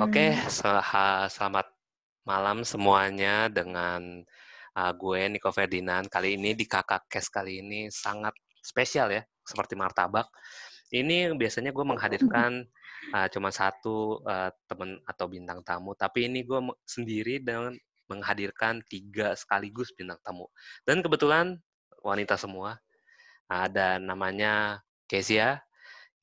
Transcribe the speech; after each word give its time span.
Oke, 0.00 0.32
se- 0.48 0.84
selamat 1.36 1.68
malam 2.24 2.64
semuanya 2.64 3.52
dengan 3.52 4.24
uh, 4.72 4.92
gue 4.96 5.20
Niko 5.28 5.52
Ferdinand. 5.52 6.08
Kali 6.08 6.40
ini 6.40 6.56
di 6.56 6.64
Kakak 6.64 7.12
Kes 7.12 7.28
kali 7.28 7.60
ini 7.60 7.92
sangat 7.92 8.32
spesial 8.64 9.12
ya, 9.12 9.20
seperti 9.44 9.76
martabak. 9.76 10.32
Ini 10.88 11.36
biasanya 11.36 11.76
gue 11.76 11.84
menghadirkan 11.84 12.64
uh, 13.12 13.28
cuma 13.28 13.52
satu 13.52 14.24
uh, 14.24 14.48
teman 14.64 14.96
atau 15.04 15.28
bintang 15.28 15.60
tamu, 15.60 15.92
tapi 15.92 16.24
ini 16.24 16.40
gue 16.40 16.72
sendiri 16.88 17.44
dengan 17.44 17.76
menghadirkan 18.08 18.80
tiga 18.88 19.36
sekaligus 19.36 19.92
bintang 19.92 20.16
tamu. 20.24 20.48
Dan 20.88 21.04
kebetulan 21.04 21.60
wanita 22.00 22.40
semua. 22.40 22.80
Ada 23.44 24.00
namanya 24.00 24.80
Kezia, 25.04 25.60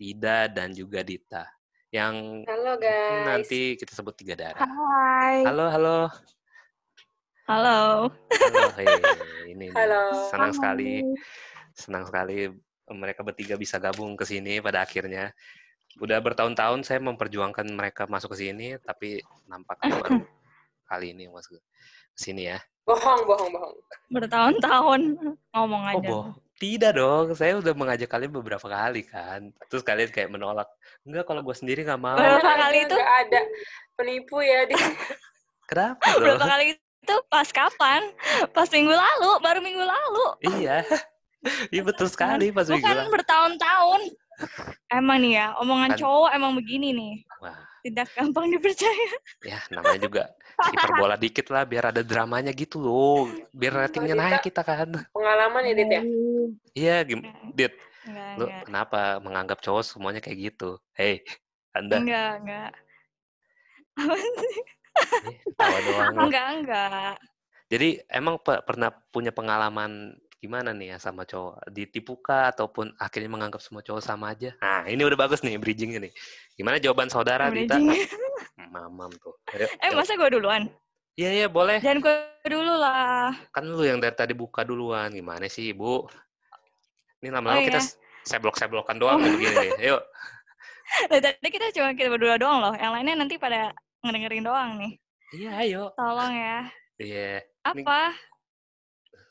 Ida, 0.01 0.49
dan 0.49 0.73
juga 0.73 1.05
Dita 1.05 1.58
yang 1.89 2.45
halo 2.45 2.77
guys 2.77 3.25
nanti 3.25 3.73
kita 3.73 3.97
sebut 3.97 4.13
tiga 4.13 4.37
darah. 4.37 4.61
Hai. 4.61 5.41
Halo, 5.41 5.65
halo. 5.73 5.97
Halo. 7.49 7.79
Halo, 8.13 8.65
hey, 8.77 8.93
ini 9.49 9.73
halo. 9.73 10.29
senang 10.29 10.53
sekali, 10.53 11.01
senang 11.73 12.05
sekali 12.05 12.53
mereka 12.93 13.25
bertiga 13.25 13.57
bisa 13.57 13.81
gabung 13.81 14.13
ke 14.13 14.21
sini 14.21 14.61
pada 14.61 14.85
akhirnya. 14.85 15.33
Udah 15.97 16.21
bertahun-tahun 16.21 16.85
saya 16.85 17.01
memperjuangkan 17.01 17.65
mereka 17.73 18.05
masuk 18.05 18.37
ke 18.37 18.45
sini, 18.45 18.77
tapi 18.85 19.17
nampaknya 19.49 19.97
baru 20.05 20.21
kali 20.85 21.17
ini 21.17 21.25
masuk 21.25 21.57
ke 21.57 21.61
sini 22.13 22.53
ya. 22.53 22.61
Bohong, 22.85 23.25
bohong, 23.25 23.49
bohong. 23.49 23.75
Bertahun-tahun 24.13 25.01
ngomong 25.53 25.83
Oh, 25.89 25.93
aja. 25.97 26.09
Tidak 26.59 26.91
dong, 26.91 27.31
saya 27.33 27.55
udah 27.55 27.71
mengajak 27.71 28.05
kalian 28.05 28.35
beberapa 28.35 28.67
kali 28.67 29.07
kan. 29.07 29.47
Terus 29.71 29.79
kalian 29.79 30.11
kayak 30.11 30.27
menolak. 30.27 30.67
Enggak, 31.07 31.23
kalau 31.23 31.39
gue 31.39 31.55
sendiri 31.55 31.87
nggak 31.87 31.95
mau. 31.97 32.19
Berapa 32.19 32.43
kali 32.59 32.77
ada, 32.77 32.85
itu? 32.85 32.95
nggak 32.95 33.13
ada 33.23 33.41
penipu 33.95 34.37
ya 34.39 34.67
di 34.67 34.75
Kenapa 35.71 36.03
Berapa 36.19 36.35
dong? 36.35 36.49
kali 36.51 36.65
itu 36.75 37.15
pas 37.31 37.47
kapan? 37.47 38.01
Pas 38.51 38.67
minggu 38.67 38.91
lalu, 38.91 39.31
baru 39.39 39.59
minggu 39.59 39.83
lalu. 39.83 40.25
Iya. 40.59 40.83
Iya 41.71 41.87
betul 41.87 42.11
sekali 42.11 42.51
pas 42.51 42.67
minggu 42.67 42.83
Bukan 42.83 42.97
lalu. 42.99 43.09
bertahun-tahun. 43.15 44.01
Emang 44.91 45.23
nih 45.23 45.39
ya, 45.39 45.55
omongan 45.55 45.95
Kan- 45.95 45.99
cowok 46.03 46.29
emang 46.35 46.51
begini 46.51 46.91
nih. 46.91 47.13
Wah, 47.39 47.55
Tidak 47.79 48.07
gampang 48.11 48.51
dipercaya. 48.51 49.07
ya 49.47 49.55
namanya 49.71 50.03
juga 50.03 50.23
hiperbola 50.67 51.15
dikit 51.15 51.47
lah 51.47 51.63
biar 51.63 51.95
ada 51.95 52.01
dramanya 52.03 52.51
gitu 52.51 52.83
loh. 52.83 53.31
Biar 53.55 53.87
ratingnya 53.87 54.15
Dita. 54.15 54.23
naik 54.27 54.41
kita 54.43 54.61
kan. 54.61 54.89
pengalaman 55.15 55.63
ya, 55.63 55.73
Dit 55.73 55.89
ya? 55.89 56.01
Iya, 56.75 56.95
gim 57.07 57.19
Dit, 57.55 57.73
Enggak, 58.03 58.31
lu 58.35 58.45
enggak. 58.47 58.63
kenapa 58.67 59.01
menganggap 59.23 59.57
cowok 59.63 59.83
semuanya 59.83 60.19
kayak 60.19 60.53
gitu? 60.53 60.77
Hei, 60.95 61.23
Anda 61.71 62.03
Enggak, 62.03 62.31
enggak. 62.43 62.71
eh, 65.27 65.37
tawa 65.55 65.77
doang. 65.83 66.11
loh. 66.15 66.21
Enggak, 66.27 66.45
enggak. 66.59 67.15
Jadi 67.69 67.89
emang 68.09 68.41
pe- 68.41 68.63
pernah 68.65 68.89
punya 69.13 69.29
pengalaman 69.29 70.17
gimana 70.39 70.71
nih 70.71 70.95
ya 70.95 70.97
sama 70.97 71.23
cowok? 71.23 71.67
Ditipu 71.69 72.15
kah 72.17 72.49
ataupun 72.49 72.95
akhirnya 72.95 73.27
menganggap 73.27 73.59
semua 73.59 73.83
cowok 73.83 73.99
sama 73.99 74.31
aja? 74.31 74.55
Nah, 74.57 74.87
ini 74.87 75.03
udah 75.03 75.19
bagus 75.19 75.43
nih 75.43 75.59
bridgingnya 75.59 75.99
nih. 76.07 76.13
Gimana 76.55 76.79
jawaban 76.79 77.11
saudara 77.11 77.51
Dita? 77.51 77.75
Bridging. 77.75 78.07
Mamam 78.73 79.11
tuh. 79.19 79.35
Ayo, 79.51 79.67
Eh, 79.67 79.91
jawab. 79.91 79.99
masa 79.99 80.15
gue 80.15 80.29
duluan? 80.31 80.63
Iya, 81.19 81.29
iya, 81.35 81.47
boleh. 81.51 81.83
Jangan 81.83 81.99
gue 81.99 82.15
dulu 82.47 82.73
lah. 82.79 83.35
Kan 83.51 83.67
lu 83.67 83.83
yang 83.83 83.99
dari 83.99 84.15
tadi 84.15 84.31
buka 84.31 84.63
duluan. 84.63 85.11
Gimana 85.11 85.51
sih, 85.51 85.75
Bu? 85.75 86.07
Ini 87.19 87.35
lama-lama 87.35 87.59
Oh, 87.59 87.65
kita 87.67 87.83
iya. 87.83 87.91
seblok-seblokan 88.23 88.95
doang 88.95 89.19
nih 89.19 89.31
begini 89.35 89.55
nih. 89.59 89.71
Yuk. 89.91 90.01
Dari 91.11 91.21
tadi 91.21 91.47
kita 91.51 91.69
cuma 91.75 91.91
kita 91.93 92.09
berdua 92.09 92.39
doang 92.39 92.63
loh. 92.63 92.73
Yang 92.73 92.91
lainnya 92.95 93.15
nanti 93.19 93.35
pada 93.35 93.75
ngedengerin 94.01 94.41
doang 94.41 94.69
nih. 94.79 94.91
Iya, 95.35 95.49
ayo. 95.61 95.83
Tolong 95.93 96.33
ya. 96.33 96.57
Iya. 96.97 97.31
Ini- 97.75 97.83
Apa 97.85 98.15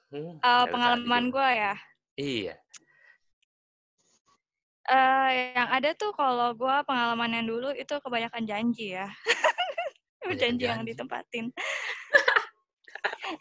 Hmm, 0.08 0.40
dari 0.40 0.72
pengalaman 0.72 1.24
gue 1.28 1.48
ya? 1.52 1.74
Iya. 2.16 2.54
Eh, 4.88 5.28
yang 5.52 5.68
ada 5.68 5.92
tuh 5.92 6.16
kalau 6.16 6.56
gue 6.56 6.76
pengalaman 6.88 7.28
yang 7.36 7.44
dulu 7.44 7.68
itu 7.76 7.94
kebanyakan 8.00 8.48
janji 8.48 8.96
ya. 8.96 9.04
Kebanyakan 10.24 10.40
janji 10.40 10.64
yang 10.64 10.80
janji. 10.80 10.90
ditempatin. 10.96 11.44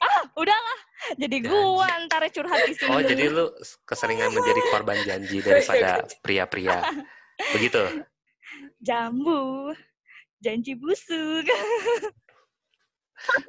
ah, 0.04 0.22
udahlah. 0.36 0.80
Jadi 1.16 1.38
gua 1.48 1.88
ntar 2.04 2.28
curhat 2.36 2.68
di 2.68 2.76
sini. 2.76 2.92
Oh, 2.92 3.00
jadi 3.00 3.32
lu 3.32 3.46
keseringan 3.88 4.36
menjadi 4.36 4.62
korban 4.76 5.00
janji 5.08 5.40
daripada 5.40 6.04
pria-pria. 6.24 6.84
Begitu? 7.56 8.04
jambu, 8.82 9.74
janji 10.44 10.76
busuk. 10.76 11.48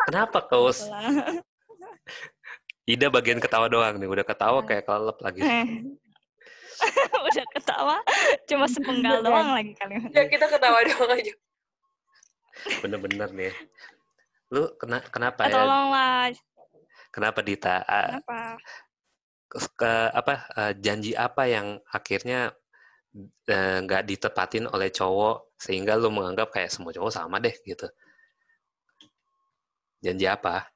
Kenapa 0.09 0.39
kau. 0.49 0.71
Ida 2.89 3.13
bagian 3.13 3.37
ketawa 3.37 3.69
doang 3.69 4.01
nih, 4.01 4.09
udah 4.09 4.25
ketawa 4.25 4.65
kayak 4.65 4.89
kelelep 4.89 5.19
lagi. 5.21 5.41
Udah 7.27 7.47
ketawa, 7.59 7.99
cuma 8.47 8.71
sepenggal 8.71 9.19
doang 9.27 9.51
lagi 9.51 9.75
kalimat. 9.75 10.15
Ya 10.15 10.31
kita 10.31 10.47
ketawa 10.47 10.79
doang 10.87 11.11
aja. 11.11 11.35
Bener-bener 12.81 13.29
nih. 13.35 13.53
Lu 14.55 14.73
kena, 14.79 15.03
kenapa 15.11 15.47
Eh, 15.47 15.51
ya? 15.51 15.59
tolonglah, 15.59 16.31
Kenapa 17.11 17.41
Dita? 17.43 17.83
Kenapa? 17.83 18.63
ke, 19.49 19.93
apa 20.13 20.33
eh, 20.55 20.73
janji 20.79 21.17
apa 21.17 21.49
yang 21.49 21.81
akhirnya 21.89 22.53
eh, 23.49 23.79
nggak 23.83 24.05
ditepatin 24.07 24.69
oleh 24.71 24.93
cowok 24.93 25.57
sehingga 25.59 25.97
lu 25.99 26.13
menganggap 26.15 26.53
kayak 26.53 26.71
semua 26.71 26.93
cowok 26.95 27.11
sama 27.11 27.41
deh 27.43 27.57
gitu. 27.65 27.89
Janji 30.05 30.31
apa? 30.31 30.69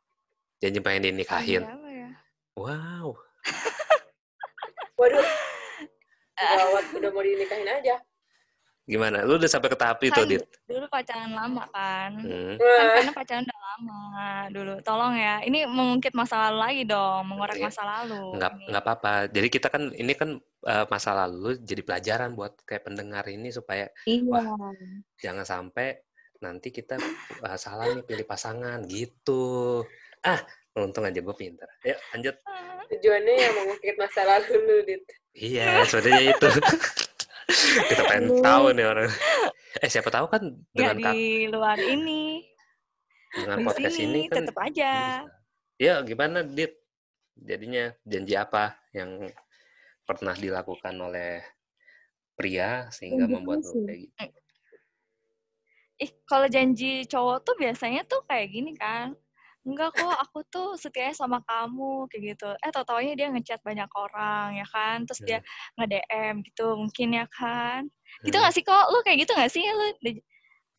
Janji 0.59 0.83
pengen 0.83 1.15
dinikahin. 1.15 1.63
Janji 1.63 1.71
apa 1.71 1.79
ya? 1.79 1.82
Wow. 2.57 3.17
Waduh. 4.97 5.25
Gawat, 6.43 6.85
udah 6.93 7.11
mau 7.15 7.23
dinikahin 7.23 7.69
aja. 7.71 7.97
Gimana? 8.83 9.23
Lu 9.23 9.39
udah 9.39 9.47
sampai 9.47 9.71
ke 9.71 9.79
tahap 9.79 10.03
itu, 10.03 10.11
Kan 10.11 10.27
Dit? 10.27 10.43
dulu 10.67 10.91
pacaran 10.91 11.31
lama 11.31 11.65
kan. 11.71 12.19
Hmm. 12.19 12.59
Kan 12.59 12.67
Wah, 12.83 12.93
karena 12.99 13.13
pacaran 13.15 13.43
udah 13.47 13.61
lama 13.63 14.01
dulu. 14.51 14.75
Tolong 14.83 15.15
ya, 15.15 15.35
ini 15.47 15.63
mengungkit 15.65 16.13
masa 16.13 16.51
lalu 16.51 16.59
lagi 16.59 16.83
dong, 16.83 17.23
mengorek 17.31 17.63
Iya. 17.63 17.71
masa 17.71 17.83
lalu. 17.87 18.23
nggak 18.43 18.53
Ini. 18.53 18.65
nggak 18.75 18.83
apa-apa. 18.83 19.15
Jadi 19.31 19.49
kita 19.49 19.67
kan 19.71 19.83
ini 19.95 20.13
kan 20.19 20.31
eh, 20.67 20.85
masa 20.91 21.11
lalu 21.15 21.63
jadi 21.63 21.83
pelajaran 21.87 22.35
buat 22.35 22.53
kayak 22.67 22.85
pendengar 22.85 23.25
ini 23.31 23.55
supaya 23.55 23.87
Iya. 24.03 24.43
jangan 25.15 25.47
sampai 25.47 26.03
nanti 26.43 26.75
kita 26.75 26.99
eh, 27.39 27.59
salah 27.63 27.87
nih 27.87 28.03
pilih 28.03 28.27
pasangan 28.27 28.83
gitu. 28.91 29.87
Ah, 30.27 30.43
untung 30.77 31.05
aja 31.05 31.21
gue 31.21 31.37
pinter. 31.37 31.69
Ayo 31.85 31.97
lanjut. 32.15 32.37
tujuannya 32.93 33.35
yang 33.35 33.55
mengungkit 33.57 33.97
masa 33.97 34.21
lalu 34.29 34.53
lu, 34.69 34.77
Dit. 34.85 35.03
Iya, 35.33 35.81
sebenarnya 35.89 36.37
itu. 36.37 36.49
kita 37.89 38.03
pengen 38.09 38.41
tahu 38.45 38.65
nih 38.77 38.87
orang. 38.87 39.11
Eh 39.81 39.89
siapa 39.89 40.13
tahu 40.13 40.27
kan 40.29 40.43
Nggak 40.77 40.77
dengan 40.77 40.97
kak, 41.01 41.15
di 41.17 41.25
luar 41.49 41.79
ini, 41.81 42.45
dengan 43.33 43.57
di 43.61 43.65
podcast 43.65 43.97
sini 43.97 44.13
ini 44.13 44.29
kan 44.29 44.45
tetap 44.45 44.59
aja. 44.61 44.93
bisa. 45.25 45.81
Ya 45.81 45.95
gimana 46.05 46.45
Dit? 46.45 46.77
Jadinya 47.33 47.97
janji 48.05 48.35
apa 48.37 48.77
yang 48.93 49.25
pernah 50.05 50.37
dilakukan 50.37 50.93
oleh 51.01 51.41
pria 52.37 52.93
sehingga 52.93 53.25
Janji 53.25 53.33
membuat 53.33 53.65
lu 53.65 53.89
kayak 53.89 54.01
gitu? 54.05 54.41
Ih, 56.03 56.11
kalau 56.29 56.47
janji 56.51 56.93
cowok 57.09 57.39
tuh 57.47 57.55
biasanya 57.57 58.03
tuh 58.05 58.21
kayak 58.29 58.53
gini 58.53 58.77
kan. 58.77 59.17
Enggak 59.63 59.95
kok, 59.95 60.17
aku 60.19 60.43
tuh 60.51 60.69
setianya 60.75 61.15
sama 61.15 61.39
kamu 61.47 62.11
kayak 62.11 62.35
gitu. 62.35 62.51
Eh, 62.59 62.71
tau 62.75 62.83
taunya 62.83 63.15
dia 63.15 63.31
ngechat 63.31 63.63
banyak 63.63 63.87
orang 63.95 64.59
ya 64.59 64.67
kan. 64.67 65.07
Terus 65.07 65.21
dia 65.23 65.39
nge-DM 65.79 66.43
gitu 66.43 66.75
mungkin 66.75 67.09
ya 67.15 67.27
kan. 67.31 67.87
Gitu 68.27 68.35
Hmm. 68.35 68.43
gak 68.43 68.55
sih 68.59 68.65
kok? 68.67 68.85
Lu 68.91 68.99
kayak 69.07 69.23
gitu 69.23 69.33
gak 69.39 69.53
sih? 69.55 69.63
Lu 69.63 69.87
"Eh, 70.03 70.13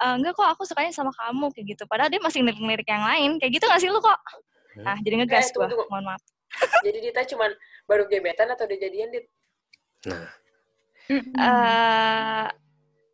enggak 0.04 0.36
kok, 0.36 0.48
aku 0.52 0.68
sukanya 0.68 0.92
sama 0.92 1.16
kamu 1.16 1.48
kayak 1.56 1.66
gitu. 1.80 1.84
Padahal 1.88 2.12
dia 2.12 2.20
masih 2.20 2.44
ngelirik-ngelirik 2.44 2.88
yang 2.92 3.08
lain. 3.08 3.30
Kayak 3.40 3.52
gitu 3.56 3.66
gak 3.72 3.80
sih 3.80 3.88
lu 3.88 4.04
kok? 4.04 4.20
Hmm. 4.76 4.84
Nah, 4.84 4.98
jadi 5.00 5.16
ngegas 5.24 5.48
Eh, 5.48 5.56
gua. 5.56 5.68
Mohon 5.88 6.06
maaf. 6.12 6.24
Jadi 6.86 6.98
Dita 7.02 7.26
cuman 7.26 7.50
baru 7.90 8.06
gebetan 8.06 8.46
atau 8.52 8.70
udah 8.70 8.78
jadian, 8.78 9.10
Dit? 9.10 9.26
Nah, 10.06 10.28
Eh, 11.10 12.48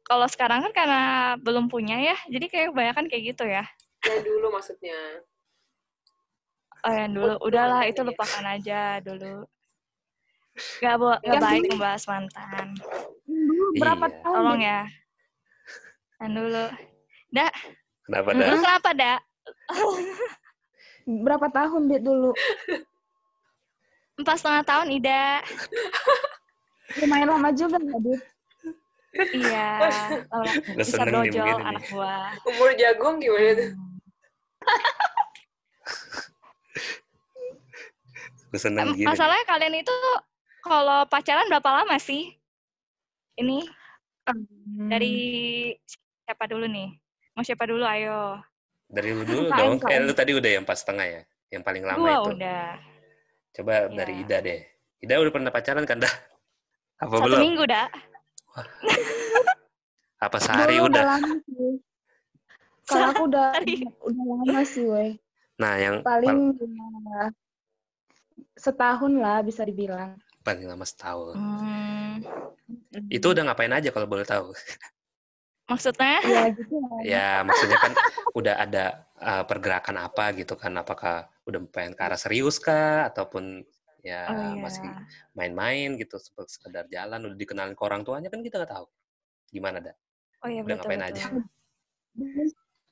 kalau 0.04 0.28
sekarang 0.30 0.66
kan 0.66 0.74
karena 0.74 1.02
belum 1.40 1.70
punya 1.70 1.98
ya, 1.98 2.18
jadi 2.28 2.46
kayak 2.50 2.68
kebanyakan 2.74 3.06
kayak 3.10 3.24
gitu 3.34 3.46
ya. 3.48 3.64
Yang 4.06 4.22
dulu 4.26 4.48
maksudnya. 4.54 5.24
Oh 6.80 6.94
yang 6.96 7.12
dulu, 7.12 7.36
udahlah 7.44 7.84
itu 7.84 8.00
ya? 8.00 8.08
lupakan 8.08 8.46
aja 8.48 8.82
dulu. 9.04 9.44
Gak, 10.80 10.96
bo- 11.00 11.20
gak 11.20 11.28
Yang 11.28 11.44
baik 11.44 11.64
membahas 11.72 12.04
mantan. 12.08 12.68
Hmm, 13.28 13.70
berapa 13.76 14.06
Tolong 14.24 14.24
tahun, 14.24 14.58
ya. 14.60 14.80
Yang 16.24 16.32
dulu. 16.36 16.66
kenapa 18.08 18.28
Lu 18.32 18.40
dah? 18.40 18.50
kenapa, 18.60 18.90
Dak? 18.96 19.20
Berapa 21.26 21.48
tahun 21.50 21.82
dia 21.90 22.00
dulu? 22.00 22.32
Empat 24.20 24.36
setengah 24.40 24.64
tahun, 24.68 24.88
Ida. 24.94 25.42
Lumayan 27.00 27.28
lama 27.34 27.50
juga 27.56 27.80
nggak, 27.80 28.00
Dit? 28.04 28.22
Iya, 29.34 29.70
Laura 30.30 30.54
Gue 30.54 30.86
bisa 30.86 31.02
nih. 31.02 31.66
anak 31.66 31.84
buah. 31.90 32.30
Umur 32.46 32.70
jagung 32.78 33.18
gimana 33.18 33.52
tuh? 33.58 33.70
Gue 38.50 38.60
seneng 38.60 38.90
Em, 38.90 38.98
gini. 38.98 39.06
Masalahnya 39.06 39.46
kalian 39.46 39.76
itu 39.78 39.96
kalau 40.60 41.06
pacaran 41.06 41.48
berapa 41.48 41.70
lama 41.72 41.96
sih? 41.98 42.34
Ini 43.38 43.64
Hmm. 44.30 44.86
dari 44.86 45.16
siapa 46.22 46.46
dulu 46.46 46.70
nih? 46.70 46.94
Mau 47.34 47.42
siapa 47.42 47.66
dulu? 47.66 47.82
Ayo. 47.82 48.38
Dari 48.86 49.10
lu 49.10 49.26
dulu 49.26 49.50
dong. 49.50 49.82
Eh, 49.86 50.02
lu 50.02 50.14
tadi 50.14 50.34
udah 50.34 50.50
yang 50.50 50.62
empat 50.62 50.78
setengah 50.80 51.06
ya? 51.08 51.22
Yang 51.50 51.64
paling 51.64 51.84
lama 51.84 51.98
Gua 51.98 52.14
itu. 52.14 52.32
udah. 52.38 52.66
Coba 53.50 53.74
dari 53.90 54.14
Iya. 54.14 54.22
Ida 54.22 54.38
deh. 54.42 54.60
Ida 55.00 55.14
udah 55.18 55.34
pernah 55.34 55.50
pacaran 55.50 55.86
kan 55.86 55.98
dah? 55.98 56.14
Apa 57.00 57.16
Satu 57.16 57.26
belum? 57.26 57.40
minggu 57.42 57.64
dah. 57.66 57.88
Apa 60.20 60.38
sehari 60.38 60.78
Dulu 60.78 60.92
udah? 60.92 61.04
lama 61.08 61.36
sih. 61.40 61.74
Kalau 62.84 63.06
aku 63.08 63.24
udah 63.30 63.48
udah 64.04 64.24
lama 64.36 64.62
sih, 64.62 64.84
weh. 64.84 65.12
Nah, 65.58 65.74
yang 65.78 65.96
Paling 66.02 66.54
ya, 66.60 67.24
setahun 68.60 69.14
lah 69.16 69.40
bisa 69.42 69.64
dibilang. 69.64 70.20
paling 70.44 70.68
lama 70.68 70.84
setahun. 70.88 71.36
Hmm, 71.36 72.24
Itu 73.12 73.32
udah 73.36 73.44
ngapain 73.48 73.72
aja 73.72 73.90
kalau 73.92 74.08
boleh 74.08 74.24
tahu? 74.28 74.52
maksudnya? 75.70 76.18
ya 76.26 76.44
gitu 76.58 76.76
lah. 76.82 77.00
Ya, 77.06 77.30
maksudnya 77.46 77.78
kan 77.78 77.94
udah 78.34 78.56
ada 78.58 78.86
uh, 79.22 79.44
pergerakan 79.46 79.98
apa 80.04 80.34
gitu 80.36 80.58
kan? 80.58 80.74
Apakah 80.80 81.30
udah 81.46 81.60
pengen 81.70 81.94
ke 81.94 82.02
arah 82.02 82.18
serius 82.20 82.58
kah? 82.58 83.08
Ataupun 83.08 83.62
ya 84.02 84.32
Oh 84.32 84.36
iya. 84.36 84.64
masih 84.64 84.90
main-main 85.36 85.96
gitu, 86.00 86.16
seperti 86.18 86.56
sekedar 86.58 86.88
jalan, 86.90 87.20
udah 87.30 87.38
dikenalin 87.38 87.76
ke 87.78 87.84
orang 87.84 88.02
tuanya 88.02 88.32
kan 88.32 88.42
kita 88.42 88.64
nggak 88.64 88.74
tahu. 88.74 88.88
Gimana 89.54 89.78
dah? 89.84 89.96
Oh 90.44 90.50
iya 90.50 90.64
Udah 90.66 90.76
betul 90.80 90.88
ngapain 90.88 91.02
betul. 91.04 91.14
aja? 91.14 91.24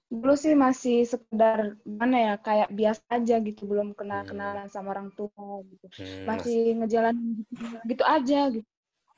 Dulu, 0.08 0.34
sih 0.40 0.54
masih 0.56 0.96
sekedar 1.04 1.76
mana 1.84 2.16
ya 2.28 2.34
kayak 2.40 2.70
biasa 2.72 3.04
aja 3.12 3.36
gitu, 3.44 3.62
belum 3.68 3.92
kenal-kenalan 3.92 4.68
sama 4.72 4.96
orang 4.96 5.10
tua 5.18 5.46
gitu. 5.68 5.86
Hmm, 6.00 6.32
mas- 6.32 6.48
Masih 6.48 6.60
ngejalanin 6.80 7.28
gitu, 7.44 7.54
gitu 7.92 8.04
aja 8.08 8.40
gitu. 8.56 8.68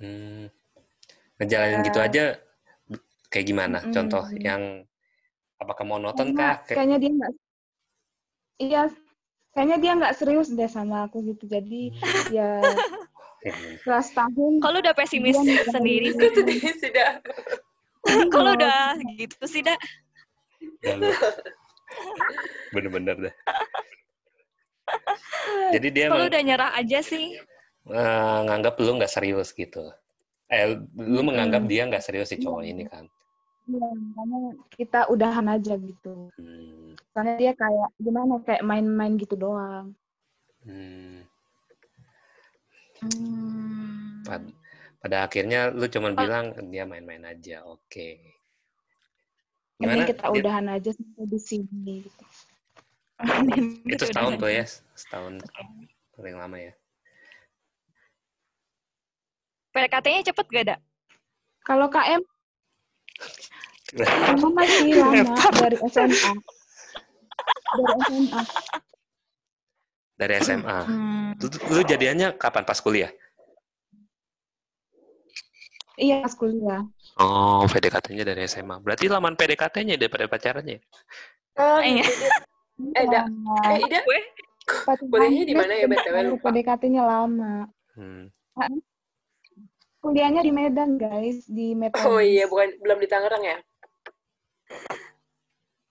hmm. 0.01 0.49
Ngejalanin 1.39 1.81
gitu 1.87 1.99
Ya. 1.99 2.05
aja 2.07 2.23
kayak 3.31 3.45
gimana? 3.47 3.77
Mm-mm. 3.83 3.93
Contoh 3.95 4.25
yang 4.39 4.61
apakah 5.61 5.85
monoton 5.87 6.33
Kayaknya, 6.33 6.37
kah? 6.39 6.55
Kayak, 6.65 6.75
kayaknya 6.75 6.97
dia 7.03 7.11
nggak 7.17 7.31
Iya, 8.59 8.81
kayaknya 9.55 9.77
dia 9.83 9.91
nggak 9.99 10.15
serius 10.19 10.49
deh 10.51 10.67
sama 10.67 11.07
aku 11.07 11.17
gitu. 11.29 11.43
Jadi 11.47 11.81
Hmm. 11.95 12.35
ya 12.35 12.49
Hmm. 13.39 13.75
setelah 13.79 14.03
setahun 14.03 14.53
Kalau 14.59 14.77
udah 14.83 14.93
pesimis 14.99 15.37
sendiri 15.71 16.07
sudah. 16.11 17.09
Kalau 18.33 18.51
udah 18.57 18.97
gitu 19.15 19.37
sih 19.47 19.61
dah. 19.63 19.77
Lu. 20.81 21.11
Bener-bener 22.73 23.15
dah. 23.19 23.35
Jadi 25.73 25.87
dia 25.89 26.09
Kalau 26.09 26.25
emang 26.25 26.31
udah 26.31 26.41
nyerah 26.41 26.71
aja 26.75 26.99
sih. 27.01 27.37
eh, 27.89 28.39
nganggap 28.45 28.77
lu 28.79 28.97
nggak 28.97 29.09
serius 29.11 29.53
gitu. 29.53 29.89
Eh, 30.49 30.77
lu 30.97 31.21
menganggap 31.21 31.61
Mm-mm. 31.61 31.71
dia 31.71 31.83
nggak 31.85 32.01
serius 32.01 32.29
si 32.29 32.37
cowok 32.37 32.63
ini 32.65 32.85
kan. 32.85 33.05
ya, 33.69 33.85
makanya 33.85 34.57
kita 34.73 35.05
udahan 35.07 35.45
aja 35.45 35.77
gitu. 35.77 36.33
Hmm. 36.41 36.97
Soalnya 37.13 37.35
dia 37.37 37.53
kayak 37.53 37.89
gimana 38.01 38.41
kayak 38.41 38.65
main-main 38.65 39.13
gitu 39.13 39.37
doang. 39.37 39.93
Hmm. 40.65 41.21
Hmm. 42.99 44.25
Pad- 44.25 44.53
pada 44.99 45.23
akhirnya 45.23 45.69
lu 45.69 45.85
cuman 45.85 46.11
Oh. 46.13 46.17
bilang 46.17 46.45
dia 46.73 46.83
main-main 46.83 47.23
aja. 47.23 47.61
Oke. 47.63 48.17
Mending 48.17 48.38
Gimana? 49.79 50.03
kita 50.03 50.27
Dia- 50.27 50.35
udahan 50.43 50.65
aja 50.75 50.91
sampai 50.91 51.23
di 51.23 51.39
sini. 51.39 52.03
Gitu. 52.03 52.23
itu 53.95 54.03
setahun 54.11 54.35
tuh 54.35 54.51
ya, 54.51 54.65
setahun 54.95 55.39
paling 56.19 56.35
lama 56.35 56.57
ya. 56.59 56.73
PDKT-nya 59.71 60.21
cepet 60.27 60.45
gak, 60.51 60.65
Dak? 60.75 60.79
Kalau 61.63 61.87
KM, 61.87 62.21
lama 63.95 64.47
masih 64.51 64.99
lama 64.99 65.49
dari 65.55 65.77
SMA. 65.87 66.31
Dari 67.69 67.93
SMA. 67.95 68.41
Dari 70.19 70.33
SMA. 70.43 70.77
Hmm. 70.83 71.31
Lu, 71.39 71.47
lu 71.71 71.81
jadiannya 71.87 72.35
kapan 72.35 72.63
pas 72.67 72.79
kuliah? 72.83 73.11
Iya, 75.99 76.23
pas 76.23 76.33
kuliah. 76.39 76.81
Oh, 77.19 77.67
PDKT-nya 77.67 78.23
dari 78.23 78.47
SMA. 78.47 78.79
Berarti 78.79 79.11
laman 79.11 79.35
PDKT-nya 79.35 79.99
daripada 79.99 80.31
pacarannya. 80.31 80.79
Oh, 81.59 81.83
Iya. 81.83 82.07
Eh. 82.95 83.03
Lama. 83.03 83.55
Eh, 83.67 83.83
Ida, 83.83 83.99
Kuliahnya 84.95 85.43
di 85.43 85.55
mana 85.57 85.75
ya, 85.75 85.85
BTW? 85.91 86.15
Lupa. 86.31 86.55
PDKT-nya 86.55 87.03
lama. 87.03 87.67
Hmm. 87.99 88.31
Kuliahnya 89.99 90.47
di 90.47 90.53
Medan, 90.55 90.95
guys. 90.95 91.43
Di 91.51 91.75
Medan. 91.75 91.99
Oh 92.07 92.23
iya, 92.23 92.47
bukan 92.47 92.79
belum 92.79 92.97
di 93.03 93.07
Tangerang 93.11 93.43
ya? 93.43 93.57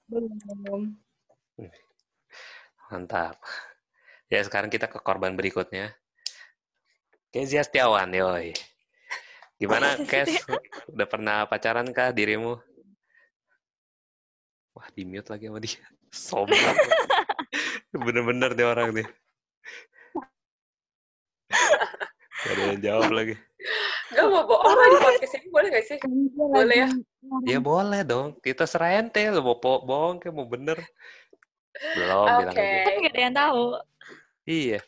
Belum. 0.09 0.97
Mantap. 2.89 3.37
Ya, 4.33 4.41
sekarang 4.41 4.73
kita 4.73 4.89
ke 4.89 4.97
korban 5.05 5.37
berikutnya. 5.37 5.93
Kezia 7.29 7.61
Setiawan, 7.61 8.09
yoi. 8.17 8.57
Gimana, 9.59 9.99
Kes? 10.11 10.39
Udah 10.89 11.07
pernah 11.07 11.43
pacaran 11.45 11.91
kah 11.91 12.15
dirimu? 12.15 12.55
Wah, 14.73 14.87
di-mute 14.95 15.27
lagi 15.29 15.51
sama 15.51 15.59
dia. 15.59 15.83
Sombong. 16.15 16.77
Bener-bener 17.93 18.55
deh 18.55 18.65
orang 18.65 18.95
nih. 18.95 19.09
Gak 22.39 22.53
ada 22.55 22.63
yang 22.71 22.81
jawab 22.81 23.11
lagi. 23.11 23.35
Gak 24.09 24.25
mau 24.25 24.47
bohong 24.47 24.73
lah 24.73 24.87
di 24.89 24.99
podcast 25.03 25.35
ini, 25.37 25.47
boleh 25.51 25.69
gak 25.69 25.85
sih? 25.85 25.99
Dia 26.01 26.47
Boleh 26.49 26.77
ya? 26.79 26.89
lagi- 26.89 27.05
Ya 27.45 27.59
boleh 27.61 28.01
dong. 28.07 28.29
Kita 28.41 28.65
serahin 28.65 29.11
teh. 29.11 29.29
Lu 29.29 29.43
mau 29.43 29.59
bohong 29.59 30.23
kayak 30.23 30.33
mau 30.33 30.47
bener. 30.47 30.79
Belum 31.99 32.25
bilang 32.41 32.55
Oke. 32.55 32.63
aja. 32.63 32.87
kan 32.87 32.95
gak 33.03 33.13
ada 33.13 33.21
yang 33.21 33.35
tahu. 33.37 33.65
Iya. 34.49 34.81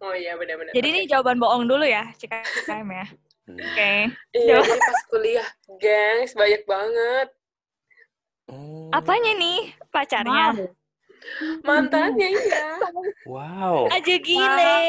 Oh 0.00 0.14
iya, 0.16 0.32
benar-benar. 0.40 0.72
Jadi 0.72 0.86
ini 0.96 1.00
jawaban 1.04 1.36
bohong 1.36 1.68
dulu 1.68 1.84
ya, 1.84 2.08
CKM 2.16 2.88
ya. 2.88 3.06
Hmm. 3.44 3.58
Oke. 3.60 3.92
Iya, 4.32 4.56
jadi 4.64 4.80
pas 4.80 5.00
kuliah, 5.12 5.48
gengs, 5.76 6.32
banyak 6.32 6.62
banget. 6.64 7.28
Oh, 8.48 8.88
Apanya 8.90 9.32
nih 9.36 9.76
pacarnya? 9.92 10.56
Wow. 10.56 10.72
Mantannya, 11.62 12.28
iya. 12.32 12.68
Wow. 13.28 13.92
Aja 13.92 14.14
gile. 14.16 14.80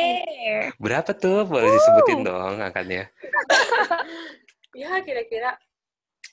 Berapa 0.79 1.11
tuh? 1.11 1.43
Boleh 1.43 1.69
disebutin 1.75 2.23
dong 2.23 2.59
angkanya. 2.59 3.07
Ya, 4.71 5.03
kira-kira. 5.03 5.59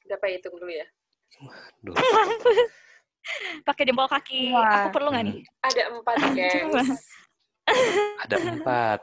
Berapa 0.07 0.31
hitung 0.31 0.55
dulu 0.63 0.71
ya? 0.71 0.87
Duh. 1.83 1.91
Pakai 3.67 3.83
jempol 3.83 4.07
kaki. 4.07 4.55
Wah. 4.55 4.87
Aku 4.87 4.89
perlu 4.95 5.11
nggak 5.11 5.25
nih? 5.27 5.43
Ada 5.67 5.83
empat, 5.91 6.17
gengs. 6.39 7.03
Ada 8.25 8.37
empat. 8.39 9.01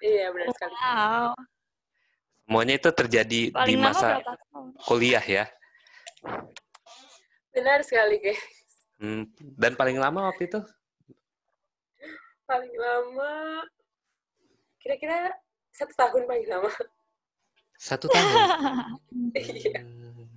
Iya, 0.00 0.28
benar 0.34 0.48
sekali. 0.52 0.74
Wow. 0.74 1.32
Semuanya 2.44 2.74
itu 2.76 2.90
terjadi 2.92 3.40
di 3.48 3.52
Paling 3.56 3.80
lama 3.80 3.88
masa 3.88 4.08
kuliah 4.84 5.24
ya. 5.24 5.44
Benar 7.56 7.80
sekali, 7.80 8.20
gengs. 8.20 8.44
Hmm, 9.00 9.24
Dan 9.56 9.74
paling 9.74 9.96
lama 9.96 10.28
waktu 10.28 10.48
itu? 10.52 10.60
Paling 12.44 12.74
lama, 12.76 13.64
kira-kira 14.76 15.32
satu 15.72 15.96
tahun 15.96 16.28
paling 16.28 16.46
lama. 16.52 16.70
Satu 17.80 18.06
tahun. 18.12 18.32
Iya. 19.34 19.80
Hmm. 19.82 20.30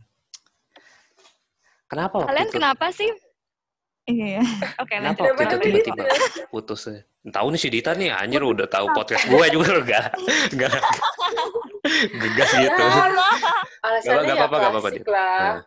Kenapa 1.87 2.13
waktu 2.23 2.29
Kalian 2.33 2.47
itu? 2.49 2.55
kenapa 2.57 2.85
sih? 2.91 3.09
Iya. 4.07 4.41
Oke, 4.79 4.95
Kenapa 4.95 5.21
waktu 5.27 5.43
itu 5.43 5.57
tiba-tiba 5.59 6.03
putusnya? 6.49 7.03
Tahu 7.27 7.47
nih 7.51 7.59
si 7.59 7.67
Dita 7.67 7.91
nih, 7.91 8.09
anjir 8.13 8.39
udah 8.39 8.67
tahu 8.71 8.87
podcast 8.95 9.27
gue 9.27 9.45
juga 9.51 9.83
enggak. 9.83 10.07
Enggak. 10.55 10.79
Gegas 12.23 12.51
gitu. 12.55 12.83
Ya, 12.83 13.07
Gak 13.07 13.83
Alasannya 13.83 14.23
ya 14.27 14.35
apa-apa, 14.35 14.55
gak 14.59 14.71
apa-apa. 14.71 14.89
klasik 14.91 15.03
Dit. 15.03 15.07
lah. 15.11 15.39
Nah. 15.39 15.59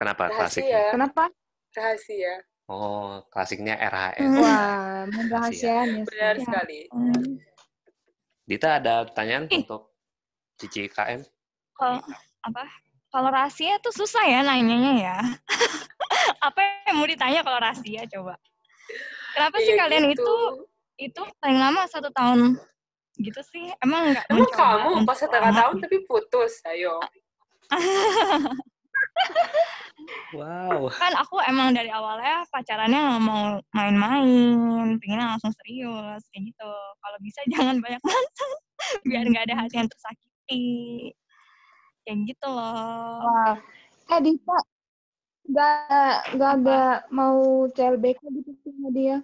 Kenapa 0.00 0.22
klasik? 0.34 0.62
Rahasia. 0.64 0.82
Kenapa? 0.90 1.24
Rahasia. 1.72 2.34
Oh, 2.72 3.10
klasiknya 3.28 3.74
RHS. 3.76 4.22
Hmm. 4.22 4.38
Wah, 4.40 5.04
mau 5.10 5.22
rahasiaan 5.28 5.88
ya. 5.92 6.02
Benar 6.08 6.34
sekali. 6.40 6.78
Hmm. 6.88 7.24
Dita 8.48 8.68
ada 8.80 8.94
pertanyaan 9.06 9.44
Ih. 9.52 9.60
untuk 9.62 9.92
Cici 10.56 10.88
KM? 10.88 11.20
Kalau 11.76 12.00
apa? 12.42 12.64
Kalau 13.12 13.28
rahasia 13.28 13.76
tuh 13.84 13.92
susah 13.92 14.24
ya 14.24 14.40
nanyanya 14.40 14.92
ya. 14.96 15.16
apa 16.48 16.60
yang 16.88 16.96
mau 16.96 17.06
ditanya 17.06 17.44
kalau 17.44 17.60
rahasia 17.60 18.08
coba? 18.08 18.40
Kenapa 19.32 19.56
sih 19.60 19.72
Iya 19.72 19.80
kalian 19.84 20.04
gitu. 20.12 20.22
itu 20.22 20.36
itu 21.08 21.22
paling 21.40 21.58
lama 21.58 21.82
satu 21.88 22.08
tahun 22.12 22.54
gitu 23.20 23.40
sih 23.44 23.68
emang 23.84 24.12
nggak 24.12 24.24
Emang 24.30 24.46
mencoba 24.48 24.64
kamu 24.88 25.04
pas 25.04 25.18
setengah 25.18 25.50
lama 25.52 25.60
tahun 25.60 25.74
tapi 25.84 25.96
putus, 26.08 26.52
ayo. 26.68 26.96
Wow. 30.34 30.88
kan 30.90 31.12
aku 31.14 31.38
emang 31.46 31.76
dari 31.76 31.92
awalnya 31.92 32.42
pacarannya 32.50 32.96
nggak 32.96 33.22
mau 33.22 33.60
main-main 33.76 34.96
pengennya 34.98 35.36
langsung 35.36 35.52
serius 35.60 36.24
kayak 36.32 36.50
gitu 36.50 36.70
kalau 36.98 37.18
bisa 37.22 37.40
jangan 37.52 37.76
banyak 37.78 38.00
mantan 38.02 38.50
biar 39.06 39.24
nggak 39.28 39.44
ada 39.46 39.54
hati 39.62 39.74
yang 39.78 39.88
tersakiti 39.92 40.64
kayak 42.02 42.18
gitu 42.34 42.46
loh 42.48 43.22
Wah. 43.22 43.54
Eh, 44.10 44.20
Dita, 44.24 44.58
nggak 45.52 46.32
nggak 46.40 46.52
ada 46.64 46.80
mau 47.12 47.68
CLBK 47.68 48.20
gitu 48.40 48.50
sama 48.64 48.88
dia. 48.90 49.20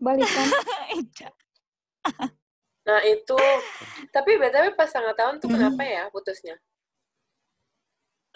Balikan. 0.00 0.48
Eja. 0.96 1.28
Nah 2.86 3.02
itu, 3.02 3.34
tapi 4.14 4.38
btw 4.38 4.70
pas 4.78 4.86
setengah 4.86 5.10
tahun 5.18 5.42
tuh 5.42 5.50
kenapa 5.50 5.82
ya 5.82 6.06
putusnya? 6.14 6.54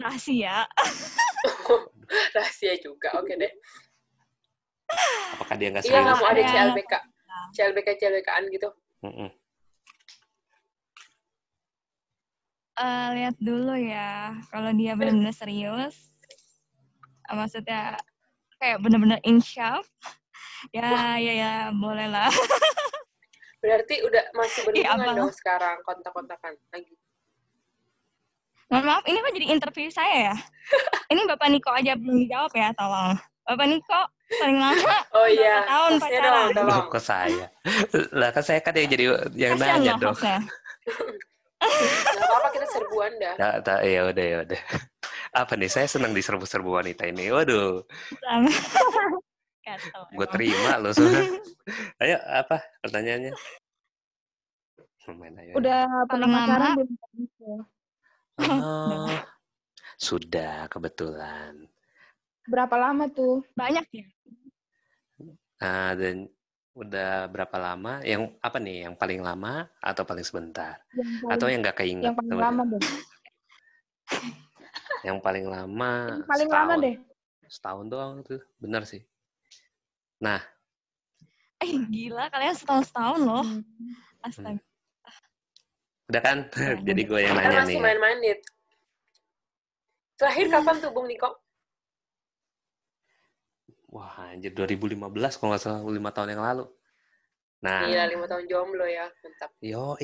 rahasia 0.02 0.66
Rahasia 2.34 2.74
juga, 2.82 3.14
oke 3.14 3.30
deh. 3.30 3.52
Apakah 5.38 5.54
dia 5.54 5.70
nggak 5.70 5.86
Iya 5.86 5.92
serius? 5.94 6.02
nggak 6.02 6.18
mau 6.18 6.28
ada 6.34 6.42
CLBK, 6.42 6.92
CLBK 7.54 7.88
CLBKan 7.94 8.42
gitu. 8.50 8.68
Mm-mm. 9.06 9.30
Eh, 12.80 13.08
lihat 13.22 13.36
dulu 13.38 13.78
ya 13.78 14.34
kalau 14.50 14.74
dia 14.74 14.98
benar-benar 14.98 15.30
serius 15.30 16.09
maksudnya 17.32 17.96
kayak 18.56 18.78
benar-benar 18.78 19.20
insyaf 19.22 19.84
ya 20.76 21.16
ya 21.16 21.32
ya 21.34 21.52
boleh 21.70 22.06
lah 22.06 22.30
Berarti 23.60 24.00
udah 24.00 24.24
masih 24.32 24.64
Iya, 24.72 24.96
berhubungan 24.96 25.04
apa? 25.06 25.18
dong 25.20 25.32
sekarang 25.34 25.76
kontak-kontakan 25.82 26.56
lagi. 26.70 26.96
mohon 28.66 28.86
maaf 28.86 29.04
ini 29.04 29.18
kan 29.18 29.32
jadi 29.34 29.46
interview 29.48 29.88
saya 29.88 30.32
ya 30.32 30.36
ini 31.12 31.26
bapak 31.26 31.48
Niko 31.48 31.68
aja 31.68 31.92
belum 31.92 32.24
dijawab 32.24 32.52
ya 32.54 32.72
tolong 32.72 33.18
bapak 33.42 33.66
Niko 33.66 34.00
paling 34.32 34.56
lama 34.56 34.94
Oh 35.10 35.26
iya, 35.26 35.66
tahun 35.66 35.98
pacaran? 35.98 36.22
dong, 36.22 36.48
tolong. 36.54 36.86
Ke 36.86 37.00
saya. 37.02 37.46
Lah 38.14 38.30
kan 38.30 38.40
saya 38.40 38.62
kan 38.62 38.70
yang 38.72 38.86
jadi 38.88 39.04
yang 39.34 39.58
kasihan 39.58 39.74
nanya 39.76 39.92
dong. 39.98 40.14
Nggak 41.60 42.22
apa-apa 42.22 42.48
kita 42.50 42.66
serbuan 42.70 43.10
dah. 43.18 43.34
Ya, 43.34 43.48
ta- 43.58 43.82
ya 43.82 44.06
udah 44.06 44.24
ya 44.24 44.36
udah. 44.46 44.60
Apa 45.30 45.54
nih? 45.54 45.70
Saya 45.70 45.86
senang 45.86 46.10
diserbu-serbu 46.10 46.82
wanita 46.82 47.06
ini. 47.06 47.30
Waduh, 47.30 47.86
gue 50.18 50.26
terima 50.34 50.82
loh 50.82 50.90
semua. 50.96 51.22
Ayo 52.02 52.18
apa 52.26 52.58
pertanyaannya? 52.82 53.32
Main 55.10 55.34
aja. 55.42 55.52
Udah 55.58 55.82
pernah 56.06 56.28
pacaran. 56.30 56.76
Oh, 58.38 59.10
sudah 59.98 60.70
kebetulan. 60.70 61.66
Berapa 62.46 62.78
lama 62.78 63.10
tuh? 63.10 63.42
banyak 63.58 63.86
ya 63.90 64.06
Ah, 65.60 65.92
dan 65.98 66.30
udah 66.78 67.26
berapa 67.26 67.58
lama? 67.58 67.98
Yang 68.06 68.38
apa 68.38 68.58
nih? 68.62 68.86
Yang 68.86 68.94
paling 69.02 69.20
lama 69.20 69.66
atau 69.82 70.02
paling 70.06 70.22
sebentar? 70.22 70.78
Yang 70.94 71.10
paling, 71.10 71.32
Atau 71.34 71.46
yang 71.50 71.60
nggak 71.62 71.78
keinget? 71.82 72.06
yang 72.10 72.16
paling 72.16 72.38
lama 72.38 72.62
deh. 72.70 72.82
Yang 75.02 75.18
paling 75.20 75.46
lama. 75.46 75.92
Yang 76.12 76.26
paling 76.28 76.48
lama 76.48 76.72
setahun. 76.72 76.84
deh. 76.84 76.96
Setahun 77.50 77.86
doang 77.88 78.14
tuh, 78.22 78.40
bener 78.60 78.82
sih. 78.86 79.02
Nah, 80.20 80.38
eh 81.60 81.72
gila 81.88 82.28
kalian 82.28 82.56
setahun 82.56 82.84
setahun 82.88 83.20
loh 83.20 83.44
Hmm. 83.44 83.64
astaga 84.20 84.60
udah 86.10 86.22
kan? 86.22 86.38
Nah, 86.50 86.76
Jadi 86.88 87.02
gue 87.06 87.20
yang 87.22 87.36
Kita 87.38 87.46
nanya 87.46 87.58
masih 87.62 87.76
nih. 87.78 87.82
main-main 87.86 88.18
nih. 88.18 88.36
Terakhir 90.18 90.46
kapan 90.50 90.76
tuh 90.82 90.90
Bung 90.92 91.06
Niko? 91.08 91.30
Wah, 93.90 94.30
anjir 94.30 94.54
2015 94.54 95.34
kalau 95.34 95.50
nggak 95.54 95.62
salah 95.62 95.80
5 95.82 96.10
tahun 96.14 96.34
yang 96.34 96.42
lalu. 96.42 96.64
Nah, 97.60 97.84
Gila, 97.86 98.04
lima 98.08 98.24
tahun 98.26 98.44
jomblo 98.48 98.86
ya. 98.86 99.06
Mantap. 99.20 99.50
yo 99.60 99.94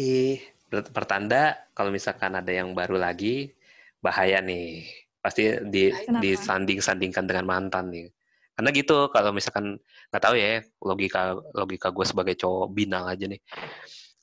ber- 0.69 0.93
pertanda 0.93 1.57
kalau 1.73 1.89
misalkan 1.89 2.35
ada 2.37 2.53
yang 2.53 2.75
baru 2.77 2.99
lagi 3.01 3.55
bahaya 4.01 4.41
nih. 4.41 4.87
Pasti 5.19 5.51
di 5.67 5.91
Kenapa? 5.91 6.23
disanding-sandingkan 6.23 7.25
dengan 7.27 7.45
mantan 7.47 7.91
nih. 7.91 8.07
Karena 8.57 8.71
gitu 8.73 9.13
kalau 9.13 9.37
misalkan 9.37 9.77
nggak 10.09 10.23
tahu 10.23 10.35
ya 10.41 10.65
logika 10.81 11.37
logika 11.53 11.93
gue 11.93 12.07
sebagai 12.09 12.35
cowok 12.41 12.73
binal 12.73 13.05
aja 13.05 13.29
nih. 13.29 13.41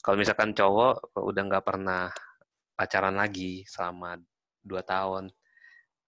Kalau 0.01 0.17
misalkan 0.17 0.57
cowok 0.57 1.13
udah 1.21 1.43
nggak 1.47 1.65
pernah 1.65 2.09
pacaran 2.73 3.13
lagi 3.13 3.61
selama 3.69 4.17
dua 4.65 4.81
tahun, 4.81 5.29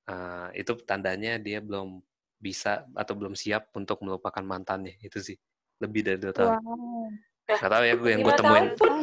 eh, 0.09 0.47
itu 0.57 0.73
tandanya 0.87 1.37
dia 1.37 1.61
belum 1.61 2.01
bisa 2.41 2.83
atau 2.97 3.13
belum 3.13 3.37
siap 3.37 3.71
untuk 3.77 4.01
melupakan 4.01 4.43
mantannya 4.43 4.97
itu 5.01 5.21
sih 5.21 5.37
lebih 5.79 6.01
dari 6.01 6.17
dua 6.19 6.33
tahun. 6.33 6.53
Wow. 6.61 7.07
Gak 7.45 7.69
tahu 7.69 7.83
ya 7.85 7.93
gue 7.93 8.09
yang 8.09 8.21
gue 8.25 8.33
temuin, 8.41 8.65
tahun. 8.73 9.01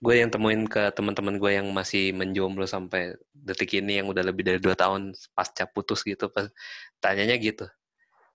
Gue 0.00 0.14
yang 0.16 0.32
temuin 0.32 0.64
ke 0.64 0.88
teman-teman 0.96 1.36
gue 1.36 1.50
yang 1.60 1.68
masih 1.76 2.16
menjomblo 2.16 2.64
sampai 2.64 3.12
detik 3.36 3.76
ini 3.76 4.00
yang 4.00 4.08
udah 4.08 4.24
lebih 4.24 4.48
dari 4.48 4.56
dua 4.56 4.72
tahun 4.72 5.12
pasca 5.36 5.68
putus 5.68 6.00
gitu, 6.00 6.32
pas 6.32 6.48
tanyanya 7.04 7.36
gitu, 7.36 7.68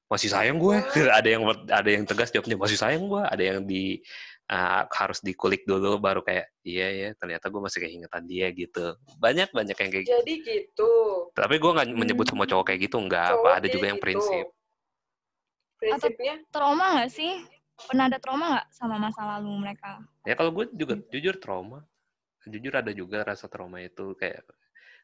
masih 0.05 0.29
sayang 0.29 0.61
gue? 0.61 0.77
ada 1.17 1.25
yang 1.25 1.41
ada 1.49 1.89
yang 1.89 2.05
tegas 2.05 2.29
jawabnya 2.29 2.53
masih 2.61 2.77
sayang 2.77 3.09
gue, 3.09 3.23
ada 3.25 3.43
yang 3.43 3.65
di 3.65 3.97
uh, 4.53 4.85
harus 4.93 5.25
dikulik 5.25 5.65
dulu 5.65 5.97
baru 5.97 6.21
kayak 6.21 6.53
iya 6.61 6.87
ya 6.93 7.09
ternyata 7.17 7.49
gue 7.49 7.61
masih 7.61 7.79
keingetan 7.81 8.23
dia 8.29 8.53
gitu. 8.53 8.93
Banyak 9.17 9.49
banyak 9.49 9.73
yang 9.73 9.89
kayak 9.89 10.05
gitu. 10.05 10.13
Jadi 10.21 10.33
gitu. 10.45 10.91
Tapi 11.33 11.57
gue 11.57 11.71
nggak 11.73 11.87
menyebut 11.97 12.29
semua 12.29 12.45
cowok 12.45 12.69
kayak 12.69 12.85
gitu, 12.85 13.01
nggak 13.01 13.41
apa 13.41 13.49
ada 13.57 13.67
juga 13.67 13.85
yang 13.89 13.97
gitu. 13.97 14.05
prinsip. 14.05 14.45
Prinsipnya 15.81 16.45
trauma 16.53 17.01
nggak 17.01 17.11
sih 17.11 17.54
pernah 17.75 18.07
ada 18.07 18.17
trauma 18.23 18.45
nggak 18.55 18.67
sama 18.71 18.95
masa 18.97 19.21
lalu 19.37 19.51
mereka 19.59 19.99
Ya 20.23 20.33
kalau 20.33 20.49
gue 20.49 20.65
juga 20.73 20.97
jujur 21.13 21.37
trauma, 21.37 21.85
jujur 22.49 22.73
ada 22.73 22.89
juga 22.89 23.21
rasa 23.21 23.45
trauma 23.45 23.77
itu 23.77 24.17
kayak 24.17 24.41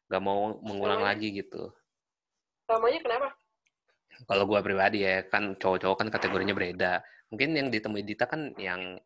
nggak 0.10 0.24
mau 0.24 0.58
mengulang 0.66 0.98
Traumanya? 0.98 1.14
lagi 1.14 1.28
gitu. 1.36 1.70
traumanya 2.66 3.00
kenapa? 3.06 3.28
Kalau 4.26 4.44
gue 4.50 4.60
pribadi 4.66 5.06
ya 5.06 5.22
kan 5.30 5.54
cowok-cowok 5.58 5.98
kan 6.02 6.10
kategorinya 6.10 6.54
berbeda. 6.58 6.92
Mungkin 7.30 7.50
yang 7.54 7.68
ditemui 7.70 8.02
Dita 8.02 8.26
kan 8.26 8.54
yang 8.58 8.98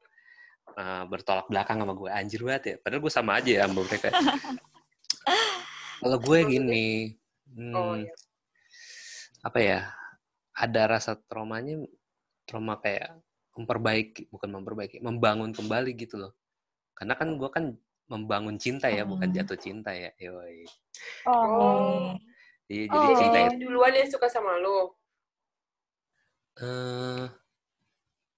eh, 0.76 1.04
bertolak 1.12 1.52
belakang 1.52 1.84
sama 1.84 1.94
gue 1.94 2.10
anjir 2.12 2.42
banget 2.48 2.64
ya. 2.64 2.76
Padahal 2.80 3.02
gue 3.04 3.12
sama 3.14 3.32
aja 3.40 3.52
ya 3.52 3.62
sama 3.68 3.82
mereka. 3.84 4.10
Kalau 6.02 6.18
gue 6.22 6.40
gini, 6.46 6.86
Oh 7.74 7.96
hmm, 7.96 8.06
iya. 8.06 8.14
apa 9.42 9.60
ya? 9.60 9.80
Ada 10.56 10.82
rasa 10.88 11.12
traumanya, 11.28 11.84
trauma 12.48 12.80
kayak 12.80 13.20
memperbaiki, 13.56 14.28
bukan 14.28 14.50
memperbaiki, 14.52 15.00
membangun 15.00 15.56
kembali 15.56 15.96
gitu 15.96 16.20
loh. 16.20 16.36
Karena 16.92 17.16
kan 17.16 17.40
gue 17.40 17.50
kan 17.50 17.72
membangun 18.12 18.60
cinta 18.60 18.92
ya, 18.92 19.08
bukan 19.08 19.32
Hmm. 19.32 19.38
jatuh 19.42 19.58
cinta 19.58 19.96
ya. 19.96 20.12
Yoi. 20.20 20.68
Oh. 21.26 22.14
Iya, 22.68 22.84
Oh. 22.86 22.94
jadi 22.94 23.08
Jadi 23.08 23.20
cinta 23.20 23.38
dia 23.42 23.48
itu 23.50 23.58
duluan 23.66 23.94
yang 23.96 24.10
suka 24.12 24.28
sama 24.28 24.60
lo. 24.60 25.00
eh 26.56 27.28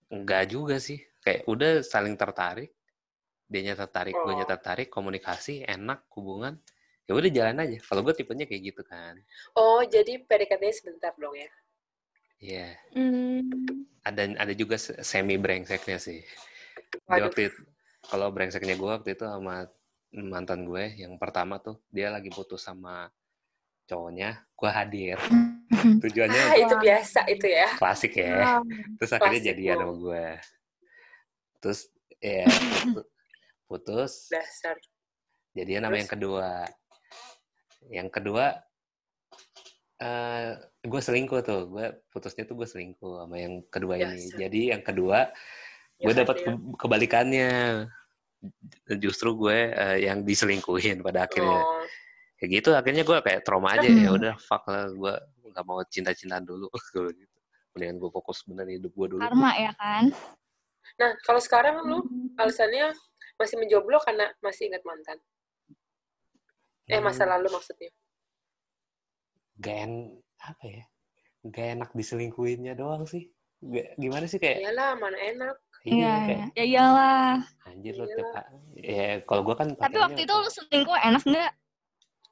enggak 0.10 0.44
juga 0.50 0.82
sih. 0.82 0.98
Kayak 1.22 1.44
udah 1.46 1.72
saling 1.84 2.16
tertarik, 2.16 2.72
dianya 3.52 3.76
tertarik, 3.76 4.16
gue 4.16 4.34
Oh. 4.34 4.48
tertarik, 4.48 4.88
komunikasi, 4.88 5.68
enak 5.68 6.08
hubungan. 6.16 6.58
Ya 7.08 7.16
udah 7.16 7.32
jalan 7.32 7.64
aja. 7.64 7.78
Kalau 7.84 8.02
gue 8.04 8.14
tipenya 8.16 8.44
kayak 8.48 8.64
gitu 8.74 8.82
kan. 8.84 9.16
Oh, 9.56 9.80
jadi 9.84 10.24
PDKT-nya 10.28 10.76
sebentar 10.76 11.12
dong 11.16 11.36
ya. 11.36 11.48
Iya. 12.38 12.77
Hmm. 12.94 13.50
Ada 14.01 14.38
ada 14.38 14.53
juga 14.53 14.77
se- 14.77 14.98
semi 15.01 15.36
brengseknya 15.36 15.98
sih. 15.98 16.22
Waduh. 17.03 17.27
waktu 17.27 17.51
itu, 17.51 17.60
kalau 18.03 18.27
brengseknya 18.29 18.75
gue 18.75 18.88
waktu 18.88 19.10
itu 19.13 19.25
sama 19.25 19.67
mantan 20.13 20.63
gue 20.63 20.96
yang 20.96 21.20
pertama 21.20 21.60
tuh 21.60 21.84
dia 21.91 22.08
lagi 22.08 22.32
putus 22.32 22.63
sama 22.63 23.12
cowoknya, 23.86 24.46
gue 24.53 24.70
hadir. 24.70 25.17
Tujuannya 26.03 26.41
Ah, 26.48 26.58
itu 26.58 26.75
biasa 26.77 27.27
itu 27.27 27.46
ya. 27.46 27.67
klasik 27.75 28.15
ya. 28.15 28.32
Wow. 28.39 28.63
Terus 28.98 29.12
akhirnya 29.12 29.27
Klasik, 29.36 29.50
jadian 29.51 29.75
Bang. 29.75 29.84
sama 29.84 29.94
gue. 30.00 30.25
Terus 31.60 31.79
ya 32.17 32.46
putus, 33.70 34.13
Dasar. 34.32 34.75
jadian 35.51 35.84
sama 35.84 35.91
Terus? 35.91 36.00
yang 36.00 36.12
kedua. 36.13 36.48
Yang 37.88 38.10
kedua 38.13 38.46
eh 39.98 40.53
gue 40.88 41.01
selingkuh 41.01 41.39
tuh, 41.41 41.67
gue 41.67 41.86
putusnya 42.08 42.44
tuh 42.44 42.56
gue 42.56 42.65
selingkuh 42.65 43.20
sama 43.20 43.36
yang 43.36 43.60
kedua 43.67 43.96
ini. 43.96 44.17
Dasar. 44.24 44.38
Jadi 44.39 44.62
yang 44.72 44.82
kedua 44.82 45.20
gue 45.98 46.13
Ya, 46.13 46.17
dapat 46.24 46.36
Fadil. 46.39 46.48
ke- 46.56 46.75
kebalikannya. 46.79 47.51
Justru 48.98 49.36
gue 49.36 49.58
eh, 49.70 49.98
yang 50.06 50.24
diselingkuhin 50.24 51.01
pada 51.01 51.25
akhirnya. 51.25 51.62
Oh. 51.62 51.84
Kayak 52.38 52.50
gitu 52.53 52.70
akhirnya 52.72 53.01
gue 53.01 53.17
kayak 53.20 53.41
trauma 53.41 53.74
aja 53.74 53.89
ya 53.89 54.13
udah 54.13 54.38
fuck 54.38 54.62
lah 54.70 54.88
gue 54.88 55.13
nggak 55.50 55.65
mau 55.65 55.82
cinta-cintaan 55.84 56.46
dulu 56.46 56.70
gitu. 57.17 57.38
Mendingan 57.74 57.98
gue 57.98 58.10
fokus 58.10 58.46
bener 58.46 58.70
hidup 58.70 58.94
gue 58.94 59.08
dulu. 59.13 59.22
karma 59.22 59.51
ya 59.53 59.74
kan 59.74 60.13
Nah, 60.98 61.13
kalau 61.22 61.38
sekarang 61.38 61.84
lu 61.84 62.01
alasannya 62.38 62.89
masih 63.38 63.60
menjomblo 63.60 64.01
karena 64.01 64.34
masih 64.39 64.65
ingat 64.65 64.82
mantan. 64.82 65.17
Eh 66.88 66.98
masa 66.98 67.27
Hmm, 67.27 67.38
lalu 67.38 67.53
maksudnya. 67.53 67.91
Gak 69.60 69.77
en, 69.77 69.94
apa 70.39 70.63
ya? 70.65 70.84
Gak 71.48 71.67
enak 71.79 71.89
diselingkuhinnya 71.94 72.74
doang 72.74 73.06
sih. 73.06 73.29
Gak, 73.58 73.98
gimana 73.98 74.25
sih 74.25 74.38
kayak 74.38 74.62
Iyalah, 74.62 74.94
mana 74.98 75.17
enak. 75.17 75.56
Iya, 75.82 75.94
iya 75.96 76.13
kayak. 76.27 76.46
Ya 76.53 76.63
iyalah. 76.65 77.34
anjir 77.65 77.94
lo 77.96 78.06
Iyalah. 78.06 78.15
tiap 78.17 78.46
ya 78.77 79.08
kalau 79.24 79.41
gue 79.46 79.56
kan 79.56 79.67
Tapi 79.74 79.98
waktu 79.98 80.22
itu 80.24 80.34
lu 80.34 80.50
selingkuh 80.50 80.98
enak 80.98 81.24
nggak? 81.24 81.51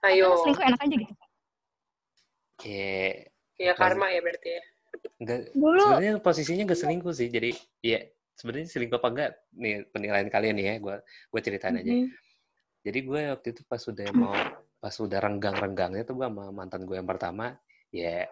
Ayo. 0.06 0.26
Lu 0.28 0.38
selingkuh 0.44 0.66
enak 0.66 0.80
aja 0.82 0.96
gitu. 0.96 1.14
ya 2.66 3.00
Ya 3.56 3.72
karma 3.76 4.12
ya 4.12 4.20
berarti 4.20 4.50
ya. 4.60 4.64
enggak 5.16 5.40
Dulu 5.56 5.80
sebenarnya 5.80 6.14
posisinya 6.20 6.64
gak 6.68 6.80
selingkuh 6.82 7.14
sih 7.16 7.28
jadi 7.32 7.52
ya 7.80 8.00
sebenarnya 8.36 8.68
selingkuh 8.68 9.00
apa 9.00 9.10
enggak 9.12 9.30
nih 9.56 9.74
penilaian 9.92 10.28
kalian 10.28 10.56
nih 10.60 10.66
ya 10.66 10.76
gue 10.80 10.96
gue 11.04 11.40
ceritain 11.44 11.76
aja 11.76 11.88
Mhm. 11.88 12.08
jadi 12.84 13.00
gue 13.00 13.22
waktu 13.32 13.48
itu 13.56 13.62
pas 13.64 13.80
udah 13.80 14.08
mau 14.12 14.36
pas 14.76 14.96
udah 14.96 15.20
renggang-renggangnya 15.24 16.04
tuh 16.04 16.20
gue 16.20 16.28
sama 16.28 16.52
mantan 16.52 16.84
gue 16.84 16.96
yang 16.96 17.08
pertama 17.08 17.56
ya 17.96 18.28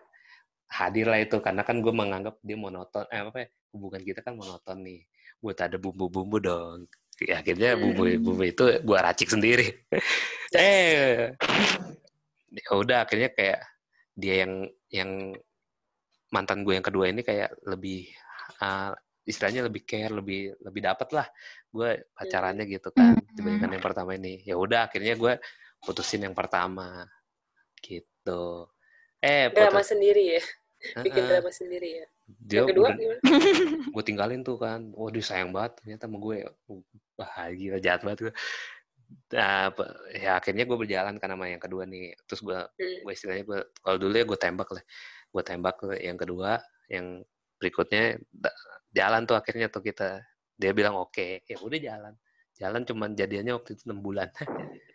hadir 0.67 1.07
lah 1.07 1.19
itu. 1.23 1.39
Karena 1.39 1.63
kan 1.63 1.79
gue 1.79 1.93
menganggap 1.95 2.35
dia 2.43 2.57
monoton 2.59 3.07
eh 3.07 3.23
apa 3.23 3.37
ya 3.45 3.47
hubungan 3.71 4.01
kita 4.03 4.19
kan 4.25 4.35
monoton 4.35 4.83
nih. 4.83 5.01
Buat 5.39 5.57
ada 5.71 5.77
bumbu-bumbu 5.79 6.37
dong. 6.43 6.79
Ya, 7.23 7.39
akhirnya 7.39 7.79
bumbu-bumbu 7.79 8.43
itu 8.43 8.63
gue 8.83 8.97
racik 8.99 9.31
sendiri. 9.31 9.67
Eh 10.53 11.33
ya 12.53 12.69
udah 12.77 13.09
akhirnya 13.09 13.33
kayak 13.33 13.65
dia 14.13 14.45
yang 14.45 14.69
yang 14.93 15.11
mantan 16.29 16.61
gue 16.61 16.77
yang 16.77 16.85
kedua 16.85 17.09
ini 17.09 17.25
kayak 17.25 17.57
lebih 17.65 18.05
uh, 18.61 18.93
istilahnya 19.25 19.65
lebih 19.65 19.81
care 19.81 20.13
lebih 20.13 20.53
lebih 20.61 20.81
dapat 20.85 21.09
lah 21.09 21.27
gue 21.73 22.05
pacarannya 22.13 22.69
gitu 22.69 22.93
kan 22.93 23.17
dibandingkan 23.33 23.73
yang 23.73 23.85
pertama 23.85 24.13
ini. 24.13 24.45
Ya 24.45 24.55
udah 24.61 24.85
akhirnya 24.85 25.17
gue 25.17 25.33
putusin 25.81 26.29
yang 26.29 26.37
pertama. 26.37 27.09
Gitu 27.81 28.69
eh 29.23 29.47
Drama 29.55 29.79
sendiri 29.79 30.37
ya. 30.37 30.43
Bikin 31.05 31.23
Heeh. 31.23 31.31
drama 31.31 31.51
sendiri 31.51 31.89
ya. 32.03 32.07
dia 32.43 32.59
Yang 32.59 32.75
kedua 32.75 32.87
gimana? 32.91 33.21
gue 33.95 34.03
tinggalin 34.03 34.41
tuh 34.43 34.59
kan. 34.59 34.91
Waduh 34.91 35.23
sayang 35.23 35.55
banget 35.55 35.79
ternyata 35.79 36.11
sama 36.11 36.17
gue. 36.19 36.37
Bahagia 37.15 37.79
jahat 37.79 38.03
banget 38.03 38.29
gue 38.29 38.35
Nah, 39.37 39.69
ya 40.09 40.41
akhirnya 40.41 40.65
gue 40.65 40.73
berjalan 40.73 41.21
kan 41.21 41.29
sama 41.31 41.45
yang 41.47 41.61
kedua 41.61 41.85
nih. 41.87 42.17
Terus 42.27 42.41
gue 42.43 42.59
Hmm. 42.59 42.99
gue 43.05 43.13
istilahnya 43.13 43.43
gue 43.45 43.59
kalau 43.79 43.97
dulu 44.01 44.11
ya 44.11 44.25
gue 44.27 44.39
tembak 44.39 44.69
lah. 44.75 44.83
Gue 45.31 45.43
tembak 45.45 45.75
ke 45.79 45.89
yang 46.03 46.17
kedua 46.19 46.59
yang 46.91 47.23
berikutnya 47.61 48.19
jalan 48.91 49.23
tuh 49.23 49.39
akhirnya 49.39 49.71
tuh 49.71 49.85
kita. 49.85 50.19
Dia 50.59 50.75
bilang 50.75 50.99
oke. 50.99 51.47
Ya 51.47 51.57
udah 51.63 51.79
jalan. 51.79 52.13
Jalan 52.59 52.81
cuman 52.83 53.15
jadiannya 53.15 53.53
waktu 53.55 53.79
itu 53.79 53.87
enam 53.87 54.03
bulan. 54.03 54.27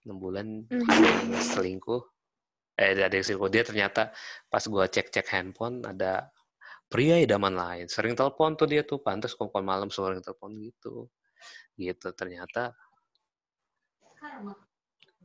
Enam 0.00 0.16
bulan 0.16 0.64
ada 0.72 0.96
yang 1.28 1.44
selingkuh 1.44 2.00
eh 2.80 2.96
ada 2.96 3.12
yang 3.12 3.26
selingkuh 3.26 3.52
dia 3.52 3.62
ternyata 3.62 4.08
pas 4.48 4.64
gue 4.64 4.84
cek 4.88 5.12
cek 5.12 5.26
handphone 5.28 5.84
ada 5.84 6.32
pria 6.88 7.20
idaman 7.20 7.52
lain 7.52 7.86
sering 7.86 8.16
telepon 8.16 8.56
tuh 8.56 8.64
dia 8.66 8.80
tuh 8.82 8.98
pantas 9.04 9.36
kok 9.36 9.52
malam 9.60 9.92
sering 9.92 10.24
telepon 10.24 10.56
gitu 10.56 11.06
gitu 11.76 12.08
ternyata 12.16 12.72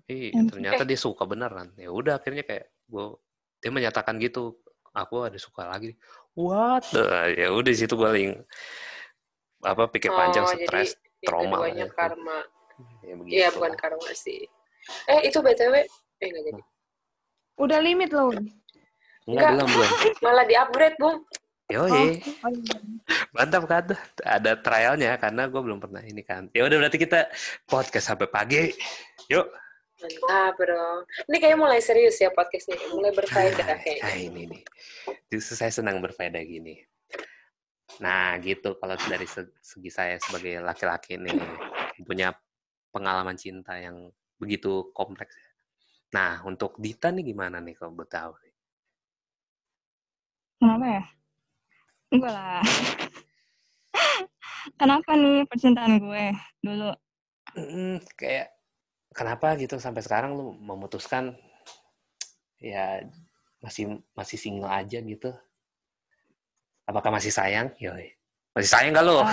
Iya, 0.05 0.37
Hmm. 0.37 0.49
ternyata 0.53 0.85
dia 0.85 0.99
suka 1.01 1.25
beneran. 1.25 1.73
Ya 1.81 1.89
udah 1.89 2.21
akhirnya 2.21 2.45
kayak 2.45 2.69
gue 2.85 3.05
dia 3.59 3.71
menyatakan 3.73 4.21
gitu, 4.21 4.61
aku 4.93 5.25
ada 5.25 5.35
suka 5.41 5.65
lagi. 5.65 5.97
What? 6.37 6.85
Nah, 6.93 7.25
ya 7.33 7.49
udah 7.49 7.71
di 7.73 7.79
situ 7.79 7.97
gue 7.97 8.09
apa 9.65 9.83
pikir 9.89 10.13
panjang 10.13 10.45
Oh, 10.45 10.53
jadi 10.53 10.85
stres 10.85 10.89
trauma 11.25 11.65
itu. 11.65 11.89
karma. 11.89 12.39
ya 13.01 13.13
begitu. 13.17 13.33
Iya, 13.33 13.47
bukan 13.57 13.73
karma 13.73 14.11
sih. 14.13 14.45
Eh, 15.09 15.19
itu 15.25 15.41
BTW 15.41 15.73
eh 16.21 16.27
enggak 16.29 16.43
jadi. 16.53 16.61
Udah 17.57 17.79
limit 17.79 18.11
loh. 18.11 18.31
Enggak, 18.31 18.49
Enggak. 19.25 19.51
belum 19.51 19.67
belum. 19.69 19.89
Malah 20.25 20.45
di-upgrade, 20.45 20.97
Bung. 20.97 21.17
Yoi, 21.65 21.89
Oh, 21.89 21.97
oh 22.45 22.51
iya. 22.53 22.77
mantap 23.33 23.65
kan? 23.65 23.89
Ada 24.21 24.53
trialnya 24.61 25.17
karena 25.17 25.49
gue 25.49 25.57
belum 25.57 25.81
pernah 25.81 25.97
ini 25.99 26.21
kan. 26.21 26.45
Ya 26.53 26.61
udah 26.61 26.77
berarti 26.77 27.01
kita 27.01 27.25
podcast 27.65 28.13
sampai 28.13 28.29
pagi. 28.29 28.69
Yuk. 29.33 29.49
Mantap, 29.97 30.61
Bro. 30.61 31.09
Ini 31.25 31.37
kayaknya 31.41 31.57
mulai 31.57 31.81
serius 31.81 32.21
ya 32.21 32.29
podcastnya. 32.29 32.77
Mulai 32.93 33.09
berfaedah 33.11 33.65
Ah, 33.65 33.77
kayaknya. 33.81 34.05
ah, 34.05 34.13
ini 34.13 34.41
nih. 34.45 34.61
Justru 35.33 35.57
saya 35.57 35.73
senang 35.73 35.97
berfaedah 36.05 36.43
gini. 36.45 36.85
Nah, 37.97 38.37
gitu 38.45 38.77
kalau 38.77 38.93
dari 39.01 39.25
se- 39.25 39.55
segi 39.57 39.89
saya 39.89 40.21
sebagai 40.21 40.61
laki-laki 40.61 41.17
nih 41.17 41.33
punya 42.03 42.29
pengalaman 42.91 43.39
cinta 43.39 43.73
yang 43.73 44.11
begitu 44.37 44.91
kompleks. 44.91 45.33
Nah, 46.15 46.39
untuk 46.47 46.79
Dita 46.79 47.11
nih 47.11 47.35
gimana 47.35 47.59
nih 47.59 47.75
kalau 47.75 47.91
boleh 47.91 48.07
tahu? 48.07 48.31
Kenapa 50.63 50.85
ya? 50.87 51.03
Enggak 52.15 52.31
lah. 52.31 52.63
Kenapa 54.79 55.11
nih 55.19 55.43
percintaan 55.43 55.99
gue 55.99 56.31
dulu? 56.63 56.95
Mm, 57.59 57.99
kayak 58.15 58.55
kenapa 59.11 59.59
gitu 59.59 59.75
sampai 59.75 59.99
sekarang 60.03 60.39
lu 60.39 60.55
memutuskan 60.55 61.35
ya 62.63 63.03
masih 63.59 63.99
masih 64.15 64.39
single 64.39 64.71
aja 64.71 65.03
gitu? 65.03 65.35
Apakah 66.87 67.11
masih 67.11 67.35
sayang? 67.35 67.75
Yoi. 67.83 68.15
Masih 68.55 68.71
sayang 68.71 68.95
gak 68.95 69.03
lo? 69.03 69.19
Eh, 69.19 69.27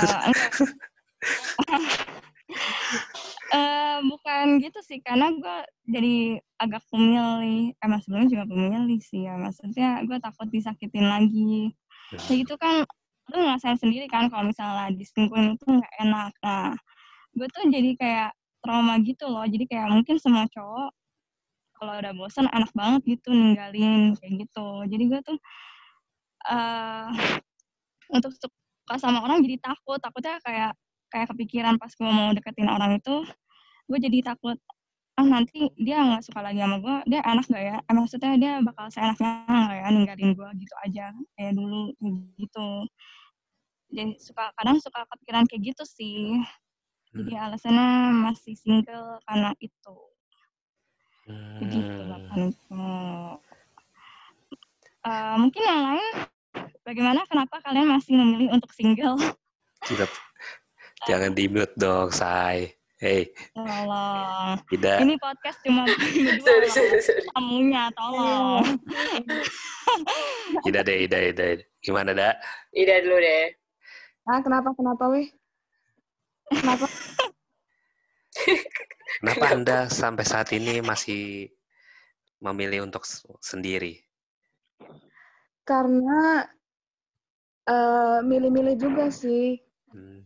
Eh, 3.52 3.98
bukan 4.08 4.64
gitu 4.64 4.80
sih, 4.80 5.04
karena 5.04 5.28
gue 5.36 5.56
jadi 5.92 6.40
agak 6.56 6.82
pemilih. 6.88 7.76
Emang 7.84 8.00
sebelumnya 8.00 8.28
juga 8.32 8.44
pemilih 8.48 9.00
sih 9.04 9.28
ya. 9.28 9.36
Maksudnya 9.36 10.00
gue 10.08 10.16
takut 10.24 10.48
disakitin 10.48 11.04
lagi. 11.04 11.68
Ya 12.28 12.32
gitu 12.40 12.56
kan, 12.56 12.88
lu 13.28 13.36
ngerasain 13.44 13.76
sendiri 13.76 14.08
kan 14.08 14.32
kalau 14.32 14.48
misalnya 14.48 14.88
diselingkuhin 14.96 15.60
itu 15.60 15.64
nggak 15.68 15.94
enak. 16.00 16.32
Nah, 16.40 16.72
gue 17.36 17.46
tuh 17.52 17.64
jadi 17.68 17.90
kayak 18.00 18.30
trauma 18.64 18.96
gitu 19.04 19.24
loh. 19.28 19.44
Jadi 19.44 19.64
kayak 19.68 19.88
mungkin 19.92 20.16
semua 20.16 20.48
cowok 20.48 20.90
kalau 21.76 21.94
udah 21.98 22.12
bosan 22.16 22.46
enak 22.52 22.70
banget 22.72 23.02
gitu 23.18 23.36
ninggalin 23.36 24.16
kayak 24.16 24.32
gitu. 24.48 24.68
Jadi 24.88 25.04
gue 25.12 25.20
tuh 25.28 25.38
eh 26.48 27.08
untuk 28.12 28.32
suka 28.36 28.96
sama 28.96 29.20
orang 29.24 29.44
jadi 29.44 29.60
takut. 29.60 30.00
Takutnya 30.00 30.40
kayak 30.44 30.72
kayak 31.12 31.26
kepikiran 31.36 31.76
pas 31.76 31.92
gue 31.92 32.08
mau 32.08 32.32
deketin 32.32 32.68
orang 32.72 32.96
itu, 32.96 33.24
gue 33.92 34.00
jadi 34.08 34.32
takut 34.32 34.56
ah 35.20 35.28
nanti 35.28 35.68
dia 35.76 36.00
nggak 36.00 36.24
suka 36.24 36.40
lagi 36.40 36.56
sama 36.64 36.80
gue, 36.80 36.96
dia 37.12 37.20
enak 37.20 37.44
gak 37.44 37.60
ya? 37.60 37.76
Eh, 37.84 37.92
maksudnya 37.92 38.32
dia 38.40 38.52
bakal 38.64 38.88
seenaknya 38.88 39.44
nggak 39.44 39.76
ya 39.76 39.88
ninggalin 39.92 40.30
gue 40.32 40.48
gitu 40.56 40.74
aja 40.88 41.06
kayak 41.36 41.52
dulu 41.52 41.92
gitu. 42.40 42.68
Jadi 43.92 44.16
suka 44.16 44.56
kadang 44.56 44.80
suka 44.80 45.04
kepikiran 45.04 45.44
kayak 45.44 45.62
gitu 45.68 45.84
sih. 45.84 46.40
Jadi 47.12 47.36
alasannya 47.36 48.24
masih 48.24 48.56
single 48.56 49.20
karena 49.28 49.52
itu. 49.60 49.96
Begitu 51.60 51.98
Hmm. 52.08 52.48
Niko. 52.48 52.88
Eh, 55.02 55.34
mungkin 55.36 55.62
yang 55.62 55.82
lain 55.92 56.06
bagaimana 56.88 57.20
kenapa 57.28 57.60
kalian 57.60 57.92
masih 57.92 58.16
memilih 58.16 58.48
untuk 58.56 58.72
single? 58.72 59.20
Tidak. 59.84 60.08
Jangan 61.04 61.36
di 61.36 61.52
mute 61.52 61.76
dong, 61.76 62.08
say. 62.08 62.72
Hey, 63.02 63.34
Tolong. 63.50 64.62
tidak. 64.70 65.02
Ini 65.02 65.14
podcast 65.18 65.58
cuma 65.66 65.82
berdua 65.90 66.38
Sorry, 66.38 66.62
loh. 66.62 66.70
sorry, 66.70 67.00
sorry. 67.02 67.26
Tamunya, 67.34 67.84
tolong. 67.98 68.62
Tidak 70.62 70.82
deh, 70.86 70.96
tidak, 71.10 71.20
tidak. 71.34 71.50
Gimana, 71.82 72.14
Dak? 72.14 72.38
Ida 72.70 73.02
dulu 73.02 73.18
deh. 73.18 73.50
Ah, 74.30 74.38
kenapa 74.38 74.70
kenapa 74.78 75.04
weh? 75.10 75.26
Kenapa? 76.46 76.86
Kenapa 79.18 79.44
Anda 79.50 79.78
sampai 79.90 80.22
saat 80.22 80.54
ini 80.54 80.78
masih 80.78 81.50
memilih 82.38 82.86
untuk 82.86 83.02
sendiri? 83.42 83.98
Karena 85.66 86.46
eh, 87.66 88.18
milih-milih 88.22 88.78
juga 88.78 89.10
sih. 89.10 89.58
Hmm. 89.90 90.22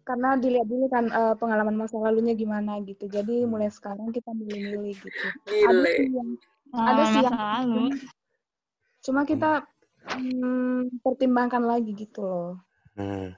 Karena 0.00 0.34
dilihat 0.34 0.66
dulu 0.66 0.86
kan 0.86 1.06
eh, 1.06 1.34
pengalaman 1.34 1.76
masa 1.76 1.96
lalunya 1.96 2.32
gimana 2.32 2.78
gitu. 2.80 3.06
Jadi 3.06 3.42
Hmm. 3.42 3.48
mulai 3.48 3.68
sekarang 3.68 4.10
kita 4.10 4.30
milih-milih 4.30 4.94
gitu. 4.96 5.26
Ada 5.46 5.70
Gile. 5.70 5.90
sih 5.92 6.08
yang 6.10 6.30
Nah, 6.70 6.86
Ada 6.86 7.02
sih 7.04 7.18
yang- 7.20 7.34
lalu. 7.34 7.84
cuma 9.00 9.20
kita 9.24 9.66
hmm, 10.06 11.02
pertimbangkan 11.02 11.62
lagi 11.62 11.90
gitu 11.92 12.22
loh. 12.22 12.62
Hmm. 12.94 13.34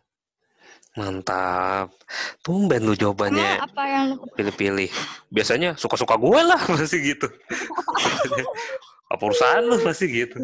Mantap. 0.92 1.97
Tumben 2.40 2.85
lu 2.85 2.92
jawabannya 2.92 3.57
apa 3.59 3.83
yang 3.85 4.05
lu 4.12 4.29
pilih-pilih. 4.31 4.92
Biasanya 5.29 5.75
suka-suka 5.75 6.12
gue 6.14 6.40
lah 6.42 6.61
masih 6.73 7.16
gitu. 7.16 7.29
Apa 9.12 9.22
urusan 9.22 9.61
lu 9.62 9.77
masih 9.83 10.09
gitu. 10.09 10.40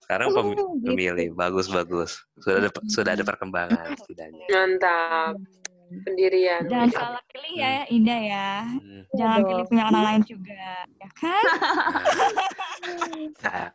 Sekarang 0.00 0.30
pem- 0.30 0.52
Gitu. 0.52 0.64
pemilih 0.84 1.28
bagus 1.34 1.66
bagus. 1.66 2.22
Sudah 2.38 2.56
ada 2.60 2.70
sudah 2.86 3.12
ada 3.12 3.24
perkembangan 3.24 3.98
setidaknya. 3.98 4.46
Mantap. 4.48 5.34
Pendirian. 5.92 6.64
Jangan 6.64 6.88
salah 6.88 7.22
pilih 7.28 7.52
ya, 7.54 7.84
Ida 7.84 8.16
ya. 8.16 8.50
Hmm. 8.64 9.02
Jangan 9.12 9.40
pilih 9.42 9.64
punya 9.66 9.82
orang 9.84 10.04
lain 10.06 10.22
juga, 10.24 10.64
ya 10.88 11.08
kan? 11.12 11.44
Nah, 13.42 13.68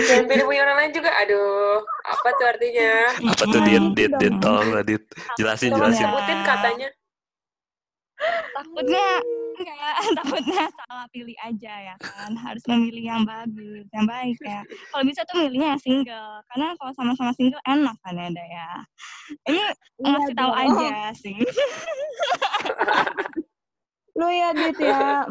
Jangan 0.00 0.24
pilih 0.24 0.44
punya 0.46 0.60
orang 0.64 0.76
lain 0.80 0.92
juga. 0.92 1.10
Aduh, 1.18 1.76
apa 2.02 2.28
tuh 2.32 2.46
artinya? 2.48 2.92
apa 3.20 3.44
tuh 3.44 3.60
dit 3.62 3.76
Hmm. 3.76 3.92
dit 3.92 4.12
dit 4.16 4.34
tolong 4.40 4.68
dit 4.80 5.02
jelasin 5.36 5.70
jelasin 5.70 6.08
sebutin 6.08 6.38
katanya. 6.40 6.88
Takutnya 8.54 9.08
enggak, 9.58 9.96
takutnya 10.18 10.62
salah 10.70 11.06
pilih 11.10 11.34
aja 11.42 11.74
ya 11.92 11.94
kan. 11.98 12.30
Harus 12.38 12.62
memilih 12.70 13.04
yang 13.10 13.22
bagus, 13.26 13.86
yang 13.90 14.06
baik 14.06 14.38
ya. 14.42 14.62
Kalau 14.94 15.04
bisa 15.06 15.20
tuh 15.26 15.34
milihnya 15.42 15.74
yang 15.74 15.82
single, 15.82 16.42
karena 16.52 16.74
kalau 16.78 16.92
sama-sama 16.94 17.32
single 17.34 17.62
enak 17.66 17.96
kan 18.02 18.14
ya, 18.14 18.26
Ada 18.30 18.44
ya. 18.46 18.70
Ini 19.46 19.58
Iya 19.58 19.68
ngasih 20.02 20.34
tahu 20.38 20.52
aja 20.54 20.96
sih. 21.18 21.38
Lu 24.18 24.28
ya, 24.30 24.48
Dit 24.54 24.78
ya. 24.78 25.26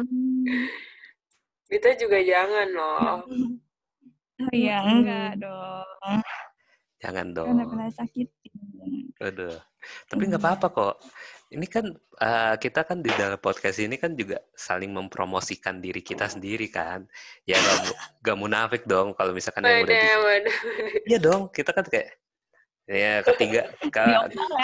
Itu 1.68 1.88
juga 2.00 2.18
jangan 2.24 2.68
loh. 2.72 3.24
Oh 4.38 4.52
iya, 4.54 4.80
Mm-mm. 4.86 5.02
enggak 5.02 5.30
dong. 5.42 6.20
Jangan 6.98 7.26
dong 7.30 7.46
Karena 7.54 7.64
pernah 7.66 7.90
sakitin. 7.94 8.52
Aduh. 9.22 9.58
Tapi 10.06 10.22
nggak 10.30 10.42
apa-apa 10.42 10.66
kok. 10.70 10.96
Ini 11.48 11.66
kan 11.66 11.86
eh, 12.20 12.54
kita 12.60 12.84
kan 12.84 13.00
di 13.00 13.10
dalam 13.14 13.40
podcast 13.40 13.80
ini 13.80 13.96
kan 13.96 14.12
juga 14.12 14.42
saling 14.52 14.92
mempromosikan 14.92 15.80
diri 15.80 16.04
kita 16.04 16.28
sendiri 16.28 16.68
kan. 16.68 17.06
Ya 17.48 17.58
nggak 18.22 18.36
munafik 18.38 18.82
dong 18.84 19.16
kalau 19.16 19.32
misalkan 19.32 19.64
yang 19.64 19.86
udah 19.86 19.94
di. 19.94 20.50
Iya 21.08 21.18
dong, 21.18 21.48
kita 21.50 21.70
kan 21.72 21.86
kayak 21.88 22.18
ya 22.88 23.20
ketiga 23.20 23.68
ke, 23.92 24.04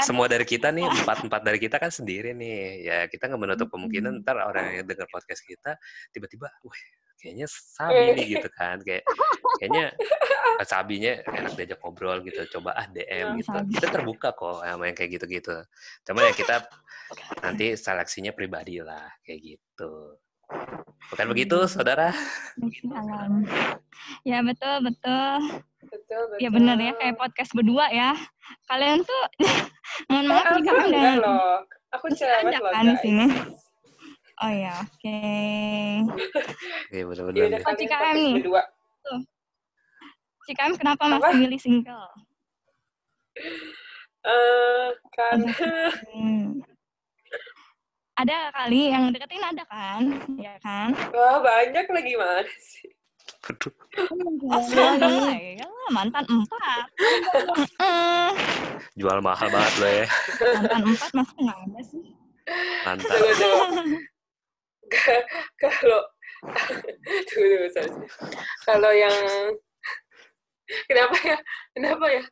semua 0.01 0.25
dari 0.25 0.49
kita 0.49 0.73
nih 0.73 0.89
empat 0.89 1.29
empat 1.29 1.45
dari 1.45 1.61
kita 1.61 1.77
kan 1.77 1.93
sendiri 1.93 2.33
nih 2.33 2.57
ya 2.81 2.99
kita 3.05 3.29
nggak 3.29 3.37
menutup 3.37 3.69
kemungkinan 3.69 4.25
ntar 4.25 4.41
orang 4.41 4.81
yang 4.81 4.89
dengar 4.89 5.05
podcast 5.13 5.45
kita 5.45 5.77
tiba-tiba 6.09 6.49
wah 6.65 6.83
kayaknya 7.17 7.47
sabi 7.49 8.03
nih 8.13 8.27
gitu 8.37 8.49
kan 8.53 8.77
kayak 8.81 9.03
kayaknya 9.59 9.85
eh, 10.61 10.67
sabinya 10.67 11.13
enak 11.25 11.53
diajak 11.55 11.79
ngobrol 11.81 12.19
gitu 12.23 12.41
coba 12.59 12.77
ah 12.77 12.87
DM 12.87 13.27
Oh, 13.27 13.37
gitu 13.39 13.51
sabi. 13.51 13.71
kita 13.75 13.87
terbuka 13.91 14.29
kok 14.33 14.61
sama 14.61 14.83
yang 14.87 14.97
kayak 14.97 15.11
gitu-gitu 15.17 15.57
cuma 16.05 16.21
ya 16.23 16.33
kita 16.33 16.57
nanti 17.41 17.67
seleksinya 17.75 18.33
pribadi 18.33 18.81
lah 18.81 19.09
kayak 19.23 19.41
gitu 19.57 20.19
bukan 21.13 21.27
begitu 21.29 21.57
Hmm. 21.61 21.71
saudara 21.71 22.13
alam. 22.91 23.45
Ya 24.23 24.43
betul 24.43 24.85
betul. 24.85 25.33
Betul, 25.85 26.23
betul. 26.33 26.39
Ya 26.41 26.49
benar 26.53 26.77
ya 26.77 26.93
kayak 26.97 27.17
podcast 27.17 27.53
berdua 27.55 27.87
ya. 27.89 28.13
Kalian 28.69 29.01
tuh 29.05 29.23
mohon 30.11 30.27
maaf 30.29 30.45
Eh, 30.45 30.49
ada 30.61 30.73
enggak 30.85 31.15
loh. 31.23 31.57
Aku 31.95 32.07
cerewet 32.13 32.59
loh, 32.59 32.73
kan 32.73 32.85
di 32.85 32.95
guys. 32.99 33.64
Oh 34.37 34.51
ya, 34.51 34.75
oke. 34.83 35.19
Iya 36.91 37.01
Ya 37.01 37.03
benar-benar. 37.07 37.39
Oh, 37.39 37.63
kalian 37.63 37.79
Cika 37.79 37.95
podcast 37.95 38.03
M 38.05 38.17
nih. 38.17 38.33
berdua. 38.35 38.63
Cikam 40.45 40.71
kenapa 40.77 41.03
Apa? 41.07 41.15
masih 41.23 41.39
milih 41.41 41.57
single? 41.59 42.09
Eh, 44.21 44.87
karena 45.11 45.49
Hmm. 46.11 46.61
Ada 48.15 48.37
kali 48.53 48.89
yang 48.89 49.11
deketin 49.11 49.43
ada 49.43 49.65
kan? 49.65 50.03
Ya 50.37 50.55
kan? 50.61 50.95
wah 51.11 51.41
banyak 51.41 51.87
lagi 51.89 52.13
mana 52.15 52.47
sih? 52.57 52.91
Aduh. 53.45 53.75
Oh, 54.45 55.29
ya 55.33 55.67
mantan 55.91 56.25
empat. 56.25 56.87
Jual 58.95 59.19
mahal 59.19 59.49
banget 59.49 59.75
lo 59.77 59.89
ya 59.89 60.07
mantan 60.55 60.83
empat 60.87 61.11
masuk 61.13 61.37
nggak 61.41 61.59
ada 61.59 61.81
sih? 61.83 62.03
Ka- 62.85 63.01
Kalau 65.61 66.01
tunggu, 67.29 67.51
tunggu, 67.57 67.69
sorry. 67.73 67.91
Kalau 68.65 68.91
yang 68.93 69.17
kenapa 70.89 71.17
ya? 71.25 71.39
Kenapa 71.73 72.07
ya? 72.09 72.23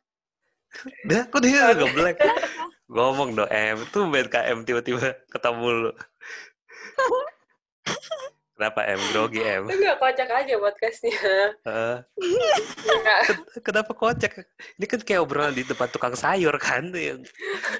Dah, 1.05 1.23
kok 1.29 1.41
dia 1.45 1.73
geblek? 1.77 2.17
Ngomong 2.93 3.33
dong, 3.37 3.49
M. 3.49 3.77
Tuh 3.89 4.05
main 4.05 4.29
KM 4.29 4.65
tiba-tiba 4.65 5.17
ketemu 5.29 5.89
lu. 5.89 5.91
Kenapa 8.53 8.85
M? 8.85 9.01
Grogi 9.11 9.41
M? 9.41 9.65
Itu 9.65 9.81
nggak 9.81 9.97
kocak 9.97 10.29
aja 10.29 10.53
podcastnya. 10.61 11.19
Nggak. 11.65 13.21
kenapa 13.65 13.91
kocak? 13.97 14.45
Ini 14.77 14.85
kan 14.85 15.01
kayak 15.01 15.25
obrolan 15.25 15.57
di 15.57 15.65
tempat 15.65 15.89
tukang 15.89 16.13
sayur 16.13 16.53
kan? 16.61 16.93
Yang 16.93 17.25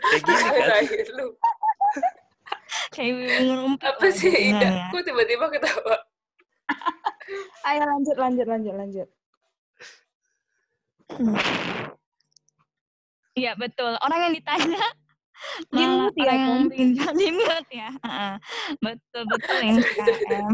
kayak 0.09 0.21
gini 0.25 0.49
kan? 0.49 0.69
Lu. 1.13 1.27
Kayak 2.93 3.41
ngerumput. 3.43 3.85
Apa 3.87 4.07
sih 4.13 4.29
Ida? 4.31 4.59
sebenarnya. 4.59 4.91
Kok 4.91 5.01
tiba-tiba 5.05 5.45
ketawa? 5.49 5.95
Ayo 7.67 7.81
lanjut, 7.87 8.17
lanjut, 8.19 8.47
lanjut, 8.47 8.73
lanjut. 8.75 9.09
Iya 13.33 13.57
betul. 13.57 13.97
Orang 13.97 14.29
yang 14.29 14.33
ditanya 14.37 14.85
Di 15.73 15.83
malah 15.83 16.07
mute 16.07 16.21
ya, 16.21 16.31
yang 16.31 16.45
kan? 16.45 16.69
pinjam 16.71 17.13
di 17.17 17.27
mute 17.33 17.71
ya. 17.73 17.89
Heeh. 17.91 18.33
Betul 18.79 19.23
betul 19.27 19.57
ini 19.59 19.81
KM. 19.81 20.53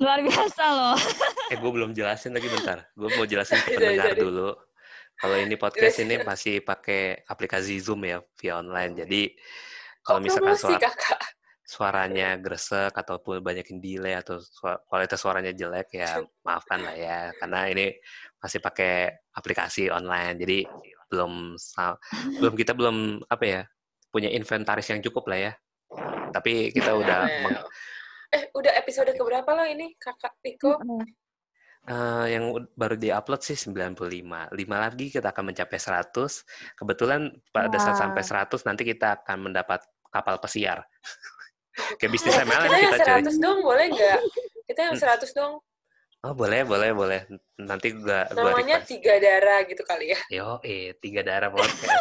Luar 0.00 0.18
biasa 0.22 0.64
loh. 0.70 0.96
Eh, 1.52 1.58
gue 1.60 1.68
belum 1.74 1.92
jelasin 1.92 2.32
lagi 2.32 2.48
bentar. 2.48 2.88
Gue 2.96 3.12
mau 3.12 3.28
jelasin 3.28 3.60
ke 3.60 3.76
pendengar 3.76 4.16
jadi. 4.16 4.22
dulu. 4.24 4.56
Kalau 5.20 5.36
ini 5.36 5.54
podcast 5.60 6.00
ini 6.00 6.24
masih 6.24 6.64
pakai 6.64 7.26
aplikasi 7.28 7.76
Zoom 7.76 8.08
ya, 8.08 8.24
via 8.40 8.56
online. 8.64 9.04
Jadi, 9.04 9.36
kalau 10.00 10.24
misalkan 10.24 10.56
suara, 10.56 10.80
kakak? 10.80 11.20
Suaranya 11.62 12.36
gresek 12.36 12.90
ataupun 12.92 13.38
banyakin 13.40 13.78
delay 13.78 14.18
atau 14.18 14.42
sua- 14.42 14.82
kualitas 14.84 15.18
suaranya 15.18 15.54
jelek 15.54 15.94
ya 15.94 16.18
maafkan 16.42 16.82
lah 16.82 16.94
ya. 16.94 17.18
Karena 17.38 17.70
ini 17.70 17.86
masih 18.38 18.58
pakai 18.58 19.08
aplikasi 19.32 19.88
online 19.88 20.36
jadi 20.36 20.58
belum 21.08 21.54
belum 22.40 22.54
kita 22.56 22.72
belum 22.74 23.22
apa 23.28 23.44
ya 23.44 23.60
punya 24.10 24.28
inventaris 24.28 24.90
yang 24.90 25.00
cukup 25.00 25.30
lah 25.30 25.38
ya. 25.38 25.52
Tapi 26.32 26.72
kita 26.72 26.92
udah 26.92 27.20
meng- 27.44 27.64
Eh, 28.32 28.48
udah 28.56 28.72
episode 28.80 29.12
keberapa 29.12 29.52
lo 29.52 29.68
ini, 29.68 29.92
kakak 30.00 30.40
Piko? 30.40 30.80
eh, 31.82 32.26
yang 32.32 32.54
baru 32.72 32.94
diupload 32.96 33.42
sih 33.42 33.58
95 33.58 34.08
lima. 34.54 34.78
lagi 34.80 35.10
kita 35.10 35.34
akan 35.34 35.52
mencapai 35.52 35.76
100 35.76 36.40
kebetulan 36.72 37.28
pada 37.50 37.74
saat 37.76 37.98
sampai 38.00 38.22
100 38.24 38.62
nanti 38.64 38.86
kita 38.86 39.20
akan 39.20 39.50
mendapat 39.52 39.82
kapal 40.08 40.38
pesiar 40.38 40.80
kayak 41.96 42.10
bisnis 42.10 42.34
MLM 42.34 42.64
kita 42.64 42.78
yang 42.78 42.92
kita 42.92 43.04
cuy 43.04 43.22
100 43.24 43.36
dong, 43.38 43.58
boleh 43.60 43.86
nggak? 43.88 44.20
Kita 44.64 44.80
yang 44.82 44.94
Hmm. 44.94 45.04
100 45.18 45.32
dong. 45.32 45.54
oh 46.22 46.30
boleh 46.32 46.62
boleh 46.62 46.94
boleh 46.94 47.20
nanti 47.58 47.90
gua 47.92 48.30
gua 48.30 48.54
Namanya 48.54 48.78
request. 48.78 48.94
tiga 48.94 49.18
darah 49.18 49.58
gitu 49.66 49.82
kali 49.82 50.14
ya. 50.14 50.18
Yo, 50.30 50.48
eh, 50.62 50.94
tiga 50.96 51.20
darah 51.20 51.50
podcast. 51.50 51.98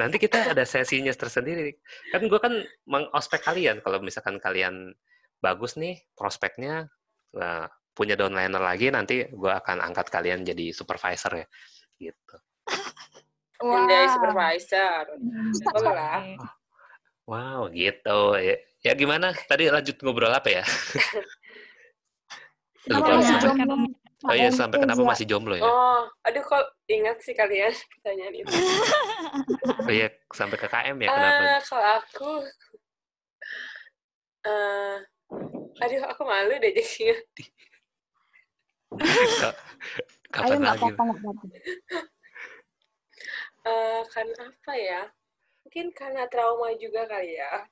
Nanti 0.00 0.16
kita 0.16 0.56
ada 0.56 0.64
sesinya 0.64 1.12
tersendiri. 1.12 1.76
Kan 2.08 2.24
gue 2.24 2.40
kan 2.40 2.54
mengospek 2.84 3.44
kalian. 3.44 3.84
Kalau 3.84 4.00
misalkan 4.00 4.40
kalian 4.40 4.96
bagus 5.38 5.76
nih 5.76 6.00
prospeknya, 6.16 6.88
nah, 7.30 7.68
punya 7.92 8.16
downliner 8.16 8.56
lagi, 8.56 8.88
nanti 8.88 9.28
gue 9.28 9.52
akan 9.52 9.84
angkat 9.84 10.08
kalian 10.08 10.48
jadi 10.48 10.72
supervisor 10.72 11.36
ya. 11.36 11.46
Gitu. 12.00 12.34
Menjadi 13.60 14.06
supervisor. 14.16 15.02
Boleh 15.76 15.92
lah. 15.92 16.22
Wow, 17.28 17.68
gitu. 17.68 18.32
Ya, 18.40 18.56
ya 18.88 18.94
gimana? 18.96 19.36
Tadi 19.36 19.68
lanjut 19.68 20.00
ngobrol 20.00 20.32
apa 20.32 20.48
ya? 20.48 20.64
Lupa. 22.88 23.20
Iya. 23.20 23.36
Oh 24.28 24.34
iya, 24.34 24.50
sampai 24.52 24.80
kenapa 24.80 25.02
masih 25.04 25.26
jomblo 25.28 25.54
ya? 25.56 25.64
Oh, 25.64 26.08
aduh 26.26 26.42
kok 26.44 26.64
ingat 26.88 27.20
sih 27.24 27.34
kalian 27.36 27.72
pertanyaan 27.96 28.34
itu. 28.34 28.52
Oh 29.88 29.92
iya, 29.92 30.12
sampai 30.36 30.60
ke 30.60 30.68
KM 30.68 31.00
ya 31.00 31.08
kenapa? 31.08 31.42
Ah, 31.48 31.60
kalau 31.64 31.84
aku, 31.96 32.32
eh, 34.44 34.96
aduh 35.80 36.02
aku 36.12 36.22
malu 36.28 36.60
deh 36.60 36.72
jadinya. 36.76 37.16
Ka- 39.40 39.56
Ayo 40.44 40.52
Kapan 40.54 40.56
nggak 40.60 40.74
lagi? 40.76 40.84
nggak 40.92 40.96
apa-apa. 40.98 41.44
Eh, 43.64 44.00
karena 44.12 44.36
apa 44.52 44.72
ya? 44.76 45.02
Mungkin 45.64 45.86
karena 45.96 46.28
trauma 46.28 46.68
juga 46.76 47.08
kali 47.08 47.40
ya. 47.40 47.64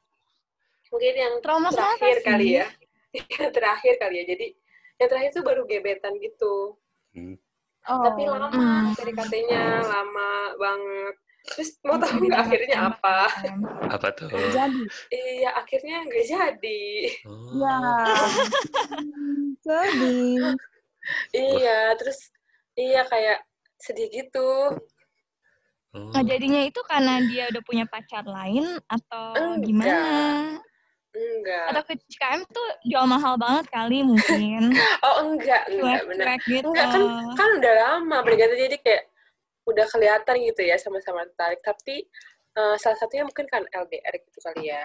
Mungkin 0.89 1.15
yang 1.15 1.35
Trauma 1.41 1.69
terakhir 1.69 2.17
kali 2.23 2.59
ya. 2.59 2.67
yang 3.13 3.51
terakhir 3.57 3.95
kali 3.97 4.17
ya. 4.21 4.25
Jadi 4.29 4.47
yang 4.97 5.09
terakhir 5.09 5.31
tuh 5.33 5.45
baru 5.45 5.63
gebetan 5.65 6.15
gitu. 6.19 6.77
Hmm. 7.13 7.37
Oh. 7.87 8.03
Tapi 8.03 8.23
lama 8.27 8.51
Hmm. 8.51 8.95
PDKT-nya, 8.95 9.65
lama 9.81 10.31
banget. 10.57 11.15
Terus 11.47 11.79
mau 11.81 11.95
tahu 11.95 12.27
nggak 12.27 12.43
akhirnya 12.43 12.79
apa? 12.91 13.19
Apa 13.87 14.09
tuh? 14.11 14.27
Jadi, 14.51 14.83
Iya, 15.09 15.55
akhirnya 15.55 16.03
nggak 16.03 16.25
jadi. 16.27 16.85
Oh. 17.23 17.55
ya. 17.55 17.79
Sedih. 19.63 20.55
Iya, 21.31 21.79
terus 21.95 22.19
iya 22.75 23.07
kayak 23.07 23.39
sedih 23.79 24.11
gitu. 24.11 24.75
Oh. 25.95 26.11
Nah, 26.11 26.21
jadinya 26.21 26.61
itu 26.61 26.83
karena 26.83 27.23
dia 27.25 27.47
udah 27.49 27.63
punya 27.63 27.85
pacar 27.87 28.27
lain 28.27 28.67
atau 28.85 29.27
Enggak. 29.33 29.63
gimana? 29.65 30.03
Enggak. 31.17 31.67
Atau 31.73 31.83
ke 31.89 31.95
CKM 32.13 32.43
tuh 32.53 32.69
jual 32.85 33.07
mahal 33.09 33.41
banget 33.41 33.67
kali 33.73 34.05
mungkin. 34.05 34.77
Oh 35.07 35.33
enggak, 35.33 35.65
enggak 35.73 36.03
benar. 36.05 36.27
Gitu. 36.45 36.67
Enggak 36.67 36.87
kan 36.93 37.03
kan 37.39 37.49
udah 37.57 37.75
lama 37.79 38.17
berganti 38.21 38.57
jadi 38.69 38.77
kayak 38.85 39.05
udah 39.67 39.87
kelihatan 39.89 40.35
gitu 40.45 40.63
ya 40.67 40.77
sama-sama 40.77 41.25
tertarik. 41.25 41.61
Tapi 41.65 42.05
eh, 42.59 42.77
salah 42.77 42.99
satunya 43.01 43.25
mungkin 43.25 43.49
kan 43.49 43.65
LDR 43.65 44.15
gitu 44.21 44.39
kali 44.45 44.69
ya. 44.69 44.85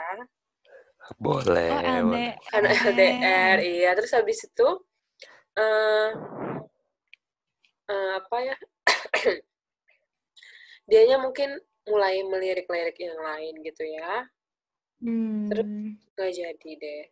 Boleh. 1.20 1.70
Oh, 1.74 2.13
boleh. 2.13 2.32
Karena 2.48 2.70
LDR, 2.72 3.58
iya. 3.65 3.89
Terus 3.98 4.12
habis 4.15 4.39
itu 4.46 4.67
eh 5.60 6.10
eh, 7.91 8.12
apa 8.15 8.38
ya? 8.39 8.56
Dianya 10.89 11.17
mungkin 11.20 11.60
mulai 11.89 12.24
melirik-lirik 12.24 12.96
yang 13.02 13.20
lain 13.20 13.60
gitu 13.65 13.84
ya. 13.84 14.30
Hmm. 15.02 15.50
Nggak 16.16 16.32
jadi 16.32 16.72
deh. 16.78 17.04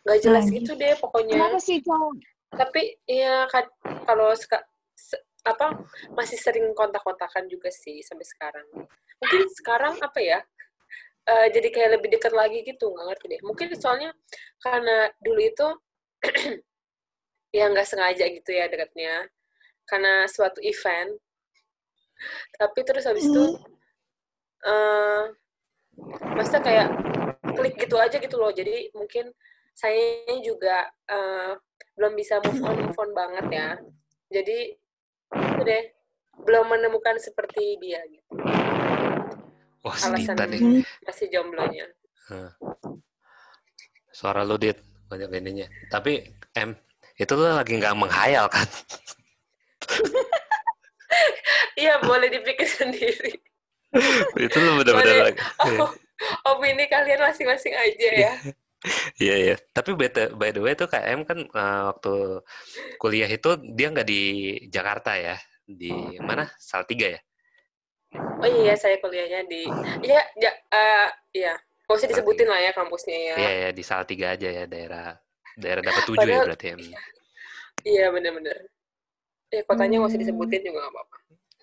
Nggak 0.00 0.18
jelas 0.24 0.44
Nah, 0.48 0.52
gitu 0.56 0.72
deh 0.80 0.92
pokoknya. 0.96 1.36
Kenapa 1.36 1.58
sih 1.60 1.78
cowok? 1.84 2.12
tapi 2.50 2.98
ya 3.06 3.46
kalau 4.06 4.34
apa 5.46 5.66
masih 6.12 6.36
sering 6.36 6.66
kontak-kontakan 6.74 7.46
juga 7.46 7.70
sih 7.70 8.02
sampai 8.02 8.26
sekarang 8.26 8.66
mungkin 9.22 9.42
sekarang 9.54 9.94
apa 10.02 10.20
ya 10.20 10.38
eh, 11.30 11.46
jadi 11.54 11.68
kayak 11.70 11.90
lebih 12.00 12.18
dekat 12.18 12.34
lagi 12.34 12.60
gitu 12.66 12.90
nggak 12.90 13.06
ngerti 13.14 13.26
deh 13.30 13.40
mungkin 13.46 13.68
soalnya 13.78 14.10
karena 14.60 15.08
dulu 15.22 15.40
itu 15.40 15.68
ya 17.56 17.64
nggak 17.70 17.88
sengaja 17.88 18.24
gitu 18.28 18.50
ya 18.52 18.68
dekatnya 18.68 19.30
karena 19.88 20.28
suatu 20.28 20.60
event 20.60 21.16
tapi 22.60 22.80
terus 22.84 23.08
habis 23.08 23.24
itu 23.24 23.44
eh 24.68 25.24
maksudnya 26.36 26.62
kayak 26.62 26.88
klik 27.56 27.74
gitu 27.76 27.96
aja 27.98 28.16
gitu 28.16 28.36
loh 28.38 28.52
jadi 28.52 28.92
mungkin 28.96 29.32
saya 29.74 30.24
juga 30.44 30.88
eh, 31.08 31.52
belum 31.96 32.12
bisa 32.16 32.40
move 32.44 32.60
on 32.64 32.76
move 32.88 33.00
on 33.00 33.10
banget 33.12 33.46
ya 33.52 33.68
jadi 34.30 34.58
itu 35.30 35.62
deh 35.62 35.84
belum 36.44 36.72
menemukan 36.72 37.20
seperti 37.20 37.76
dia 37.78 38.00
gitu 38.08 38.28
Wah, 39.80 39.96
alasan 39.96 40.36
nih. 40.52 40.60
Hmm. 40.60 40.82
masih 41.08 41.26
jomblonya 41.32 41.88
Suara 44.10 44.46
lu, 44.46 44.54
Dit. 44.54 44.78
Banyak 45.10 45.34
ininya. 45.34 45.66
Tapi, 45.90 46.22
M, 46.54 46.78
itu 47.18 47.32
lu 47.34 47.42
lagi 47.42 47.74
nggak 47.74 47.98
menghayal 47.98 48.46
kan? 48.46 48.68
iya 51.80 51.98
boleh 52.04 52.28
dipikir 52.30 52.68
sendiri 52.68 53.34
itu 54.46 54.58
Boleh. 54.58 55.18
lagi. 55.26 55.40
oh, 55.78 55.90
opini 56.46 56.86
kalian 56.86 57.20
masing-masing 57.20 57.72
aja 57.72 58.10
ya 58.12 58.34
Iya, 59.14 59.34
iya. 59.36 59.54
Tapi 59.70 59.92
by 59.92 60.08
the, 60.08 60.32
by 60.32 60.48
the 60.50 60.60
way 60.60 60.72
tuh 60.72 60.88
KM 60.88 61.28
kan 61.28 61.36
eh, 61.36 61.82
waktu 61.84 62.40
kuliah 62.96 63.28
itu 63.28 63.52
dia 63.68 63.92
nggak 63.92 64.08
di 64.08 64.22
Jakarta 64.66 65.12
ya. 65.12 65.36
Di 65.62 65.92
mana? 66.18 66.48
Salatiga 66.56 67.12
ya? 67.12 67.20
oh 68.40 68.48
iya 68.48 68.74
saya 68.74 68.98
kuliahnya 68.98 69.46
di 69.46 69.68
iya 70.02 70.18
ya 70.34 70.50
eh, 70.50 71.06
iya 71.30 71.54
nggak 71.86 71.94
usah 71.94 72.10
disebutin 72.10 72.48
lah 72.48 72.58
ya 72.58 72.72
kampusnya 72.72 73.14
ya 73.14 73.34
Iya, 73.36 73.52
ya, 73.52 73.68
di 73.70 73.82
Salatiga 73.84 74.34
aja 74.34 74.48
ya, 74.50 74.64
daerah 74.66 75.14
daerah 75.54 75.78
dapat 75.78 76.02
tujuh 76.08 76.18
ya 76.18 76.42
Padahal- 76.42 76.46
berarti. 76.50 76.66
ya. 76.90 76.98
iya 77.84 78.04
bener-bener 78.10 78.56
ya 79.46 79.62
kotanya 79.62 79.94
nggak 79.94 80.08
usah 80.08 80.18
Hmm. 80.18 80.24
disebutin 80.26 80.60
juga 80.64 80.78
nggak 80.80 80.90
apa-apa 80.90 81.16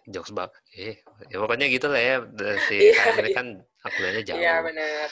Jokes 0.08 0.32
bak. 0.32 0.52
Eh, 0.72 0.96
ya 1.32 1.38
pokoknya 1.44 1.68
gitu 1.68 1.88
lah 1.92 2.00
ya. 2.02 2.16
Si 2.68 2.76
Iya, 2.80 2.94
KM 2.96 3.18
ini 3.20 3.30
iya. 3.32 3.38
kan 3.38 3.48
kuliahnya 3.88 4.24
jauh. 4.28 4.40
iya 4.40 4.54
benar 4.64 5.10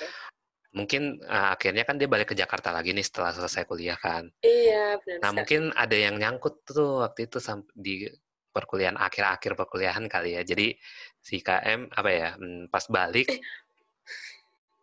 Mungkin 0.76 1.04
eh, 1.24 1.48
akhirnya 1.56 1.84
kan 1.88 1.96
dia 2.00 2.08
balik 2.12 2.32
ke 2.32 2.36
Jakarta 2.36 2.70
lagi 2.76 2.92
nih 2.96 3.06
setelah 3.06 3.32
selesai 3.36 3.64
kuliah 3.68 3.96
kan. 4.00 4.28
iya 4.44 4.96
benar 5.04 5.20
Nah, 5.24 5.30
sekali. 5.32 5.38
mungkin 5.40 5.62
ada 5.76 5.96
yang 5.96 6.16
nyangkut 6.20 6.64
tuh 6.68 7.04
waktu 7.04 7.28
itu 7.28 7.38
di 7.76 8.08
perkuliahan 8.56 8.96
akhir-akhir 8.96 9.52
perkuliahan 9.60 10.06
kali 10.08 10.40
ya. 10.40 10.42
Jadi 10.48 10.76
si 11.20 11.44
KM 11.44 11.92
apa 11.92 12.10
ya, 12.12 12.30
hmm, 12.40 12.72
pas 12.72 12.86
balik 12.88 13.28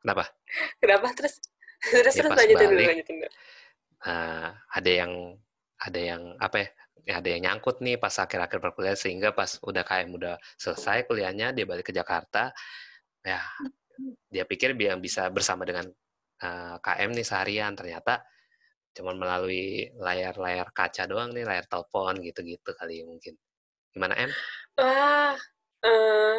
kenapa? 0.02 0.24
kenapa 0.82 1.08
terus 1.16 1.40
terus 1.80 2.14
Ya, 2.14 2.22
terus 2.24 2.36
lanjutin 2.36 2.68
dulu 2.68 2.80
lanjutin 2.84 3.16
dulu 3.22 3.30
Nah, 4.02 4.50
ada 4.74 4.90
yang 4.90 5.12
ada 5.78 6.00
yang 6.00 6.22
apa 6.42 6.56
ya? 6.58 6.68
Ya 7.02 7.18
ada 7.18 7.28
yang 7.28 7.42
nyangkut 7.50 7.82
nih 7.82 7.98
pas 7.98 8.14
akhir-akhir 8.14 8.58
perkuliahan 8.62 8.98
sehingga 8.98 9.34
pas 9.34 9.58
udah 9.66 9.82
KM 9.82 10.08
udah 10.14 10.34
selesai 10.54 11.04
kuliahnya 11.10 11.50
dia 11.50 11.66
balik 11.66 11.90
ke 11.90 11.92
Jakarta 11.94 12.54
ya 13.26 13.42
dia 14.32 14.44
pikir 14.48 14.74
dia 14.74 14.96
bisa 14.96 15.28
bersama 15.28 15.62
dengan 15.68 15.86
eh, 16.42 16.76
KM 16.82 17.10
nih 17.14 17.26
seharian. 17.26 17.72
Ternyata 17.78 18.22
cuman 18.92 19.16
melalui 19.16 19.88
layar-layar 19.96 20.68
kaca 20.76 21.08
doang 21.08 21.32
nih 21.32 21.44
layar 21.48 21.64
telepon 21.68 22.12
gitu-gitu 22.20 22.70
kali 22.76 23.04
mungkin. 23.06 23.34
Gimana 23.92 24.14
M? 24.20 24.30
wah 24.80 25.36
eh, 25.84 26.36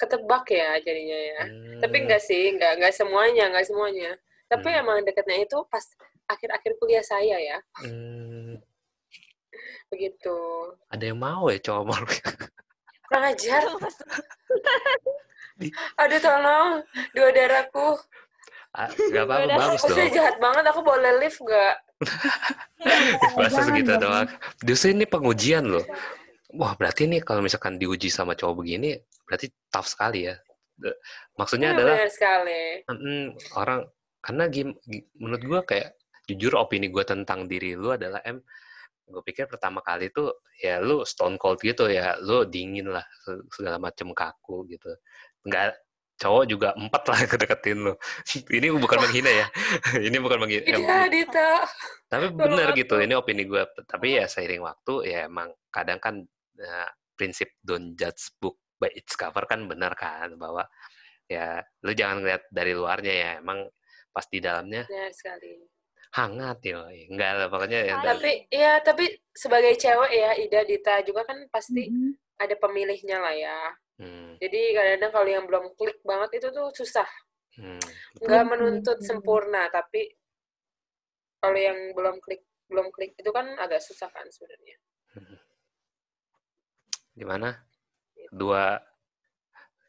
ketebak 0.00 0.44
ya 0.50 0.70
jadinya 0.82 1.18
ya. 1.18 1.42
Tapi 1.82 1.96
Hmm, 1.98 2.04
enggak 2.06 2.22
sih 2.22 2.42
enggak 2.54 2.72
enggak 2.78 2.94
semuanya 2.94 3.44
enggak 3.50 3.66
semuanya. 3.70 4.10
Tapi 4.50 4.68
Hmm. 4.70 4.80
emang 4.82 4.98
dekatnya 5.06 5.38
itu 5.46 5.58
pas 5.70 5.84
akhir-akhir 6.30 6.72
kuliah 6.78 7.04
saya 7.04 7.36
ya. 7.38 7.58
Hmm, 7.82 8.43
begitu. 9.94 10.36
Ada 10.90 11.04
yang 11.08 11.18
mau 11.22 11.46
ya 11.46 11.58
cowok 11.62 11.84
mau 11.86 12.02
kurang 13.06 13.24
ajar. 13.30 13.62
Aduh 16.02 16.20
tolong. 16.20 16.68
Dua 17.14 17.28
darahku. 17.30 17.88
Ah, 18.74 18.90
nggak 18.90 19.22
apa-apa 19.22 19.46
bagus 19.54 19.86
oh 19.86 19.94
saya 19.94 20.10
dong. 20.10 20.14
jahat 20.18 20.36
banget. 20.42 20.64
Aku 20.66 20.80
boleh 20.82 21.12
live 21.22 21.38
nggak? 21.38 21.74
Masa 23.38 23.62
Jangan 23.62 23.66
segitu 23.70 23.92
doang. 23.96 24.26
Justru 24.66 24.88
ini 24.90 25.06
pengujian 25.06 25.64
loh. 25.64 25.84
Wah, 26.54 26.74
berarti 26.74 27.06
nih 27.06 27.22
kalau 27.22 27.38
misalkan 27.38 27.78
diuji 27.78 28.10
sama 28.10 28.34
cowok 28.34 28.62
begini, 28.62 28.98
berarti 29.26 29.46
tough 29.70 29.86
sekali 29.86 30.26
ya. 30.26 30.34
Maksudnya 31.38 31.70
Iya, 31.70 31.76
adalah 31.78 31.94
benar 31.98 32.10
sekali. 32.10 32.62
Mm, 32.90 33.26
orang 33.54 33.80
karena 34.18 34.44
gim, 34.50 34.68
gi- 34.82 35.06
menurut 35.22 35.42
gua 35.46 35.60
kayak 35.62 35.94
jujur 36.26 36.58
opini 36.58 36.90
gua 36.90 37.06
tentang 37.06 37.46
diri 37.46 37.78
lu 37.78 37.94
adalah 37.94 38.18
em 38.26 38.42
gue 39.04 39.22
pikir 39.22 39.44
pertama 39.46 39.84
kali 39.84 40.08
tuh 40.08 40.32
ya 40.56 40.80
lu 40.80 41.04
stone 41.04 41.36
cold 41.36 41.60
gitu 41.60 41.86
ya 41.86 42.16
lu 42.24 42.48
dingin 42.48 42.88
lah 42.88 43.04
se- 43.20 43.44
segala 43.52 43.76
macam 43.76 44.16
kaku 44.16 44.64
gitu 44.72 44.88
nggak 45.44 45.76
cowok 46.14 46.44
juga 46.46 46.68
empat 46.78 47.02
lah 47.10 47.18
kedeketin 47.28 47.78
lu 47.84 47.92
ini 48.56 48.72
bukan 48.72 48.98
menghina 49.04 49.28
ya 49.28 49.46
ini 50.08 50.16
bukan 50.22 50.38
menghina 50.40 50.64
Iya, 50.72 50.98
Dita. 51.10 51.50
tapi 52.08 52.32
aku. 52.32 52.78
gitu 52.80 52.94
ini 53.02 53.12
opini 53.12 53.44
gue 53.44 53.60
tapi 53.84 54.16
ya 54.16 54.24
seiring 54.24 54.62
waktu 54.64 55.10
ya 55.10 55.28
emang 55.28 55.52
kadang 55.68 55.98
kan 56.00 56.24
eh, 56.56 56.88
prinsip 57.18 57.52
don't 57.60 57.92
judge 57.98 58.32
book 58.40 58.56
by 58.80 58.88
its 58.94 59.14
cover 59.14 59.44
kan 59.44 59.66
benar 59.68 59.92
kan 59.94 60.32
bahwa 60.38 60.64
ya 61.28 61.60
lu 61.84 61.92
jangan 61.92 62.20
ngeliat 62.24 62.42
dari 62.48 62.72
luarnya 62.72 63.12
ya 63.14 63.30
emang 63.42 63.68
pas 64.14 64.24
di 64.30 64.38
dalamnya 64.38 64.86
Benar 64.86 65.10
sekali. 65.10 65.73
Hangat 66.14 66.58
ya 66.62 66.78
enggak 67.10 67.30
lah 67.34 67.46
pokoknya 67.50 67.80
dari- 67.90 68.06
Tapi 68.06 68.32
ya, 68.54 68.72
tapi 68.86 69.04
sebagai 69.34 69.74
cewek 69.74 70.12
ya, 70.14 70.30
Ida, 70.38 70.60
Dita 70.62 70.94
juga 71.02 71.26
kan 71.26 71.42
pasti 71.50 71.90
Mhm. 71.90 72.14
ada 72.38 72.54
pemilihnya 72.54 73.18
lah 73.18 73.34
ya. 73.34 73.58
hmm, 73.98 74.38
Jadi 74.38 74.60
kadang-kadang 74.74 75.12
kalau 75.14 75.28
yang 75.30 75.44
belum 75.50 75.64
klik 75.74 75.98
banget 76.06 76.38
itu 76.38 76.48
tuh 76.54 76.70
susah. 76.70 77.06
hmm, 77.58 77.82
Nggak 78.22 78.42
Betul, 78.46 78.50
menuntut 78.54 78.98
betul. 79.02 79.06
sempurna, 79.06 79.66
tapi 79.70 80.06
kalau 81.42 81.58
yang 81.58 81.78
belum 81.92 82.16
klik 82.22 82.42
belum 82.70 82.88
klik 82.94 83.12
itu 83.18 83.30
kan 83.34 83.46
agak 83.60 83.82
susah 83.82 84.08
kan 84.08 84.24
sebenarnya. 84.30 84.78
gimana 87.14 87.54
dua 88.34 88.82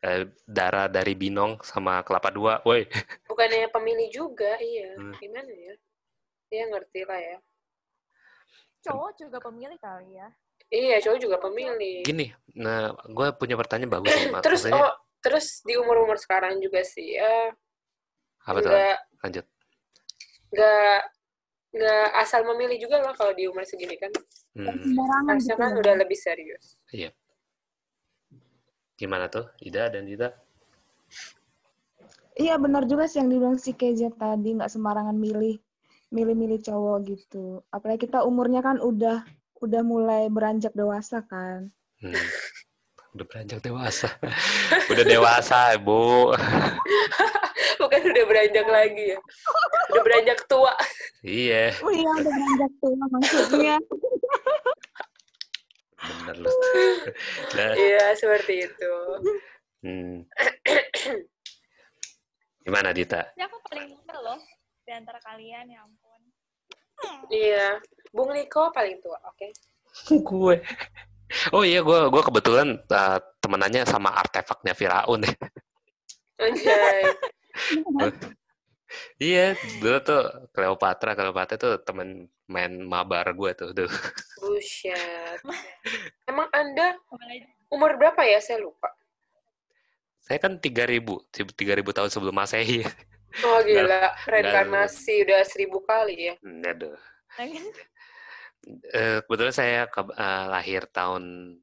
eh, 0.06 0.30
darah 0.46 0.86
dari 0.86 1.18
binong 1.18 1.58
sama 1.66 2.06
kelapa 2.06 2.30
dua 2.30 2.62
woi 2.62 2.86
Bukannya 3.26 3.66
pemilih 3.74 4.10
juga, 4.14 4.54
iya. 4.62 4.94
Hmm. 4.94 5.18
Gimana 5.18 5.50
ya? 5.50 5.74
Dia 6.56 6.72
ngerti 6.72 7.04
lah 7.04 7.20
ya. 7.20 7.38
Cowok 8.88 9.12
juga 9.20 9.38
pemilih 9.44 9.76
kali 9.76 10.16
ya. 10.16 10.32
Iya, 10.72 11.04
cowok 11.04 11.20
juga 11.20 11.38
pemilih. 11.44 12.08
gini 12.08 12.32
nah 12.56 12.96
gue 12.96 13.28
punya 13.36 13.60
pertanyaan 13.60 14.00
bagus 14.00 14.16
terus 14.40 14.64
Maksudnya, 14.64 14.80
oh, 14.80 14.94
terus 15.20 15.60
di 15.68 15.76
umur-umur 15.76 16.16
sekarang 16.16 16.56
juga 16.64 16.80
sih 16.88 17.20
ya 17.20 17.52
apa 18.48 18.58
tuh 18.64 18.72
nggak 18.72 18.98
lanjut 19.26 19.46
nggak 20.56 21.00
nggak 21.76 22.08
asal 22.24 22.42
memilih 22.48 22.78
juga 22.80 23.04
lah 23.04 23.12
kalau 23.12 23.36
di 23.36 23.44
umur 23.52 23.68
segini 23.68 24.00
kan 24.00 24.08
hmm. 24.56 24.96
Harusnya 25.28 25.60
gitu 25.60 25.62
kan 25.66 25.70
loh. 25.76 25.82
udah 25.84 25.94
lebih 26.00 26.16
serius 26.16 26.80
gimana 28.96 29.28
tuh 29.28 29.52
Ida 29.60 29.92
dan 29.92 30.08
Dita 30.08 30.32
Iya 32.36 32.60
benar 32.60 32.84
juga 32.84 33.08
sih 33.08 33.24
yang 33.24 33.32
dibilang 33.32 33.56
si 33.56 33.72
Keja 33.72 34.12
tadi 34.12 34.60
nggak 34.60 34.68
sembarangan 34.68 35.16
milih 35.16 35.56
milih-milih 36.16 36.64
cowok 36.64 36.98
gitu. 37.12 37.60
Apalagi 37.68 38.08
kita 38.08 38.24
umurnya 38.24 38.64
kan 38.64 38.80
udah 38.80 39.28
udah 39.60 39.82
mulai 39.84 40.32
beranjak 40.32 40.72
dewasa 40.72 41.28
kan. 41.28 41.68
Hmm. 42.00 42.16
udah 43.20 43.26
beranjak 43.28 43.60
dewasa. 43.60 44.08
udah 44.92 45.04
dewasa, 45.04 45.76
Bu. 45.76 46.32
Bukan 47.84 48.02
udah 48.08 48.26
beranjak 48.26 48.66
lagi 48.66 49.14
ya. 49.14 49.20
Udah 49.92 50.04
beranjak 50.04 50.40
tua. 50.48 50.72
iya, 51.22 51.76
Oh 51.84 51.92
iya, 51.92 52.10
udah 52.16 52.32
beranjak 52.32 52.72
tua 52.80 53.06
maksudnya. 53.12 53.76
bener 56.06 56.38
lu. 56.38 56.50
Nah, 57.58 57.74
Iya, 57.74 58.06
seperti 58.14 58.70
itu. 58.70 58.94
hmm. 59.82 60.22
Gimana 62.66 62.90
Dita? 62.94 63.22
Ya 63.38 63.46
aku 63.46 63.62
paling 63.70 63.94
muda 63.94 64.18
loh 64.22 64.40
di 64.82 64.92
antara 64.94 65.22
kalian, 65.22 65.70
ya 65.70 65.82
ampun. 65.82 66.05
Iya. 67.30 67.80
Bung 68.16 68.32
Niko 68.32 68.72
paling 68.72 69.00
tua, 69.04 69.20
oke. 69.28 69.48
gue. 70.30 70.56
Oh 71.52 71.66
iya, 71.66 71.82
gue 71.82 72.00
gue 72.14 72.22
kebetulan 72.24 72.80
uh, 72.94 73.20
temenannya 73.42 73.84
sama 73.84 74.14
artefaknya 74.14 74.78
Firaun 74.78 75.26
ya. 75.26 75.36
Anjay. 76.44 77.02
Iya, 79.20 79.60
dulu 79.84 79.98
tuh 80.08 80.24
Cleopatra, 80.56 81.18
Cleopatra 81.20 81.60
tuh 81.60 81.74
temen 81.84 82.32
main 82.48 82.72
mabar 82.80 83.28
gue 83.36 83.52
tuh. 83.52 83.76
Duh. 83.76 83.92
Buset. 84.40 85.42
Emang 86.24 86.48
Anda 86.56 86.96
umur 87.68 88.00
berapa 88.00 88.24
ya? 88.24 88.40
Saya 88.40 88.64
lupa. 88.64 88.88
Saya 90.24 90.40
kan 90.40 90.62
3000, 90.64 91.02
3000 91.04 91.92
tahun 91.92 92.10
sebelum 92.14 92.36
Masehi. 92.36 92.88
Oh 93.42 93.60
gila, 93.62 94.16
reinkarnasi 94.24 95.28
udah 95.28 95.44
seribu 95.44 95.84
kali 95.84 96.32
ya. 96.32 96.36
Hmm, 96.40 96.64
Aduh. 96.64 96.96
Eh, 98.90 99.20
kebetulan 99.22 99.52
saya 99.52 99.86
ke- 99.86 100.16
eh, 100.16 100.46
lahir 100.48 100.88
tahun 100.90 101.54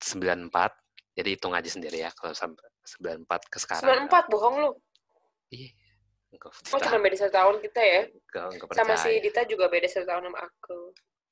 94, 0.00 0.74
jadi 1.12 1.28
hitung 1.30 1.52
aja 1.52 1.68
sendiri 1.68 2.00
ya 2.00 2.10
kalau 2.10 2.32
sampai 2.32 2.64
94 2.82 3.42
ke 3.46 3.58
sekarang. 3.58 4.08
94, 4.08 4.26
bohong 4.26 4.56
lu. 4.58 4.70
Iya. 5.50 5.70
Enggak, 6.30 6.50
Oh, 6.70 6.78
cuma 6.78 6.98
beda 7.02 7.16
satu 7.18 7.34
tahun 7.34 7.56
kita 7.58 7.80
ya. 7.82 8.02
enggak, 8.06 8.44
enggak 8.54 8.66
Sama 8.78 8.94
si 8.94 9.18
Dita 9.18 9.42
juga 9.44 9.66
beda 9.66 9.86
satu 9.86 10.06
tahun 10.06 10.30
sama 10.30 10.40
aku. 10.40 10.78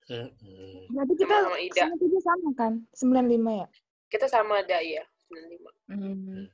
Mm-mm. 0.09 0.89
Berarti 0.91 1.15
kita 1.15 1.35
Sama 1.35 1.45
sama 1.47 1.59
Ida. 1.61 1.83
sama 1.87 2.19
sama 2.21 2.51
kan? 2.55 2.73
95 2.93 3.53
ya? 3.55 3.67
Kita 4.09 4.27
sama 4.27 4.55
ada 4.59 4.79
ya, 4.83 5.05
95. 5.31 5.71
Hmm. 5.87 6.45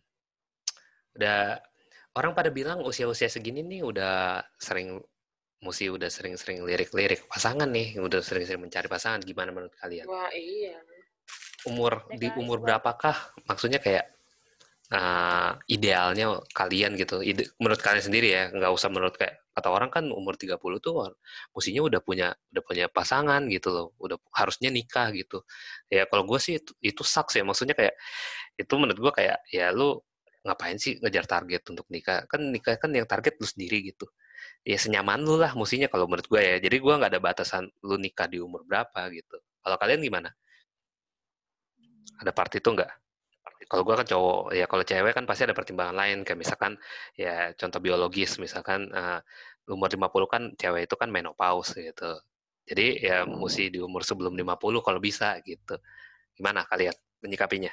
Udah 1.14 1.57
orang 2.14 2.33
pada 2.33 2.50
bilang 2.55 2.83
usia-usia 2.87 3.27
segini 3.27 3.66
nih 3.66 3.83
udah 3.83 4.42
sering 4.59 5.03
musi 5.64 5.88
udah 5.88 6.12
sering-sering 6.12 6.61
lirik-lirik 6.61 7.24
pasangan 7.24 7.66
nih, 7.72 7.96
udah 7.96 8.20
sering-sering 8.20 8.61
mencari 8.61 8.85
pasangan. 8.85 9.24
Gimana 9.24 9.48
menurut 9.48 9.72
kalian? 9.81 10.05
Wah, 10.05 10.29
iya. 10.37 10.77
Umur 11.64 12.05
di 12.12 12.29
Legalisme. 12.29 12.40
umur 12.44 12.61
berapakah? 12.61 13.16
Maksudnya 13.48 13.81
kayak 13.81 14.12
uh, 14.92 15.57
idealnya 15.64 16.44
kalian 16.53 17.00
gitu. 17.00 17.24
Ide, 17.24 17.48
menurut 17.57 17.81
kalian 17.81 18.05
sendiri 18.05 18.29
ya, 18.29 18.53
nggak 18.53 18.72
usah 18.77 18.92
menurut 18.92 19.16
kayak 19.16 19.40
kata 19.57 19.68
orang 19.72 19.88
kan 19.88 20.05
umur 20.12 20.37
30 20.37 20.61
tuh 20.83 21.14
musinya 21.55 21.81
udah 21.87 22.00
punya 22.05 22.35
udah 22.53 22.62
punya 22.66 22.85
pasangan 22.92 23.48
gitu 23.48 23.72
loh. 23.72 23.87
Udah 23.96 24.20
harusnya 24.37 24.68
nikah 24.68 25.09
gitu. 25.16 25.40
Ya 25.88 26.05
kalau 26.05 26.29
gue 26.29 26.37
sih 26.37 26.61
itu, 26.61 26.77
itu 26.85 27.00
sucks 27.00 27.40
ya. 27.40 27.42
Maksudnya 27.48 27.72
kayak 27.72 27.96
itu 28.61 28.74
menurut 28.77 29.00
gue 29.00 29.12
kayak 29.16 29.40
ya 29.48 29.72
lu 29.72 29.96
ngapain 30.45 30.77
sih 30.77 31.01
ngejar 31.01 31.25
target 31.25 31.63
untuk 31.73 31.87
nikah? 31.89 32.29
Kan 32.31 32.53
nikah 32.53 32.77
kan 32.77 32.91
yang 32.93 33.09
target 33.09 33.35
lu 33.41 33.47
sendiri 33.49 33.81
gitu. 33.91 34.07
Ya 34.65 34.77
senyaman 34.77 35.21
lu 35.25 35.41
lah 35.41 35.53
musinya 35.57 35.89
kalau 35.93 36.07
menurut 36.09 36.29
gue 36.29 36.41
ya. 36.41 36.57
Jadi 36.61 36.77
gue 36.85 36.95
nggak 36.99 37.11
ada 37.17 37.21
batasan 37.23 37.65
lu 37.85 37.97
nikah 37.97 38.29
di 38.29 38.39
umur 38.41 38.63
berapa 38.69 39.01
gitu. 39.13 39.37
Kalau 39.65 39.77
kalian 39.81 40.01
gimana? 40.05 40.31
Ada 42.21 42.31
part 42.37 42.53
itu 42.55 42.69
nggak? 42.69 42.91
Kalau 43.65 43.83
gue 43.87 43.95
kan 43.97 44.07
cowok, 44.07 44.41
ya 44.53 44.67
kalau 44.69 44.85
cewek 44.85 45.13
kan 45.17 45.25
pasti 45.25 45.43
ada 45.49 45.57
pertimbangan 45.57 45.97
lain. 45.97 46.19
Kayak 46.27 46.39
misalkan 46.45 46.73
ya 47.17 47.51
contoh 47.57 47.81
biologis, 47.81 48.37
misalkan 48.37 48.93
eh, 48.93 49.21
umur 49.73 49.89
50 49.89 50.29
kan 50.29 50.43
cewek 50.61 50.85
itu 50.89 50.95
kan 51.01 51.09
menopause 51.09 51.73
gitu. 51.81 52.21
Jadi 52.65 53.05
ya 53.05 53.25
mesti 53.29 53.69
di 53.73 53.81
umur 53.81 54.05
sebelum 54.05 54.33
50 54.37 54.81
kalau 54.85 55.01
bisa 55.01 55.37
gitu. 55.45 55.77
Gimana 56.37 56.65
kalian 56.69 56.97
menyikapinya? 57.25 57.73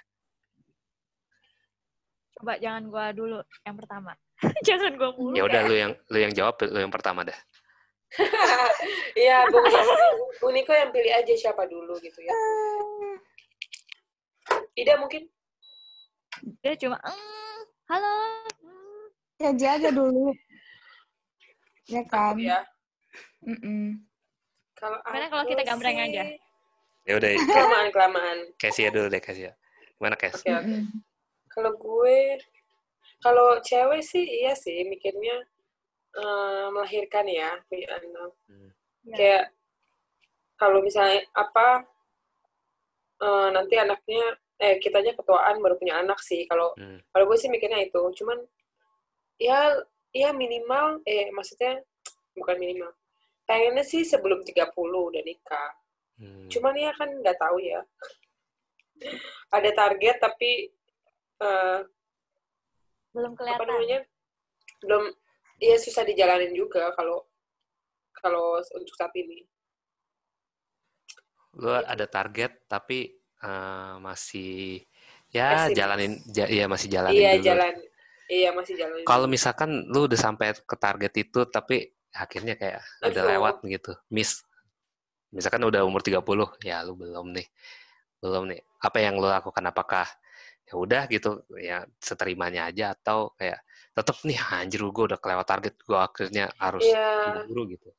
Coba 2.42 2.58
jangan 2.58 2.90
gua 2.90 3.14
dulu 3.14 3.38
yang 3.62 3.78
pertama. 3.78 4.18
jangan 4.68 4.98
gua 4.98 5.14
mulu. 5.14 5.38
Ya 5.38 5.46
udah 5.46 5.62
lu 5.70 5.76
yang 5.78 5.92
lu 6.10 6.18
yang 6.18 6.34
jawab 6.34 6.58
lu 6.66 6.82
yang 6.82 6.90
pertama 6.90 7.22
dah. 7.22 7.38
Iya, 9.14 9.46
Bung, 9.48 9.64
Bung 10.42 10.52
Niko 10.58 10.74
yang 10.74 10.90
pilih 10.90 11.14
aja 11.14 11.32
siapa 11.38 11.70
dulu 11.70 11.96
gitu 12.02 12.18
ya. 12.20 12.34
Ida 14.74 14.98
mungkin? 14.98 15.30
Dia 16.66 16.74
cuma, 16.82 16.98
"Mm, 16.98 17.60
halo. 17.88 18.14
mm." 18.66 19.06
Ya 19.38 19.48
aja 19.54 19.68
aja 19.78 19.90
dulu. 19.94 20.34
Ya 21.88 22.02
kan? 22.10 22.36
Ya. 22.42 22.66
Kalau 24.76 24.98
Gimana 25.06 25.26
kalau 25.30 25.44
aku 25.46 25.52
kita 25.54 25.64
gambreng 25.64 25.98
sih- 26.02 26.08
aja? 26.12 26.24
Ya 27.06 27.14
udah, 27.22 27.30
Kelamaan, 27.38 27.88
kelamaan. 27.94 28.38
Casey 28.58 28.90
dulu 28.90 29.08
deh 29.14 29.22
Casey. 29.22 29.46
Gimana 30.02 30.18
Cas? 30.18 30.42
Oke, 30.42 30.50
oke. 30.50 30.66
Mm-mm. 30.66 31.11
Kalau 31.52 31.72
gue, 31.76 32.40
kalau 33.20 33.60
cewek 33.60 34.02
sih 34.02 34.24
iya 34.24 34.56
sih 34.56 34.88
mikirnya 34.88 35.36
eh, 36.12 36.66
melahirkan 36.72 37.28
ya, 37.28 37.56
punya 37.68 37.88
anak. 37.96 38.32
Hmm. 38.48 38.70
Ya. 39.08 39.16
Kayak 39.18 39.44
kalau 40.56 40.80
misalnya 40.84 41.24
apa 41.34 41.84
eh, 43.22 43.48
nanti 43.56 43.76
anaknya 43.78 44.24
eh 44.62 44.78
kitanya 44.78 45.18
ketuaan 45.18 45.58
baru 45.60 45.76
punya 45.78 46.00
anak 46.02 46.20
sih. 46.22 46.46
Kalau 46.46 46.74
Hmm. 46.78 47.02
kalau 47.12 47.26
gue 47.30 47.38
sih 47.38 47.50
mikirnya 47.50 47.82
itu. 47.82 48.02
Cuman 48.18 48.38
ya 49.42 49.74
ya 50.14 50.30
minimal 50.36 51.02
eh 51.08 51.32
maksudnya 51.34 51.82
bukan 52.38 52.58
minimal. 52.62 52.92
Pengennya 53.48 53.84
sih 53.84 54.06
sebelum 54.06 54.46
30 54.46 55.10
udah 55.10 55.22
nikah. 55.26 55.72
Hmm. 56.22 56.46
Cuman 56.48 56.74
ya 56.78 56.92
kan 56.94 57.10
nggak 57.10 57.38
tahu 57.42 57.58
ya. 57.60 57.82
Ada 59.56 59.74
target 59.74 60.22
tapi 60.22 60.70
eh, 61.42 61.80
Belum 63.12 63.34
apa 63.34 63.40
kelihatan. 63.44 63.68
namanya 63.68 64.00
belum 64.80 65.04
ya 65.60 65.76
susah 65.78 66.02
dijalanin 66.02 66.54
juga 66.54 66.90
kalau 66.96 67.28
kalau 68.16 68.58
untuk 68.58 68.96
saat 68.96 69.12
ini 69.14 69.44
lu 71.54 71.68
ada 71.70 72.06
target 72.08 72.64
tapi 72.66 73.12
eh, 73.44 73.94
masih 74.00 74.80
ya 75.30 75.68
Pesimis. 75.68 75.76
jalanin 75.76 76.14
ja, 76.28 76.46
ya 76.48 76.66
masih 76.66 76.88
jalanin 76.88 77.20
iya 77.20 77.32
dulu. 77.36 77.46
jalan 77.46 77.74
iya 78.32 78.50
masih 78.56 78.74
jalan 78.80 78.98
Kalau 79.04 79.28
misalkan 79.28 79.70
lu 79.92 80.08
udah 80.08 80.20
sampai 80.20 80.56
ke 80.56 80.76
target 80.80 81.14
itu 81.20 81.40
tapi 81.48 81.92
akhirnya 82.12 82.56
kayak 82.56 82.80
udah 83.04 83.24
Aduh. 83.24 83.32
lewat 83.36 83.56
gitu, 83.68 83.92
miss. 84.12 84.44
Misalkan 85.32 85.64
udah 85.64 85.88
umur 85.88 86.04
30, 86.04 86.20
ya 86.60 86.84
lu 86.84 86.96
belum 86.96 87.32
nih. 87.32 87.48
Belum 88.20 88.52
nih. 88.52 88.60
Apa 88.84 89.00
yang 89.00 89.16
lu 89.16 89.32
lakukan 89.32 89.64
apakah 89.64 90.04
ya 90.64 90.74
udah 90.76 91.04
gitu 91.06 91.30
ya 91.58 91.78
seterimanya 91.98 92.68
aja 92.68 92.94
atau 92.94 93.34
kayak 93.36 93.60
tetap 93.92 94.16
nih 94.24 94.38
anjir 94.58 94.82
gue 94.82 95.04
udah 95.06 95.18
kelewat 95.18 95.46
target 95.46 95.76
gue 95.78 96.00
akhirnya 96.00 96.46
harus 96.56 96.84
Iya. 96.84 97.08
buru-buru 97.44 97.64
gitu. 97.72 97.90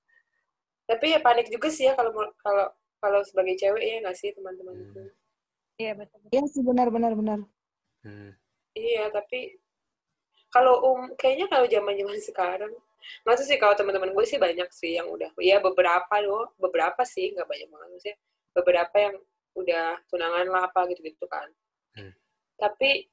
tapi 0.83 1.07
ya 1.09 1.20
panik 1.20 1.48
juga 1.48 1.68
sih 1.68 1.85
ya 1.85 1.94
kalau 1.94 2.11
mau- 2.11 2.35
kalau 2.38 2.66
kalau 2.98 3.20
sebagai 3.22 3.55
cewek 3.55 3.81
ya 3.81 3.96
nggak 4.01 4.14
sih 4.14 4.31
teman-temanku 4.31 4.85
Hmm. 4.94 5.11
Iya 5.75 5.92
betul. 5.96 6.20
Iya 6.29 6.42
sih 6.46 6.62
benar 6.62 6.88
benar 6.88 7.12
benar. 7.12 7.38
Hmm. 8.01 8.31
iya 8.72 9.09
tapi 9.09 9.57
kalau 10.48 10.75
um 10.87 11.03
kayaknya 11.14 11.46
kalau 11.46 11.64
zaman 11.66 11.94
zaman 11.94 12.18
sekarang 12.18 12.72
nggak 13.22 13.35
tahu 13.35 13.44
sih 13.44 13.57
kalau 13.57 13.75
teman-teman 13.75 14.11
gue 14.11 14.25
sih 14.25 14.37
banyak 14.37 14.68
sih 14.70 14.94
yang 14.94 15.09
udah 15.09 15.29
ya 15.38 15.59
beberapa 15.59 16.12
loh 16.20 16.53
beberapa 16.57 17.03
sih 17.03 17.33
nggak 17.33 17.44
banyak 17.44 17.68
banget 17.68 17.89
maksudnya 17.91 18.16
beberapa 18.53 18.97
yang 18.97 19.14
udah 19.53 19.87
tunangan 20.07 20.47
lah 20.47 20.62
apa 20.66 20.87
gitu 20.89 21.03
gitu 21.05 21.26
kan 21.26 21.49
Hmm. 21.93 22.09
Tapi 22.63 23.11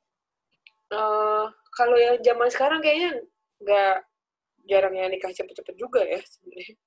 eh 0.90 1.46
kalau 1.74 1.98
yang 1.98 2.18
zaman 2.22 2.50
sekarang 2.50 2.80
kayaknya 2.80 3.18
nggak 3.62 3.98
jarang 4.70 4.94
yang 4.94 5.10
nikah 5.10 5.34
cepet-cepet 5.34 5.76
juga 5.76 6.06
ya 6.06 6.22
sebenarnya 6.22 6.78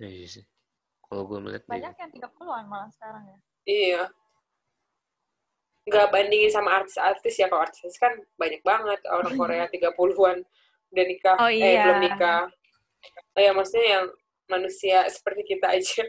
Iya 0.00 0.40
sih. 0.40 0.44
Kalau 1.04 1.28
gue 1.28 1.44
melihat 1.44 1.68
Banyak 1.68 1.92
yang 1.92 2.08
30-an 2.08 2.64
malah 2.64 2.88
sekarang 2.88 3.20
ya. 3.28 3.38
Iya. 3.68 4.02
Nggak 5.84 6.06
bandingin 6.08 6.48
sama 6.48 6.80
artis-artis 6.80 7.36
ya. 7.36 7.52
Kalau 7.52 7.68
artis 7.68 8.00
kan 8.00 8.16
banyak 8.40 8.64
banget 8.64 8.96
orang 9.12 9.36
Korea 9.36 9.68
30-an 9.68 10.40
udah 10.88 11.04
nikah. 11.04 11.36
Oh, 11.36 11.52
Eh, 11.52 11.76
iya. 11.76 11.84
belum 11.84 12.00
nikah. 12.00 12.48
Oh, 13.36 13.40
ya, 13.44 13.52
maksudnya 13.52 13.86
yang 14.00 14.04
manusia 14.48 15.04
seperti 15.12 15.44
kita 15.44 15.68
aja. 15.68 16.00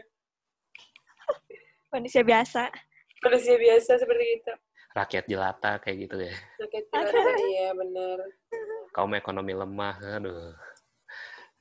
Kondisi 1.92 2.24
biasa. 2.24 2.72
Manusia 3.20 3.60
biasa 3.60 4.00
seperti 4.00 4.24
kita. 4.40 4.56
Rakyat 4.92 5.24
jelata 5.26 5.80
kayak 5.80 5.96
gitu 6.02 6.16
ya. 6.20 6.34
Rakyat 6.58 6.84
jelata, 6.86 7.12
iya 7.50 7.68
bener. 7.72 8.18
Kaum 8.92 9.12
ekonomi 9.12 9.52
lemah, 9.52 9.96
aduh. 9.98 10.52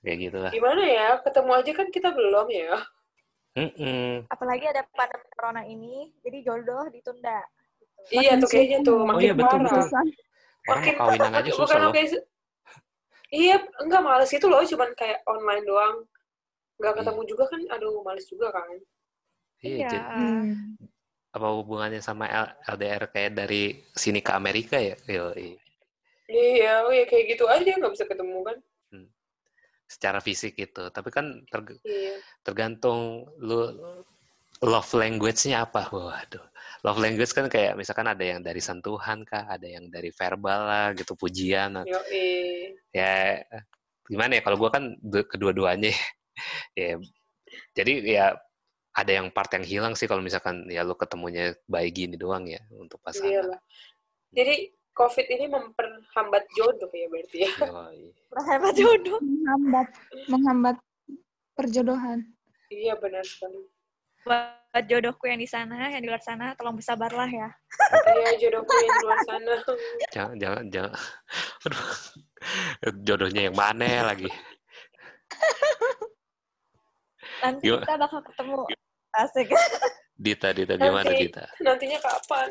Kayak 0.02 0.18
gitu 0.20 0.38
lah. 0.40 0.52
Gimana 0.52 0.84
ya? 0.84 1.08
Ketemu 1.22 1.52
aja 1.54 1.72
kan 1.72 1.88
kita 1.90 2.10
belum 2.12 2.48
ya. 2.50 2.74
Mm-mm. 3.52 4.26
Apalagi 4.28 4.66
ada 4.66 4.88
pandemi 4.90 5.28
corona 5.30 5.64
ini, 5.64 6.12
jadi 6.22 6.40
jodoh 6.42 6.88
ditunda. 6.88 7.44
Gitu. 8.08 8.18
Iya 8.18 8.40
tuh 8.40 8.50
kayaknya 8.50 8.80
tuh 8.82 8.98
Oh 8.98 9.06
makin 9.06 9.22
iya, 9.22 9.34
betul, 9.36 9.60
parah. 9.60 9.62
betul. 9.62 10.10
Makin 10.62 10.94
mau 10.94 11.02
kawinan 11.06 11.32
aja 11.32 11.38
makin- 11.38 11.54
susah 11.54 11.68
bukan 11.68 11.82
loh. 11.82 11.94
kayak- 11.94 12.26
Iya, 13.32 13.56
enggak 13.80 14.02
males 14.04 14.28
itu 14.28 14.44
loh, 14.44 14.60
cuman 14.62 14.90
kayak 14.92 15.24
online 15.24 15.64
doang. 15.64 15.96
Enggak 16.76 16.94
ketemu 17.00 17.22
juga 17.24 17.44
kan, 17.48 17.62
aduh 17.70 18.02
males 18.02 18.26
juga 18.28 18.48
kan. 18.52 18.68
Iya, 19.62 19.76
Iya. 19.78 19.88
jadi 19.88 20.00
Hmm. 20.02 20.52
Apa 21.32 21.48
hubungannya 21.56 22.04
sama 22.04 22.28
LDR 22.68 23.08
kayak 23.08 23.32
dari 23.34 23.80
sini 23.96 24.20
ke 24.20 24.32
Amerika 24.36 24.76
ya? 24.76 24.96
Yoi. 25.08 25.56
Iya, 26.28 26.88
oh 26.88 26.94
ya 26.96 27.04
kayak 27.08 27.26
gitu 27.36 27.44
aja 27.48 27.72
nggak 27.76 27.92
bisa 27.92 28.06
ketemu 28.08 28.40
kan. 28.44 28.58
Secara 29.88 30.24
fisik 30.24 30.56
gitu. 30.56 30.88
Tapi 30.88 31.12
kan 31.12 31.44
terg- 31.52 31.80
Iya. 31.84 32.16
tergantung 32.44 33.28
lu 33.44 33.76
love 34.64 34.92
language-nya 34.96 35.68
apa. 35.68 35.92
Waduh. 35.92 36.44
Love 36.88 37.00
language 37.04 37.36
kan 37.36 37.52
kayak 37.52 37.76
misalkan 37.76 38.08
ada 38.08 38.24
yang 38.24 38.40
dari 38.40 38.64
sentuhan 38.64 39.28
kah, 39.28 39.44
ada 39.52 39.68
yang 39.68 39.92
dari 39.92 40.08
verbal 40.16 40.60
lah 40.64 40.88
gitu, 40.96 41.16
pujian. 41.20 41.84
Eh. 42.12 42.76
Ya 42.96 43.44
gimana 44.08 44.36
ya 44.36 44.42
kalau 44.44 44.60
gua 44.60 44.72
kan 44.72 44.96
du- 45.00 45.28
kedua-duanya 45.28 45.92
ya. 45.92 46.04
ya. 46.80 46.92
Jadi 47.76 47.92
ya 48.16 48.36
ada 48.92 49.12
yang 49.12 49.28
part 49.32 49.52
yang 49.56 49.64
hilang 49.64 49.94
sih 49.96 50.08
kalau 50.08 50.20
misalkan 50.20 50.68
ya 50.68 50.84
lu 50.84 50.96
ketemunya 50.96 51.56
baik 51.68 51.96
gini 51.96 52.16
doang 52.20 52.44
ya 52.48 52.60
untuk 52.76 53.00
pasangan. 53.00 53.32
Iyalah. 53.32 53.60
Jadi 54.32 54.56
COVID 54.92 55.28
ini 55.32 55.46
memperhambat 55.48 56.44
jodoh 56.60 56.92
ya 56.92 57.08
berarti 57.08 57.38
ya. 57.48 57.52
Yoi. 57.64 58.12
Hebat 58.36 58.74
jodoh. 58.76 59.20
Menghambat, 59.24 59.88
menghambat 60.28 60.78
perjodohan. 61.56 62.20
Iya 62.68 63.00
benar 63.00 63.24
sekali. 63.24 63.64
Buat 64.28 64.86
jodohku 64.88 65.26
yang 65.32 65.40
di 65.40 65.50
sana, 65.50 65.90
yang 65.92 66.04
di 66.04 66.08
luar 66.12 66.22
sana, 66.22 66.54
tolong 66.60 66.76
bersabarlah 66.76 67.28
ya. 67.32 67.50
Iya 68.12 68.32
jodohku 68.44 68.72
yang 68.76 68.92
di 68.92 69.04
luar 69.08 69.20
sana. 69.24 69.54
Jangan, 70.12 70.36
jangan, 70.40 70.64
jangan. 70.68 70.94
Aduh. 71.68 71.88
Jodohnya 73.06 73.42
yang 73.48 73.56
mana 73.56 74.12
lagi? 74.12 74.30
Nanti 77.42 77.70
Gimana? 77.70 77.86
kita 77.86 77.96
bakal 77.98 78.20
ketemu. 78.26 78.60
Asik. 79.12 79.52
Dita, 80.16 80.54
Dita 80.56 80.78
gimana 80.80 81.12
Nanti. 81.12 81.28
Dita? 81.28 81.44
Nantinya 81.60 82.00
kapan? 82.00 82.48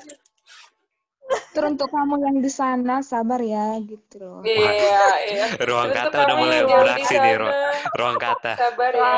Terus 1.55 1.69
untuk 1.79 1.89
kamu 1.95 2.27
yang 2.27 2.37
di 2.43 2.51
sana, 2.51 3.07
sabar 3.07 3.39
ya, 3.39 3.79
gitu 3.87 4.19
loh. 4.19 4.41
Iya, 4.43 5.07
iya. 5.31 5.47
Ruang 5.63 5.95
kata 5.95 6.27
udah 6.27 6.37
mulai 6.37 6.61
beraksi 6.67 7.15
nih, 7.15 7.35
ruang, 7.39 7.55
ruang 7.95 8.17
kata. 8.27 8.53
Sabar 8.59 8.93
ya. 8.93 9.15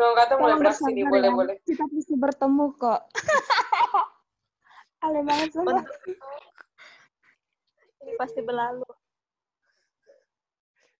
Ruang 0.00 0.14
kata 0.16 0.32
mulai 0.40 0.56
beraksi 0.56 0.88
nih, 0.88 1.04
bersabar 1.04 1.12
boleh 1.12 1.28
ya. 1.28 1.36
boleh. 1.36 1.54
Kita 1.68 1.84
bisa 1.92 2.14
bertemu 2.16 2.64
kok. 2.80 3.00
Ale 5.04 5.20
banget 5.24 5.48
sama. 5.52 5.80
Ini 8.00 8.12
pasti 8.16 8.40
berlalu. 8.40 8.88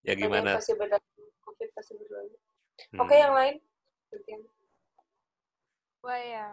Ya 0.05 0.13
gimana? 0.17 0.61
Pasti 0.61 0.77
berlalu. 0.77 1.05
COVID 1.49 1.69
pasti 1.73 1.93
berlalu. 1.97 2.37
Hmm. 2.93 3.01
Oke 3.01 3.15
yang 3.17 3.33
lain. 3.33 3.57
Gantian. 6.01 6.05
Wah 6.05 6.21
ya. 6.21 6.49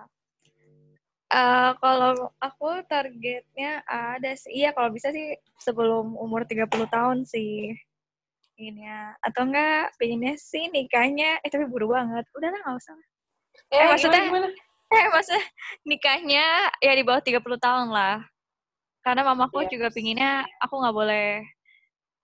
Eh, 1.28 1.72
kalau 1.84 2.32
aku 2.40 2.68
targetnya 2.88 3.84
ada 3.84 4.32
sih, 4.40 4.64
iya 4.64 4.72
kalau 4.72 4.96
bisa 4.96 5.12
sih 5.12 5.36
sebelum 5.60 6.16
umur 6.16 6.48
30 6.48 6.88
tahun 6.88 7.28
sih. 7.28 7.76
Ini 8.58 8.82
ya. 8.88 9.04
Atau 9.22 9.46
enggak, 9.46 9.92
pengennya 10.00 10.40
sih 10.40 10.72
nikahnya, 10.72 11.38
eh 11.44 11.50
tapi 11.52 11.68
buru 11.68 11.92
banget. 11.92 12.24
Udah 12.32 12.48
lah, 12.50 12.60
nggak 12.64 12.80
usah. 12.80 12.96
Eh, 13.70 13.76
Eh, 13.76 13.88
maksudnya- 13.92 14.24
gimana, 14.24 14.48
gimana? 14.48 14.66
Eh, 14.88 15.06
maksudnya 15.12 15.44
nikahnya 15.84 16.46
ya 16.80 16.94
di 16.96 17.04
bawah 17.04 17.20
30 17.20 17.60
tahun 17.60 17.92
lah. 17.92 18.24
Karena 19.04 19.28
mamaku 19.28 19.68
Iya. 19.68 19.72
juga 19.76 19.88
pinginnya 19.92 20.48
aku 20.64 20.80
nggak 20.80 20.96
boleh 20.96 21.28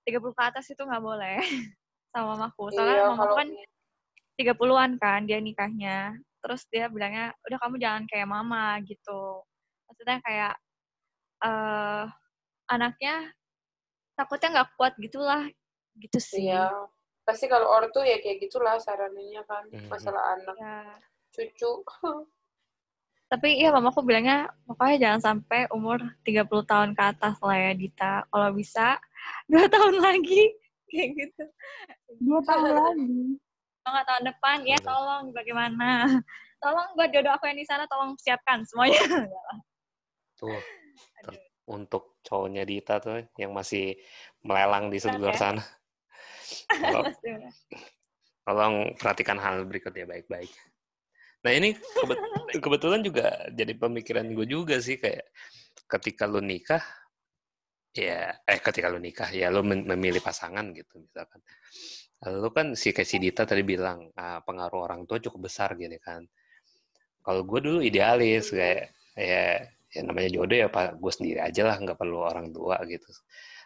30 0.08 0.32
ke 0.32 0.44
atas 0.48 0.72
itu 0.72 0.80
nggak 0.80 1.04
boleh 1.04 1.38
sama 2.16 2.40
mamaku. 2.40 2.72
Soalnya 2.72 2.96
Iya, 2.98 3.08
mamaku 3.12 3.20
kalau 3.20 3.36
kan 3.36 3.48
30-an 4.40 4.92
kan 4.96 5.20
dia 5.28 5.44
nikahnya. 5.44 6.16
Terus 6.44 6.68
dia 6.68 6.92
bilangnya, 6.92 7.32
udah 7.48 7.58
kamu 7.58 7.76
jangan 7.80 8.04
kayak 8.12 8.28
mama 8.28 8.76
gitu. 8.84 9.42
Maksudnya 9.88 10.20
kayak 10.20 10.54
eh 11.44 12.06
anaknya 12.68 13.32
takutnya 14.16 14.50
nggak 14.60 14.70
kuat 14.76 14.94
gitulah 15.00 15.44
gitu 15.96 16.20
sih. 16.20 16.52
Iya. 16.52 16.68
Pasti 17.24 17.48
kalau 17.48 17.72
ortu 17.72 18.04
ya 18.04 18.20
kayak 18.20 18.44
gitulah 18.44 18.76
sarannya 18.84 19.42
kan. 19.48 19.64
Mhm. 19.72 19.88
Masalah 19.88 20.36
anak, 20.36 20.56
Ya. 20.60 21.00
cucu. 21.32 21.72
Tapi 23.32 23.50
iya 23.58 23.74
mamaku 23.74 24.06
bilangnya 24.06 24.52
pokoknya 24.70 24.98
jangan 25.02 25.22
sampai 25.24 25.66
umur 25.74 25.98
30 26.22 26.70
tahun 26.70 26.94
ke 26.94 27.02
atas 27.18 27.40
lah 27.42 27.58
ya 27.58 27.72
Dita. 27.74 28.14
Kalau 28.30 28.50
bisa 28.54 29.00
dua 29.50 29.66
tahun 29.74 29.96
lagi 30.04 30.54
kayak 30.92 31.10
gitu. 31.18 31.44
Dua 32.22 32.40
tahun 32.46 32.70
lagi. 32.78 33.42
Kalau 33.84 34.00
nggak 34.00 34.08
tahun 34.08 34.24
depan 34.32 34.58
ya 34.64 34.78
Betul. 34.80 34.90
tolong 34.96 35.24
bagaimana. 35.36 35.88
Tolong 36.64 36.96
buat 36.96 37.12
jodoh 37.12 37.36
aku 37.36 37.52
yang 37.52 37.60
di 37.60 37.68
sana 37.68 37.84
tolong 37.92 38.16
siapkan 38.16 38.64
semuanya. 38.64 38.96
Tuh, 40.40 40.64
untuk 41.68 42.24
cowoknya 42.24 42.64
Dita 42.64 43.04
tuh 43.04 43.28
yang 43.36 43.52
masih 43.52 44.00
melelang 44.48 44.88
di 44.88 44.96
sebelah 44.96 45.36
Oke. 45.36 45.44
sana. 45.44 45.64
Tolong, 46.80 47.12
tolong 48.48 48.76
perhatikan 48.96 49.36
hal 49.44 49.68
berikutnya 49.68 50.08
baik-baik. 50.08 50.52
Nah 51.44 51.52
ini 51.52 51.76
kebet- 51.76 52.60
kebetulan 52.64 53.04
juga 53.04 53.52
jadi 53.52 53.76
pemikiran 53.76 54.28
gue 54.32 54.48
juga 54.48 54.80
sih 54.80 54.96
kayak 54.96 55.28
ketika 55.92 56.24
lu 56.24 56.40
nikah, 56.40 56.84
ya 57.92 58.32
eh 58.48 58.60
ketika 58.64 58.88
lu 58.88 59.04
nikah 59.04 59.28
ya 59.32 59.52
lu 59.52 59.64
memilih 59.68 60.24
pasangan 60.24 60.72
gitu 60.72 61.04
misalkan. 61.04 61.44
Lu 62.24 62.50
kan 62.56 62.72
si 62.80 62.96
kayak 62.96 63.10
si 63.10 63.18
Dita 63.20 63.44
tadi 63.44 63.64
bilang 63.68 64.08
ah, 64.16 64.40
pengaruh 64.44 64.88
orang 64.88 65.04
tua 65.04 65.20
cukup 65.20 65.52
besar 65.52 65.76
gitu 65.76 65.96
kan. 66.00 66.24
Kalau 67.24 67.44
gue 67.44 67.60
dulu 67.64 67.80
idealis 67.84 68.52
kayak 68.52 68.92
ya 69.16 69.64
ya 69.94 70.02
namanya 70.02 70.30
jodoh 70.34 70.58
ya 70.58 70.68
pak 70.74 70.98
gue 70.98 71.12
sendiri 71.14 71.40
aja 71.44 71.62
lah 71.70 71.78
nggak 71.78 72.00
perlu 72.00 72.24
orang 72.24 72.50
tua 72.56 72.80
gitu. 72.88 73.08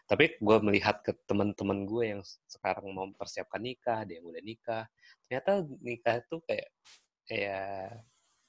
Tapi 0.08 0.40
gue 0.40 0.58
melihat 0.64 1.04
ke 1.04 1.12
teman-teman 1.28 1.84
gue 1.84 2.04
yang 2.18 2.22
sekarang 2.48 2.90
mau 2.96 3.06
mempersiapkan 3.08 3.60
nikah, 3.60 4.08
dia 4.08 4.20
yang 4.24 4.28
udah 4.32 4.44
nikah, 4.44 4.84
ternyata 5.28 5.52
nikah 5.84 6.16
itu 6.24 6.36
kayak 6.48 6.68
ya 7.28 7.92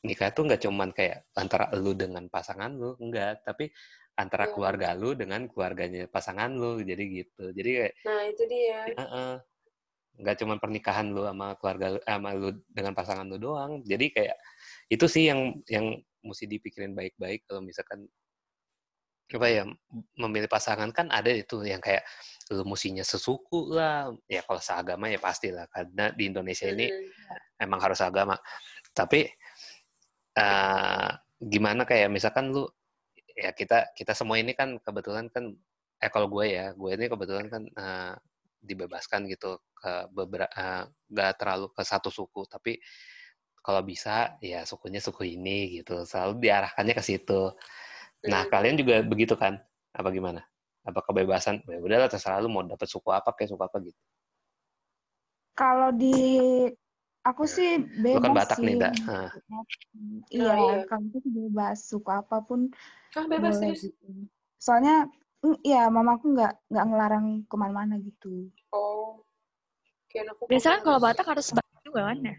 nikah 0.06 0.28
itu 0.30 0.40
nggak 0.46 0.62
cuman 0.62 0.88
kayak 0.94 1.26
antara 1.34 1.66
lu 1.74 1.92
dengan 1.98 2.30
pasangan 2.30 2.70
lu, 2.70 2.94
enggak, 3.02 3.42
tapi 3.42 3.74
antara 4.14 4.46
Iya. 4.46 4.52
keluarga 4.54 4.88
lu 4.94 5.18
dengan 5.18 5.50
keluarganya 5.50 6.06
pasangan 6.06 6.50
lu, 6.54 6.78
jadi 6.82 7.04
gitu. 7.10 7.50
Jadi 7.50 7.70
kayak 7.82 7.94
Nah, 8.06 8.22
itu 8.30 8.42
dia. 8.46 8.80
Heeh. 8.94 9.32
Nggak 10.18 10.36
cuma 10.42 10.58
pernikahan 10.58 11.14
lu 11.14 11.22
sama 11.24 11.54
keluarga 11.56 11.86
lu, 11.96 12.00
sama 12.02 12.28
lu 12.34 12.50
dengan 12.70 12.92
pasangan 12.92 13.26
lu 13.30 13.38
doang. 13.38 13.80
Jadi 13.86 14.10
kayak 14.10 14.36
itu 14.90 15.06
sih 15.06 15.30
yang 15.30 15.62
yang 15.70 15.94
mesti 16.26 16.50
dipikirin 16.50 16.92
baik-baik 16.98 17.46
kalau 17.46 17.62
misalkan 17.62 18.04
apa 19.28 19.44
ya 19.44 19.64
memilih 20.16 20.48
pasangan 20.48 20.88
kan 20.88 21.12
ada 21.12 21.28
itu 21.28 21.60
yang 21.60 21.84
kayak 21.84 22.00
lu 22.48 22.64
musinya 22.64 23.04
sesuku 23.04 23.76
lah 23.76 24.08
ya 24.24 24.40
kalau 24.40 24.56
seagama 24.56 25.12
ya 25.12 25.20
pasti 25.20 25.52
lah 25.52 25.68
karena 25.68 26.08
di 26.16 26.32
Indonesia 26.32 26.64
ini 26.64 26.88
Mhm. 26.88 27.60
emang 27.60 27.80
harus 27.84 28.00
agama 28.00 28.40
tapi 28.96 29.28
eh 30.38 31.08
gimana 31.38 31.84
kayak 31.84 32.08
misalkan 32.08 32.50
lu 32.56 32.64
ya 33.36 33.52
kita 33.52 33.92
kita 33.92 34.16
semua 34.16 34.40
ini 34.40 34.56
kan 34.56 34.80
kebetulan 34.80 35.28
kan 35.28 35.52
eh 36.00 36.10
kalau 36.10 36.26
gue 36.32 36.46
ya 36.48 36.72
gue 36.72 36.90
ini 36.96 37.06
kebetulan 37.06 37.46
kan 37.52 37.62
eh, 37.68 38.14
dibebaskan 38.62 39.26
gitu 39.30 39.58
ke 39.74 40.10
beberapa 40.10 40.90
nggak 41.10 41.32
terlalu 41.38 41.66
ke 41.72 41.82
satu 41.86 42.10
suku 42.10 42.44
tapi 42.50 42.78
kalau 43.62 43.82
bisa 43.84 44.38
ya 44.42 44.62
sukunya 44.66 44.98
suku 45.02 45.36
ini 45.38 45.78
gitu 45.82 46.02
selalu 46.02 46.42
diarahkannya 46.42 46.94
ke 46.96 47.04
situ 47.04 47.54
nah 48.26 48.42
Hmm. 48.44 48.50
kalian 48.50 48.76
juga 48.78 48.98
begitu 49.06 49.38
kan 49.38 49.62
apa 49.94 50.08
gimana 50.10 50.42
apa 50.82 51.00
kebebasan 51.06 51.62
ya 51.70 51.78
udahlah 51.78 52.10
terserah 52.10 52.42
lu 52.42 52.50
mau 52.50 52.66
dapet 52.66 52.90
suku 52.90 53.14
apa 53.14 53.30
kayak 53.36 53.54
suku 53.54 53.62
apa 53.62 53.78
gitu 53.78 54.00
Kalau 55.54 55.90
di 55.90 56.14
aku 57.26 57.42
sih 57.46 57.82
lu 57.82 58.18
bebas 58.18 58.22
kan 58.22 58.30
Batak 58.34 58.58
sih. 58.58 58.66
nih 58.66 58.74
dak 58.78 58.94
Nah, 58.98 59.30
Iya, 60.30 60.54
iya. 60.54 60.76
kalau 60.86 61.02
itu 61.10 61.18
sih 61.24 61.32
bebas 61.34 61.76
suka 61.86 62.12
apa 62.22 62.38
pun 62.46 62.70
Ah, 63.16 63.26
bebas 63.26 63.58
terus. 63.58 63.90
gitu. 63.90 64.06
Soalnya 64.62 65.10
mm, 65.44 65.56
iya 65.62 65.86
mamaku 65.88 66.34
nggak 66.34 66.52
nggak 66.70 66.84
ngelarang 66.88 67.26
ke 67.46 67.54
mana-mana 67.58 67.94
gitu. 68.00 68.50
Oh. 68.74 69.22
Kayak 70.08 70.32
aku 70.34 70.48
Biasanya 70.48 70.80
kan 70.80 70.84
kalau. 70.84 71.00
Batak 71.04 71.26
harus 71.28 71.46
Batak 71.52 71.80
juga 71.84 72.00
kan 72.08 72.18
ya? 72.24 72.36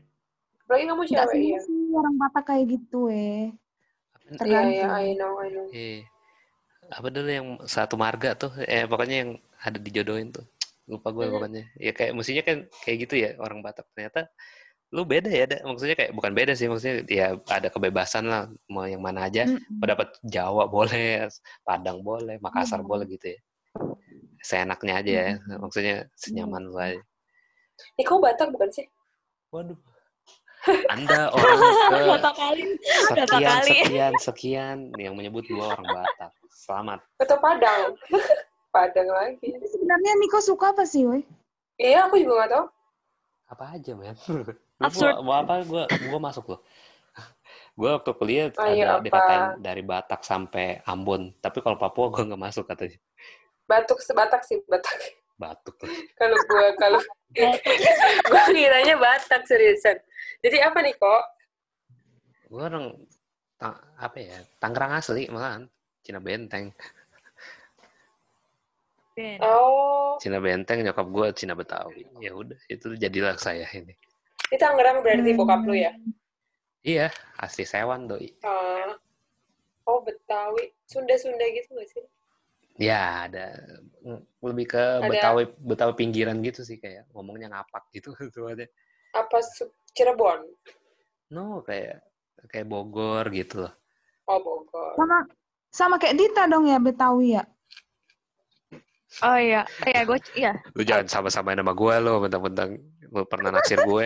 Apalagi 0.66 0.86
kamu 0.86 1.04
cewek 1.10 1.42
ya. 1.42 1.60
sih 1.66 1.82
orang 1.94 2.16
Batak 2.18 2.44
kayak 2.46 2.66
gitu 2.78 3.10
eh. 3.10 3.54
Iya, 4.30 4.38
Tergantung. 4.38 4.74
iya, 4.78 4.88
I 5.02 5.18
know, 5.18 5.34
I 5.42 5.50
know. 5.50 5.66
Eh, 5.74 6.06
apa 6.94 7.08
dulu 7.10 7.30
yang 7.30 7.48
satu 7.66 7.98
marga 7.98 8.38
tuh? 8.38 8.54
Eh, 8.62 8.86
pokoknya 8.86 9.26
yang 9.26 9.32
ada 9.62 9.78
dijodohin 9.82 10.30
tuh. 10.30 10.46
Lupa 10.86 11.10
gue 11.14 11.26
Mhm. 11.26 11.34
pokoknya. 11.34 11.64
Ya 11.82 11.92
kayak 11.98 12.14
mestinya 12.14 12.44
kan 12.46 12.58
kayak 12.86 12.98
gitu 13.10 13.16
ya 13.18 13.30
orang 13.42 13.66
Batak. 13.66 13.90
Ternyata 13.98 14.30
lu 14.90 15.06
beda 15.06 15.30
ya, 15.30 15.46
maksudnya 15.62 15.94
kayak 15.94 16.18
bukan 16.18 16.34
beda 16.34 16.54
sih, 16.58 16.66
maksudnya 16.66 17.06
ya 17.06 17.38
ada 17.46 17.70
kebebasan 17.70 18.26
lah 18.26 18.50
mau 18.66 18.90
yang 18.90 19.06
mana 19.06 19.30
aja. 19.30 19.46
Mm-mm. 19.46 19.78
Mau 19.78 19.86
dapat 19.86 20.18
Jawa 20.26 20.66
boleh, 20.66 21.30
Padang 21.62 22.02
boleh, 22.02 22.42
Makassar 22.42 22.82
Iya. 22.82 22.90
boleh 22.90 23.06
gitu 23.06 23.38
ya. 23.38 23.40
Seenaknya 24.42 24.94
aja 24.98 25.12
ya, 25.12 25.32
maksudnya 25.62 25.96
senyaman 26.18 26.74
lu 26.74 26.78
aja. 26.82 26.98
Eh, 28.02 28.04
kau 28.04 28.18
Batak 28.18 28.50
bukan 28.50 28.70
sih? 28.74 28.90
Waduh. 29.54 29.78
Anda 30.94 31.32
orang 31.32 31.56
ke 31.56 32.00
sekian, 33.08 33.48
kali? 33.48 33.72
sekian, 33.72 34.14
sekian 34.20 34.78
yang 35.00 35.14
menyebut 35.16 35.46
gua 35.48 35.78
orang 35.78 35.88
Batak. 36.02 36.32
Selamat. 36.50 37.00
Atau 37.22 37.38
Padang? 37.38 37.94
Padang 38.76 39.10
lagi. 39.10 39.54
Sebenarnya 39.70 40.18
Niko 40.18 40.42
suka 40.42 40.74
apa 40.74 40.84
sih, 40.84 41.06
woi? 41.06 41.22
Iya, 41.78 42.10
aku 42.10 42.20
juga 42.20 42.34
nggak 42.44 42.52
tahu. 42.58 42.66
Apa 43.50 43.66
aja, 43.78 43.92
men? 43.94 44.18
Absurd. 44.80 45.20
Gua, 45.20 45.24
mau 45.28 45.36
apa, 45.44 45.54
gua, 45.68 45.84
gua 45.88 46.20
masuk 46.24 46.46
loh. 46.56 46.62
Gua 47.76 48.00
waktu 48.00 48.12
kuliah 48.16 48.48
Ayo, 48.60 48.88
ada 48.88 49.00
apa? 49.00 49.04
dikatain 49.04 49.46
dari 49.60 49.84
Batak 49.84 50.24
sampai 50.24 50.80
Ambon. 50.88 51.36
Tapi 51.44 51.60
kalau 51.60 51.76
Papua 51.76 52.08
gua 52.12 52.24
nggak 52.24 52.40
masuk 52.40 52.64
katanya. 52.68 52.96
Batuk 53.68 54.00
sebatak 54.00 54.44
sih, 54.48 54.60
Batak. 54.68 54.96
Batuk. 55.36 55.76
Kalau 56.16 56.38
gua 56.48 56.68
kalau 56.80 57.00
gua 58.32 58.44
kiranya 58.52 58.96
Batak 58.96 59.44
seriusan. 59.48 60.00
Jadi 60.40 60.58
apa 60.64 60.80
nih 60.80 60.96
kok? 60.96 61.24
Gua 62.48 62.72
orang 62.72 62.96
ta- 63.60 63.84
apa 64.00 64.18
ya? 64.20 64.40
Tangerang 64.64 64.96
asli 64.96 65.28
malahan. 65.28 65.68
Cina 66.04 66.24
Benteng. 66.24 66.72
Ben. 69.20 69.40
Oh, 69.44 70.16
Cina 70.24 70.40
Benteng 70.40 70.80
nyokap 70.88 71.08
gua 71.12 71.36
Cina 71.36 71.52
Betawi. 71.52 72.08
Ya 72.24 72.32
udah, 72.32 72.56
itu 72.72 72.96
jadilah 72.96 73.36
saya 73.36 73.68
ini. 73.76 73.96
Ini 74.50 74.58
Tangerang 74.58 75.06
berarti 75.06 75.32
bokap 75.38 75.62
lu 75.66 75.76
ya? 75.78 75.94
Iya, 76.82 77.08
asli 77.38 77.64
Sewan 77.68 78.10
doi. 78.10 78.34
Ah. 78.42 78.98
Oh, 79.86 80.02
Betawi. 80.02 80.70
Sunda-Sunda 80.86 81.46
gitu 81.54 81.70
nggak 81.74 81.90
sih? 81.90 82.04
Ya, 82.80 83.28
ada 83.28 83.60
mm, 84.06 84.22
lebih 84.42 84.66
ke 84.72 84.84
Ada- 85.02 85.10
Betawi 85.10 85.44
Betawi 85.60 85.94
pinggiran 86.00 86.40
gitu 86.46 86.64
sih 86.64 86.80
kayak 86.80 87.10
ngomongnya 87.14 87.52
ngapak 87.52 87.90
gitu 87.94 88.14
semuanya. 88.34 88.66
Apa 89.14 89.42
Cirebon? 89.94 90.46
No, 91.34 91.62
kayak 91.66 92.02
kayak 92.50 92.66
Bogor 92.70 93.28
gitu 93.34 93.68
loh. 93.68 93.74
Oh, 94.30 94.40
Bogor. 94.40 94.94
Sama 94.96 95.18
sama 95.70 95.96
kayak 96.02 96.18
Dita 96.18 96.48
dong 96.50 96.66
ya 96.70 96.78
Betawi 96.82 97.38
ya. 97.38 97.44
Oh 99.26 99.38
iya, 99.38 99.66
oh, 99.66 99.88
iya 99.90 100.02
gue 100.06 100.18
iya. 100.38 100.52
Lu 100.78 100.86
jangan 100.86 101.10
sama-samain 101.10 101.58
nama 101.58 101.74
gue 101.74 101.96
lo, 101.98 102.22
mentang-mentang 102.22 102.78
lu 103.10 103.26
pernah 103.26 103.50
naksir 103.50 103.82
gue. 103.82 104.06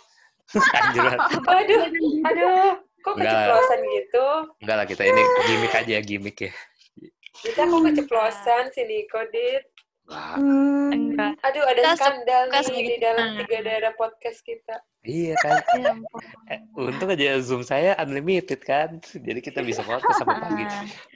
Anjir. 0.76 1.16
Aduh, 1.46 1.80
aduh. 2.26 2.72
Kok 3.02 3.18
Enggak. 3.18 3.34
keceplosan 3.34 3.80
gitu? 3.82 4.26
Enggak 4.62 4.76
lah 4.78 4.86
kita 4.86 5.02
ini 5.06 5.22
gimmick 5.46 5.74
aja, 5.74 5.96
gimmick 6.02 6.38
ya. 6.38 6.52
Kita 7.42 7.66
kok 7.66 7.82
keceplosan 7.82 8.64
si 8.70 8.82
Niko, 8.86 9.18
Dit? 9.34 9.71
Hmm. 10.12 10.90
Enggak. 10.92 11.32
Aduh, 11.42 11.64
ada 11.64 11.80
Kita 11.80 11.92
skandal 11.96 12.42
suka 12.44 12.52
nih 12.52 12.64
sama 12.64 12.80
di 12.82 12.96
dalam 12.98 13.26
Nah. 13.26 13.38
tiga 13.44 13.58
daerah 13.60 13.92
podcast 13.94 14.38
kita. 14.42 14.74
iya 15.02 15.34
kan. 15.38 15.58
Ya. 15.82 15.92
Eh, 16.52 16.60
untung 16.76 17.08
aja 17.08 17.40
Zoom 17.40 17.62
saya 17.62 17.96
unlimited 17.98 18.60
kan. 18.60 19.00
Jadi 19.00 19.40
kita 19.40 19.64
bisa 19.64 19.80
podcast 19.80 20.20
sampai 20.20 20.36
pagi. 20.44 20.64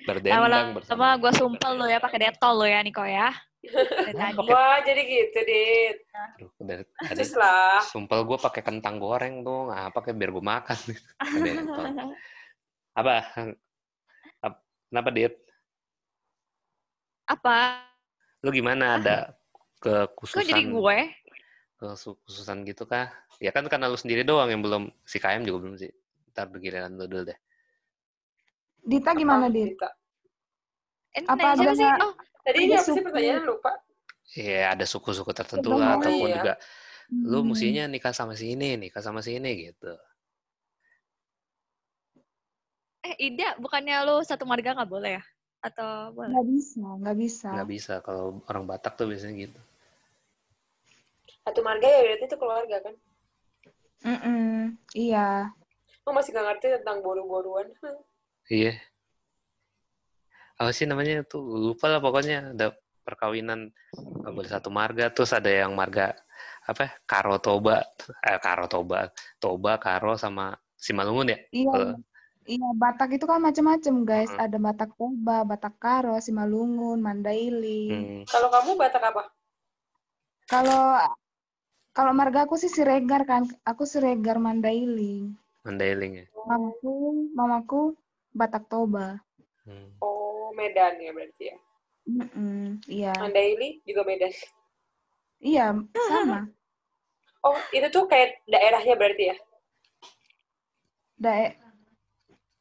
Berdendang 0.04 0.74
bersama. 0.74 1.14
gue 1.16 1.32
sumpel 1.32 1.76
lo 1.76 1.84
ya 1.84 2.00
pakai 2.00 2.18
detol 2.24 2.56
lo 2.56 2.66
ya 2.66 2.80
Niko 2.80 3.04
ya. 3.04 3.30
Wah, 4.46 4.78
jadi 4.80 5.02
gitu, 5.02 5.38
Dit. 5.42 5.98
Aduh, 6.38 7.26
lah. 7.34 7.82
sumpel 7.82 8.22
gue 8.22 8.38
pakai 8.38 8.62
kentang 8.62 9.02
goreng 9.02 9.42
tuh, 9.42 9.74
apa 9.74 9.98
kayak 10.00 10.14
biar 10.14 10.30
gue 10.30 10.44
makan. 10.44 10.78
Apa? 12.94 13.14
Ap- 14.40 14.62
Kenapa 14.86 15.10
Dit? 15.10 15.34
Apa? 17.26 17.82
Lu 18.46 18.54
gimana 18.54 19.02
ada 19.02 19.34
kekhususan? 19.82 20.38
Kok 20.38 20.46
jadi 20.46 20.62
gue? 20.70 20.98
Kekhususan 21.82 22.62
gitu 22.62 22.86
kah? 22.86 23.10
Ya 23.42 23.50
kan 23.50 23.66
karena 23.66 23.90
lu 23.90 23.98
sendiri 23.98 24.22
doang 24.22 24.46
yang 24.46 24.62
belum 24.62 24.86
si 25.02 25.18
KM 25.18 25.42
juga 25.42 25.66
belum 25.66 25.74
sih. 25.74 25.90
Ntar 26.30 26.46
giliran 26.62 26.94
lu 26.94 27.10
dulu 27.10 27.26
deh. 27.26 27.38
Dita 28.86 29.10
gimana? 29.18 29.50
Dita? 29.50 29.90
Apa 31.26 31.58
siapa 31.58 31.74
ada- 31.74 31.74
sih? 31.74 31.88
Oh, 32.06 32.12
Tadi 32.46 32.58
ini 32.62 32.74
apa 32.78 32.86
sih 32.86 32.94
suku. 32.94 33.06
pertanyaan? 33.10 33.42
Lupa. 33.42 33.72
Iya 34.38 34.62
ada 34.78 34.84
suku-suku 34.86 35.32
tertentu 35.34 35.74
lah 35.74 35.98
ataupun 35.98 36.28
iya. 36.30 36.36
juga 36.38 36.52
lu 37.10 37.42
Hmm. 37.42 37.50
mestinya 37.50 37.84
nikah 37.90 38.14
sama 38.14 38.34
si 38.38 38.54
ini, 38.54 38.78
nikah 38.78 39.02
sama 39.02 39.22
si 39.26 39.34
ini 39.42 39.70
gitu. 39.70 39.90
eh 43.06 43.14
Ida, 43.22 43.54
bukannya 43.62 44.02
lo 44.02 44.18
satu 44.26 44.42
marga 44.42 44.74
nggak 44.74 44.90
boleh 44.90 45.18
ya? 45.18 45.22
Atau 45.66 46.14
boleh? 46.14 46.30
Nggak 46.30 46.46
bisa, 46.46 46.82
nggak 47.02 47.16
bisa. 47.18 47.48
Nggak 47.50 47.70
bisa 47.74 47.94
kalau 48.06 48.38
orang 48.46 48.64
Batak 48.70 48.94
tuh 48.94 49.10
biasanya 49.10 49.34
gitu. 49.50 49.60
Satu 51.42 51.60
marga 51.62 51.86
ya 51.86 52.00
berarti 52.06 52.24
itu 52.26 52.36
keluarga 52.38 52.76
kan? 52.82 52.94
Mm-mm, 54.06 54.78
Iya. 54.94 55.50
Lo 56.06 56.14
masih 56.14 56.30
gak 56.30 56.46
ngerti 56.46 56.66
tentang 56.78 57.02
boru-boruan. 57.02 57.66
Iya. 58.46 58.78
Apa 60.56 60.70
sih 60.70 60.86
namanya 60.86 61.26
tuh 61.26 61.42
lupa 61.42 61.90
lah 61.90 61.98
pokoknya 61.98 62.54
ada 62.54 62.70
perkawinan 63.02 63.70
nggak 63.94 64.32
boleh 64.34 64.50
satu 64.50 64.70
marga 64.70 65.10
terus 65.14 65.30
ada 65.30 65.46
yang 65.46 65.74
marga 65.78 66.14
apa 66.66 66.80
ya, 66.82 66.92
Karo 67.06 67.38
Toba 67.38 67.78
eh 68.26 68.38
Karo 68.42 68.66
Toba 68.66 69.06
Toba 69.38 69.78
Karo 69.78 70.18
sama 70.18 70.58
Simalungun 70.74 71.30
ya 71.30 71.38
Iya. 71.54 71.70
Kalau- 71.70 71.98
Iya, 72.46 72.68
Batak 72.78 73.18
itu 73.18 73.26
kan 73.26 73.42
macam-macam, 73.42 73.94
guys. 74.06 74.30
Hmm. 74.30 74.46
Ada 74.46 74.58
Batak 74.62 74.90
Toba, 74.94 75.42
Batak 75.42 75.74
Karo, 75.82 76.14
Simalungun, 76.22 77.02
Mandailing. 77.02 78.22
hmm. 78.22 78.22
Kalau 78.30 78.48
kamu 78.54 78.78
Batak 78.78 79.02
apa? 79.02 79.22
Kalau 80.46 80.94
kalau 81.90 82.12
marga 82.14 82.46
aku 82.46 82.54
sih 82.54 82.70
Siregar 82.70 83.26
kan. 83.26 83.50
Aku 83.66 83.82
Siregar 83.82 84.38
Mandailing. 84.38 85.34
Mandailing 85.66 86.22
ya 86.22 86.26
Mamaku, 86.46 87.26
mamaku 87.34 87.80
Batak 88.30 88.70
Toba. 88.70 89.18
Hmm. 89.66 89.90
Oh, 89.98 90.54
Medan 90.54 91.02
ya 91.02 91.10
berarti 91.10 91.44
ya. 91.50 91.56
Mm-mm, 92.06 92.78
iya. 92.86 93.10
Mandaili 93.18 93.82
juga 93.82 94.06
Medan. 94.06 94.30
Iya, 95.42 95.74
sama. 95.90 96.46
Oh, 97.42 97.58
itu 97.74 97.90
tuh 97.90 98.06
kayak 98.06 98.38
daerahnya 98.46 98.94
berarti 98.94 99.34
ya? 99.34 99.36
Dae 101.18 101.65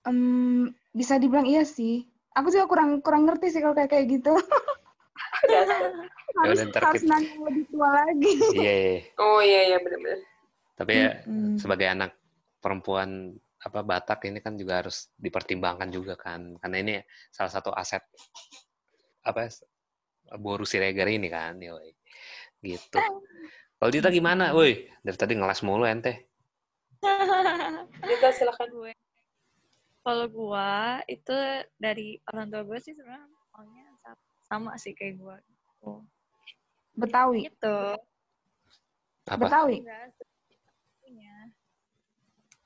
Em, 0.06 0.70
bisa 0.94 1.18
dibilang 1.18 1.50
iya 1.50 1.66
sih. 1.66 2.06
Aku 2.36 2.52
juga 2.52 2.70
kurang 2.70 3.02
kurang 3.02 3.26
ngerti 3.26 3.50
sih 3.50 3.62
kalau 3.64 3.74
kayak 3.74 3.90
kayak 3.90 4.06
gitu. 4.12 4.34
Harus 6.36 6.60
udah, 6.60 6.68
ntar 6.68 6.82
harus 6.92 7.02
kita- 7.02 7.16
nanya 7.16 7.36
lebih 7.48 7.64
tua 7.72 7.90
lagi. 7.96 8.34
iya 8.52 8.74
iya. 8.76 8.98
Oh 9.16 9.40
iya, 9.40 9.62
iya 9.72 9.78
bener-bener. 9.80 10.20
tapi 10.76 10.92
ya 11.00 11.24
Mm-mm. 11.24 11.56
sebagai 11.56 11.88
anak 11.88 12.12
perempuan 12.60 13.32
apa 13.64 13.80
Batak 13.80 14.28
ini 14.28 14.44
kan 14.44 14.60
juga 14.60 14.84
harus 14.84 15.08
dipertimbangkan 15.16 15.88
juga 15.88 16.20
kan 16.20 16.60
karena 16.60 16.78
ini 16.84 16.94
salah 17.32 17.48
satu 17.48 17.72
aset 17.72 18.04
apa 19.24 19.48
ya, 19.48 19.50
Boru 20.36 20.68
Siregar 20.68 21.08
ini 21.08 21.32
kan 21.32 21.56
yoi. 21.64 21.96
gitu 22.60 23.00
kalau 23.80 23.88
Dita 23.88 24.12
gimana 24.12 24.52
woi 24.52 24.92
dari 25.00 25.16
tadi 25.16 25.40
ngelas 25.40 25.64
mulu 25.64 25.88
ente 25.88 26.28
Dita 28.12 28.30
silakan. 28.36 28.68
gue. 28.76 28.92
Kalau 30.06 30.30
gua 30.30 31.02
itu 31.10 31.34
dari 31.82 32.22
orang 32.30 32.46
tua 32.54 32.62
gue 32.62 32.78
sih 32.78 32.94
sebenarnya 32.94 33.26
maunya 33.50 33.90
sa- 34.06 34.22
sama 34.46 34.78
sih 34.78 34.94
kayak 34.94 35.18
gua. 35.18 35.42
Gitu. 35.42 35.92
Betawi. 36.94 37.50
Gitu. 37.50 37.80
apa 39.26 39.50
Betawi. 39.50 39.82
Enggak, 39.82 40.14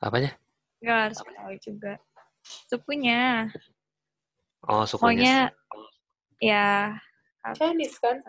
apanya 0.03 0.31
Enggak 0.83 0.97
harus 1.07 1.19
Betawi 1.23 1.55
juga. 1.63 1.93
Sukunya. 2.67 3.47
oh 4.67 4.83
sukunya 4.83 5.07
Maunya 5.07 5.35
ya 6.43 6.67
Chinese 7.55 7.95
kan? 8.03 8.19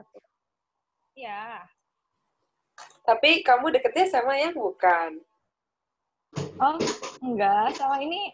Ya. 1.18 1.66
Tapi 3.02 3.42
kamu 3.42 3.74
deketnya 3.74 4.06
sama 4.06 4.38
yang 4.38 4.54
bukan. 4.54 5.18
Oh, 6.62 6.78
enggak. 7.18 7.74
Sama 7.74 7.98
ini 7.98 8.30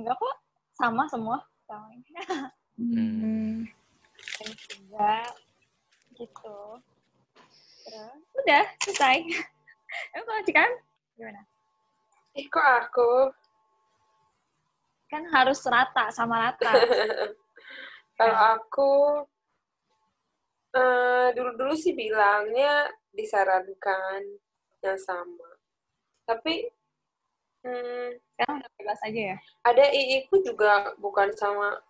enggak 0.00 0.16
kok. 0.16 0.36
Sama 0.74 1.04
semua. 1.12 1.38
Sama 1.68 1.86
ini. 1.92 2.10
Hmm. 2.80 3.56
Ini 4.40 4.54
juga. 4.68 5.14
Gitu. 6.16 6.58
Terus, 7.84 8.20
udah, 8.40 8.64
selesai. 8.80 9.18
Emang 10.14 10.26
kalau 10.26 10.42
Cikan, 10.46 10.72
gimana? 11.18 11.42
Eh, 12.38 12.46
kok 12.46 12.62
aku? 12.62 13.12
Kan 15.10 15.26
harus 15.34 15.58
rata, 15.66 16.14
sama 16.14 16.38
rata. 16.38 16.70
Kalau 18.20 18.38
aku, 18.54 18.92
eh, 20.76 21.28
dulu-dulu 21.34 21.74
sih 21.74 21.96
bilangnya 21.96 22.86
disarankan 23.10 24.22
yang 24.84 24.98
sama. 25.02 25.50
Tapi 26.22 26.70
hmm, 27.64 28.08
Sekarang 28.34 28.54
udah 28.60 28.70
bebas 28.78 29.00
aja 29.04 29.20
ya? 29.34 29.36
ada 29.66 29.84
II 29.92 30.26
ku 30.32 30.36
juga 30.40 30.92
bukan 30.96 31.28
sama 31.36 31.80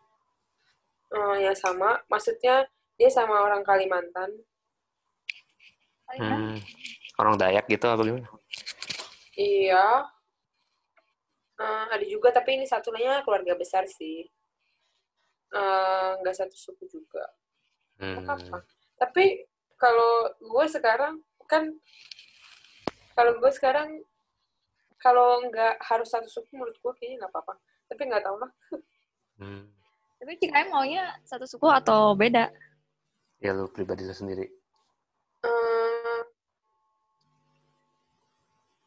eh, 1.10 1.36
ya 1.46 1.52
sama, 1.54 1.98
maksudnya 2.06 2.66
dia 2.94 3.10
sama 3.10 3.42
orang 3.42 3.64
Kalimantan. 3.66 4.30
Hmm. 6.10 6.58
Orang 7.18 7.38
Dayak 7.38 7.70
gitu 7.70 7.86
apa 7.86 8.02
gimana? 8.02 8.26
Iya. 9.38 9.86
Eh, 11.60 11.84
ada 11.92 12.04
juga 12.06 12.34
tapi 12.34 12.58
ini 12.58 12.66
satunya 12.66 13.22
keluarga 13.22 13.54
besar 13.54 13.86
sih. 13.86 14.26
Eh, 15.50 16.10
nggak 16.22 16.36
satu 16.36 16.56
suku 16.56 16.86
juga. 16.90 17.24
Hmm. 17.98 18.22
Apa-apa. 18.22 18.66
Tapi 18.98 19.46
kalau 19.80 20.34
gue 20.38 20.66
sekarang 20.68 21.24
kan 21.48 21.72
kalau 23.16 23.36
gue 23.42 23.50
sekarang 23.52 24.04
kalau 25.00 25.40
nggak 25.48 25.80
harus 25.80 26.08
satu 26.12 26.28
suku 26.28 26.52
menurut 26.52 26.76
gue 26.76 26.92
kayaknya 27.00 27.24
nggak 27.24 27.32
apa-apa. 27.32 27.54
Tapi 27.88 28.02
nggak 28.06 28.24
tahu 28.24 28.36
lah. 28.38 28.52
Hmm. 29.40 29.72
Tapi 30.20 30.36
Cikaim 30.36 30.68
maunya 30.68 31.16
satu 31.24 31.48
suku 31.48 31.64
atau 31.64 32.12
beda? 32.12 32.52
Ya 33.40 33.56
lu 33.56 33.72
pribadi 33.72 34.04
lu 34.04 34.12
sendiri. 34.12 34.44
Eh, 35.48 36.20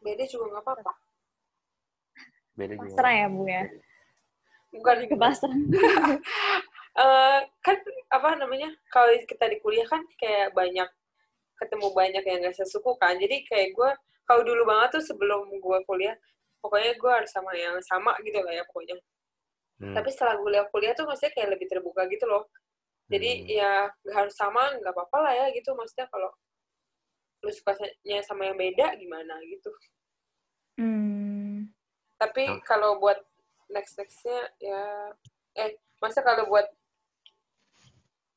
beda 0.05 0.29
juga 0.29 0.53
nggak 0.53 0.61
apa-apa. 0.61 0.93
Beda 2.53 2.77
juga. 2.77 2.85
Pasrah 2.85 3.13
ya, 3.17 3.27
Bu 3.33 3.49
ya? 3.49 3.65
Bukan 4.77 5.09
Ke 5.09 5.17
pasrah. 5.17 5.57
eh 6.93 7.39
kan 7.65 7.77
apa 8.13 8.29
namanya 8.37 8.69
kalau 8.93 9.09
kita 9.25 9.49
di 9.49 9.57
kuliah 9.65 9.89
kan 9.89 10.05
kayak 10.21 10.53
banyak 10.53 10.85
ketemu 11.57 11.89
banyak 11.89 12.21
yang 12.21 12.45
gak 12.45 12.53
sesuku 12.53 12.93
kan 13.01 13.17
jadi 13.17 13.41
kayak 13.49 13.73
gue 13.73 13.91
kalau 14.23 14.41
dulu 14.43 14.63
banget 14.67 14.99
tuh 14.99 15.03
sebelum 15.03 15.47
gue 15.51 15.77
kuliah 15.87 16.15
pokoknya 16.63 16.95
gue 16.95 17.11
harus 17.11 17.31
sama 17.31 17.51
yang 17.55 17.75
sama 17.83 18.15
gitu 18.23 18.39
lah 18.39 18.53
ya 18.53 18.63
pokoknya 18.69 18.95
Hmm. 19.81 19.97
tapi 19.97 20.13
setelah 20.13 20.37
kuliah 20.37 20.63
kuliah 20.69 20.93
tuh 20.93 21.03
maksudnya 21.09 21.33
kayak 21.33 21.49
lebih 21.57 21.65
terbuka 21.67 22.05
gitu 22.07 22.23
loh 22.29 22.45
jadi 23.09 23.29
Hmm. 23.41 23.47
ya 23.51 23.71
gak 24.05 24.15
harus 24.15 24.35
sama 24.37 24.69
nggak 24.79 24.93
apa-apa 24.95 25.17
lah 25.27 25.33
ya 25.33 25.45
gitu 25.51 25.73
maksudnya 25.75 26.05
kalau 26.07 26.29
lu 27.43 27.51
sukanya 27.51 28.21
sama 28.23 28.47
yang 28.47 28.55
beda 28.55 28.95
gimana 28.95 29.33
gitu 29.43 29.73
Hmm. 30.77 31.67
tapi 32.21 32.47
Oh. 32.47 32.61
kalau 32.63 33.01
buat 33.01 33.17
next 33.73 33.97
nextnya 33.97 34.47
ya 34.61 35.11
eh 35.57 35.75
masa 35.99 36.21
kalau 36.21 36.45
buat 36.47 36.69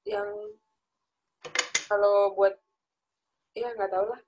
yang 0.02 0.26
kalau 1.86 2.32
buat 2.32 2.56
ya 3.52 3.70
nggak 3.76 3.92
tahu 3.92 4.06
lah 4.08 4.20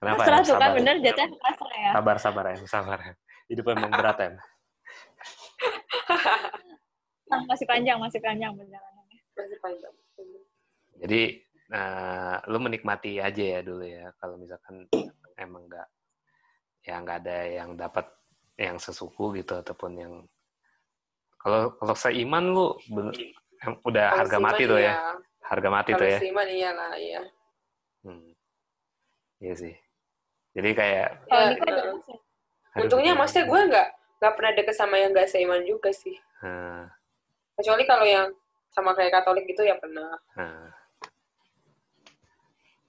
Kenapa 0.00 0.20
Pasrah 0.20 0.36
ya? 0.36 0.44
kan, 0.44 0.44
Sabar. 0.44 0.70
bener 0.76 0.96
jatuhnya 1.00 1.38
pasrah 1.40 1.76
ya? 1.76 1.90
Sabar, 1.92 2.16
sabar 2.20 2.44
ya, 2.46 2.56
sabar 2.66 2.98
ya. 3.00 3.12
Hidup 3.48 3.64
emang 3.70 3.92
berat 3.92 4.18
ya. 4.18 4.30
Nah, 7.24 7.40
masih 7.48 7.64
panjang, 7.64 7.96
masih 7.96 8.20
panjang 8.20 8.52
perjalanannya. 8.52 9.18
masih 9.34 9.58
panjang 9.58 9.92
Jadi 11.00 11.20
eh, 11.72 12.36
lu 12.46 12.58
menikmati 12.60 13.16
aja 13.16 13.44
ya 13.58 13.60
dulu 13.64 13.80
ya. 13.80 14.12
Kalau 14.20 14.36
misalkan 14.36 14.84
emang 15.34 15.64
nggak 15.66 15.88
ya 16.84 17.00
nggak 17.00 17.18
ada 17.24 17.38
yang 17.48 17.70
dapat 17.80 18.06
yang 18.60 18.76
sesuku 18.76 19.40
gitu 19.40 19.56
ataupun 19.56 19.92
yang 19.96 20.14
kalau 21.40 21.72
kalau 21.80 21.96
seiman 21.96 22.52
lu 22.52 22.76
bener, 22.92 23.16
udah 23.82 24.06
Kalau 24.12 24.18
harga 24.20 24.38
mati 24.38 24.62
tuh 24.68 24.78
ya. 24.78 24.84
iya. 24.84 24.96
Harga 25.48 25.68
mati 25.72 25.90
kalau 25.90 26.00
tuh 26.04 26.08
ya. 26.12 26.18
seiman 26.20 26.46
iyalah 26.46 26.92
iya 26.94 27.22
Hmm. 28.04 28.33
Iya 29.44 29.54
sih. 29.60 29.74
Jadi 30.56 30.70
kayak 30.72 31.08
Kalau 31.28 31.52
Ya, 31.52 31.60
aduh, 31.60 32.00
untungnya 32.88 33.12
maksudnya 33.14 33.44
gue 33.46 33.60
nggak 33.70 33.88
nggak 34.18 34.32
pernah 34.40 34.52
deket 34.56 34.74
sama 34.74 34.96
yang 34.98 35.12
gak 35.12 35.28
seiman 35.30 35.62
juga 35.62 35.92
sih 35.94 36.16
Nah, 36.42 36.88
kecuali 37.54 37.84
kalau 37.86 38.02
yang 38.02 38.26
sama 38.72 38.96
kayak 38.98 39.14
Katolik 39.14 39.46
gitu 39.46 39.62
ya 39.62 39.78
pernah 39.78 40.16
nah. 40.34 40.72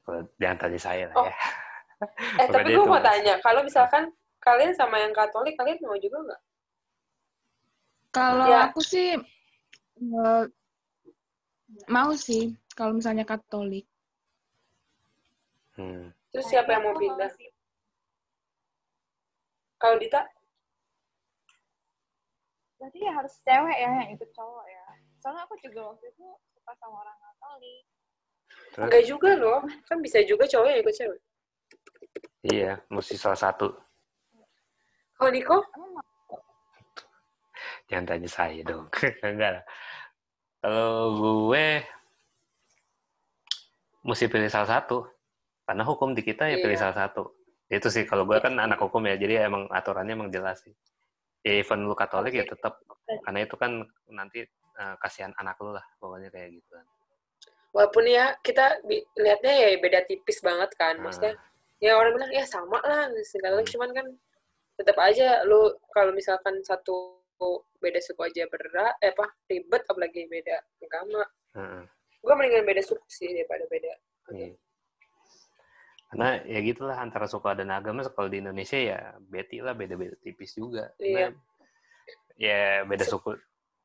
Kalau 0.02 0.22
jangan 0.42 0.58
tanya 0.58 0.80
saya 0.80 1.06
lah 1.12 1.16
Oh. 1.22 1.28
ya. 1.28 1.36
eh 2.42 2.48
tapi 2.50 2.72
gue 2.74 2.86
mau 2.88 2.98
tanya 3.04 3.38
kalau 3.44 3.62
misalkan 3.62 4.10
kalian 4.40 4.74
sama 4.74 4.96
yang 5.04 5.14
Katolik 5.14 5.54
kalian 5.54 5.78
mau 5.84 6.00
juga 6.00 6.18
nggak 6.24 6.42
Kalau 8.10 8.48
Ya. 8.48 8.72
aku 8.72 8.80
sih 8.80 9.20
eh, 10.02 10.44
mau 11.92 12.16
sih 12.16 12.56
kalau 12.74 12.96
misalnya 12.96 13.28
Katolik. 13.28 13.84
Hmm. 15.76 16.15
Terus 16.36 16.46
siapa 16.52 16.70
yang 16.76 16.84
mau 16.84 16.92
Aku 16.92 17.02
pindah 17.02 17.32
kalau 19.80 19.96
Dita 19.96 20.22
Berarti 22.76 23.00
ya 23.02 23.12
harus 23.16 23.34
cewek 23.42 23.78
ya 23.82 23.88
yang 23.88 24.10
ikut 24.14 24.30
cowok 24.36 24.66
ya. 24.68 24.86
Soalnya 25.24 25.48
aku 25.48 25.56
juga 25.64 25.90
waktu 25.90 26.06
itu 26.12 26.28
suka 26.54 26.72
sama 26.78 27.08
orang 27.08 27.18
Katolik. 27.18 27.82
Terus, 28.76 28.86
enggak 28.86 29.04
juga 29.08 29.30
loh 29.40 29.60
kan 29.88 29.98
bisa 30.04 30.20
juga 30.28 30.44
cowok 30.46 30.68
yang 30.70 30.80
ikut 30.84 30.94
cewek 30.94 31.22
iya, 32.46 32.78
mesti 32.94 33.18
salah 33.18 33.40
satu. 33.40 33.74
kalau 35.16 35.32
Niko 35.32 35.58
mau? 35.74 36.04
Jangan 37.88 38.06
tanya 38.06 38.30
saya 38.30 38.62
dong. 38.66 38.90
Enggak 39.26 39.62
lah. 39.62 39.66
Kalau 40.60 41.02
gue 41.22 41.68
mesti 44.04 44.26
pilih 44.28 44.50
salah 44.50 44.70
satu. 44.70 45.06
Karena 45.66 45.84
hukum 45.84 46.14
di 46.14 46.22
kita 46.22 46.46
ya 46.46 46.58
pilih 46.58 46.78
Iya. 46.78 46.84
salah 46.90 46.98
satu. 47.04 47.24
Itu 47.66 47.90
sih 47.90 48.06
kalau 48.06 48.24
gue 48.24 48.38
kan 48.38 48.54
anak 48.56 48.78
hukum 48.78 49.02
ya, 49.04 49.18
jadi 49.18 49.50
emang 49.50 49.66
aturannya 49.68 50.14
emang 50.14 50.30
jelas 50.30 50.62
sih. 50.62 50.74
Ya 51.42 51.58
even 51.58 51.86
lu 51.86 51.94
Katolik 51.94 52.34
ya 52.34 52.46
tetap 52.46 52.78
karena 53.22 53.40
itu 53.42 53.54
kan 53.54 53.86
nanti 54.08 54.42
eh, 54.76 54.96
kasihan 54.98 55.30
anak 55.36 55.56
lu 55.62 55.72
lah 55.72 55.86
pokoknya 55.98 56.28
kayak 56.30 56.52
gitu 56.54 56.70
kan. 56.74 56.86
walaupun 57.70 58.08
ya 58.08 58.32
kita 58.40 58.80
lihatnya 59.16 59.52
ya 59.52 59.68
beda 59.78 60.00
tipis 60.04 60.40
banget 60.40 60.72
kan 60.74 60.96
maksudnya 60.98 61.36
ya 61.78 61.96
orang 61.96 62.16
bilang 62.16 62.32
ya 62.32 62.44
sama 62.44 62.80
lah 62.82 63.06
segala 63.22 63.60
Hmm. 63.60 63.68
cuman 63.68 63.90
kan 63.92 64.08
tetap 64.74 64.96
aja 64.98 65.44
lu 65.44 65.60
kalau 65.92 66.12
misalkan 66.12 66.56
satu 66.60 67.20
beda 67.78 68.00
suku 68.00 68.24
aja 68.24 68.48
berat 68.48 68.96
eh 69.00 69.12
apa 69.12 69.28
ribet 69.46 69.84
apalagi 69.86 70.24
beda 70.26 70.56
agama 70.82 71.24
Heeh. 71.52 71.84
gue 72.20 72.34
mendingan 72.34 72.64
beda 72.64 72.82
suku 72.82 73.04
sih 73.08 73.28
daripada 73.32 73.68
beda 73.68 73.92
Iya. 74.32 74.56
Karena 76.16 76.40
ya 76.42 76.60
gitulah 76.62 76.96
antara 76.96 77.28
suku 77.28 77.44
dan 77.52 77.70
agama 77.70 78.08
kalau 78.08 78.32
di 78.32 78.40
Indonesia 78.40 78.80
ya 78.80 79.00
beti 79.20 79.60
lah 79.60 79.76
beda-beda 79.76 80.16
tipis 80.18 80.56
juga. 80.56 80.96
Iya. 80.96 81.28
Karena 81.28 81.44
ya 82.36 82.60
beda 82.84 83.04
suku 83.04 83.36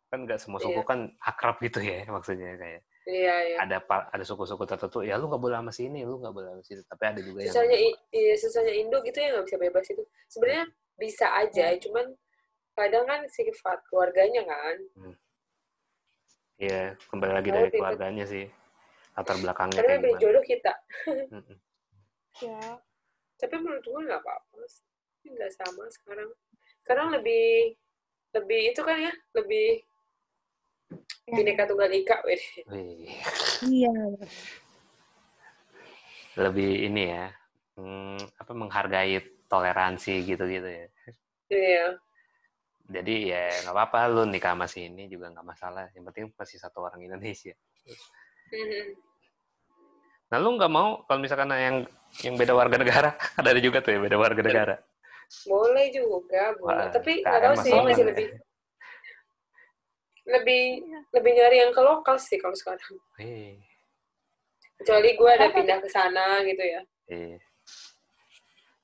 kan 0.06 0.26
nggak 0.26 0.38
semua 0.38 0.58
suku 0.58 0.74
Iya. 0.76 0.86
kan 0.86 0.98
akrab 1.18 1.58
gitu 1.58 1.78
ya 1.78 2.02
maksudnya 2.10 2.54
kayak 2.54 2.82
iya 3.06 3.34
iya 3.46 3.56
ada 3.58 3.78
ada 3.86 4.24
suku-suku 4.26 4.66
tertentu 4.66 5.02
ya 5.02 5.14
lu 5.14 5.30
nggak 5.30 5.38
boleh 5.38 5.54
sama 5.54 5.70
sini 5.70 6.02
lu 6.02 6.18
nggak 6.18 6.34
boleh 6.34 6.50
sama 6.50 6.62
sini 6.62 6.82
tapi 6.82 7.02
ada 7.06 7.20
juga 7.22 7.38
yang 7.42 7.54
susahnya 7.54 7.78
i- 7.78 7.98
iya, 8.10 8.34
susahnya 8.34 8.74
Indo 8.74 8.98
gitu 9.02 9.18
ya 9.18 9.30
nggak 9.30 9.46
bisa 9.46 9.58
bebas 9.58 9.86
itu 9.86 10.02
sebenarnya 10.26 10.66
bisa 10.98 11.26
aja 11.30 11.66
cuman 11.78 12.06
kadang 12.74 13.04
kan 13.06 13.20
sifat 13.30 13.78
keluarganya 13.86 14.42
kan 14.42 14.76
ya 16.58 16.80
kembali 17.06 17.32
lagi 17.32 17.48
Oh, 17.50 17.54
dari 17.54 17.66
ribet. 17.70 17.78
keluarganya 17.78 18.24
sih 18.26 18.44
latar 19.14 19.36
belakangnya 19.38 19.78
karena 19.78 19.94
kayak 19.96 20.18
jodoh 20.18 20.42
kita 20.42 20.72
Mm-mm. 21.06 21.56
Ya. 22.38 22.78
tapi 23.36 23.54
menurut 23.58 23.82
gue 23.82 24.00
nggak 24.06 24.22
apa-apa 24.22 24.62
sih. 24.70 24.86
nggak 25.26 25.52
sama 25.58 25.84
sekarang 25.90 26.30
sekarang 26.84 27.06
lebih 27.12 27.74
lebih 28.30 28.60
itu 28.70 28.80
kan 28.80 28.96
ya 28.96 29.12
lebih 29.34 29.82
Ya. 31.30 31.38
bineka 31.38 31.62
tunggal 31.62 31.86
ika 31.94 32.18
weh. 32.26 32.42
Wih, 32.66 33.06
Iya. 33.62 33.94
lebih 36.34 36.90
ini 36.90 37.02
ya 37.10 37.30
hmm, 37.78 38.18
apa 38.34 38.50
menghargai 38.50 39.18
toleransi 39.46 40.26
gitu-gitu 40.26 40.66
ya 40.66 40.86
iya 41.50 41.86
jadi 42.90 43.14
ya 43.30 43.42
nggak 43.62 43.74
apa-apa 43.74 43.98
lu 44.10 44.22
nikah 44.26 44.54
sama 44.58 44.66
si 44.66 44.86
ini 44.90 45.06
juga 45.06 45.30
nggak 45.30 45.46
masalah 45.46 45.86
yang 45.94 46.06
penting 46.10 46.30
masih 46.34 46.58
satu 46.58 46.82
orang 46.82 46.98
Indonesia 47.02 47.54
Mhm. 48.50 49.09
Nah 50.30 50.38
lu 50.38 50.54
nggak 50.54 50.70
mau 50.70 51.02
kalau 51.10 51.18
misalkan 51.18 51.50
yang 51.50 51.76
yang 52.22 52.34
beda 52.38 52.54
warga 52.54 52.78
negara 52.78 53.10
ada 53.38 53.58
juga 53.58 53.82
tuh 53.82 53.98
ya 53.98 54.00
beda 54.00 54.16
warga 54.16 54.42
negara 54.42 54.74
boleh 55.46 55.86
juga 55.94 56.54
boleh 56.58 56.86
Wah, 56.86 56.90
tapi 56.90 57.22
nggak 57.22 57.42
tahu 57.42 57.54
sih 57.62 57.72
masih 57.74 58.04
ya. 58.06 58.08
lebih 58.10 58.26
lebih 60.30 60.62
lebih 61.10 61.32
nyari 61.34 61.56
yang 61.66 61.72
ke 61.74 61.82
lokal 61.82 62.16
sih 62.18 62.38
kalau 62.38 62.54
sekarang 62.54 62.94
Wih, 63.18 63.58
kecuali 64.78 65.18
gue 65.18 65.30
ada 65.30 65.48
pindah 65.50 65.78
ke 65.82 65.88
sana 65.90 66.42
gitu 66.46 66.62
ya 66.62 66.80
iya. 67.10 67.38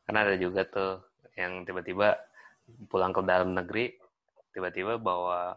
karena 0.07 0.19
ada 0.27 0.35
juga 0.39 0.67
tuh 0.67 1.03
yang 1.39 1.63
tiba-tiba 1.63 2.19
pulang 2.91 3.15
ke 3.15 3.23
dalam 3.23 3.55
negeri 3.55 3.95
tiba-tiba 4.51 4.99
bawa 4.99 5.55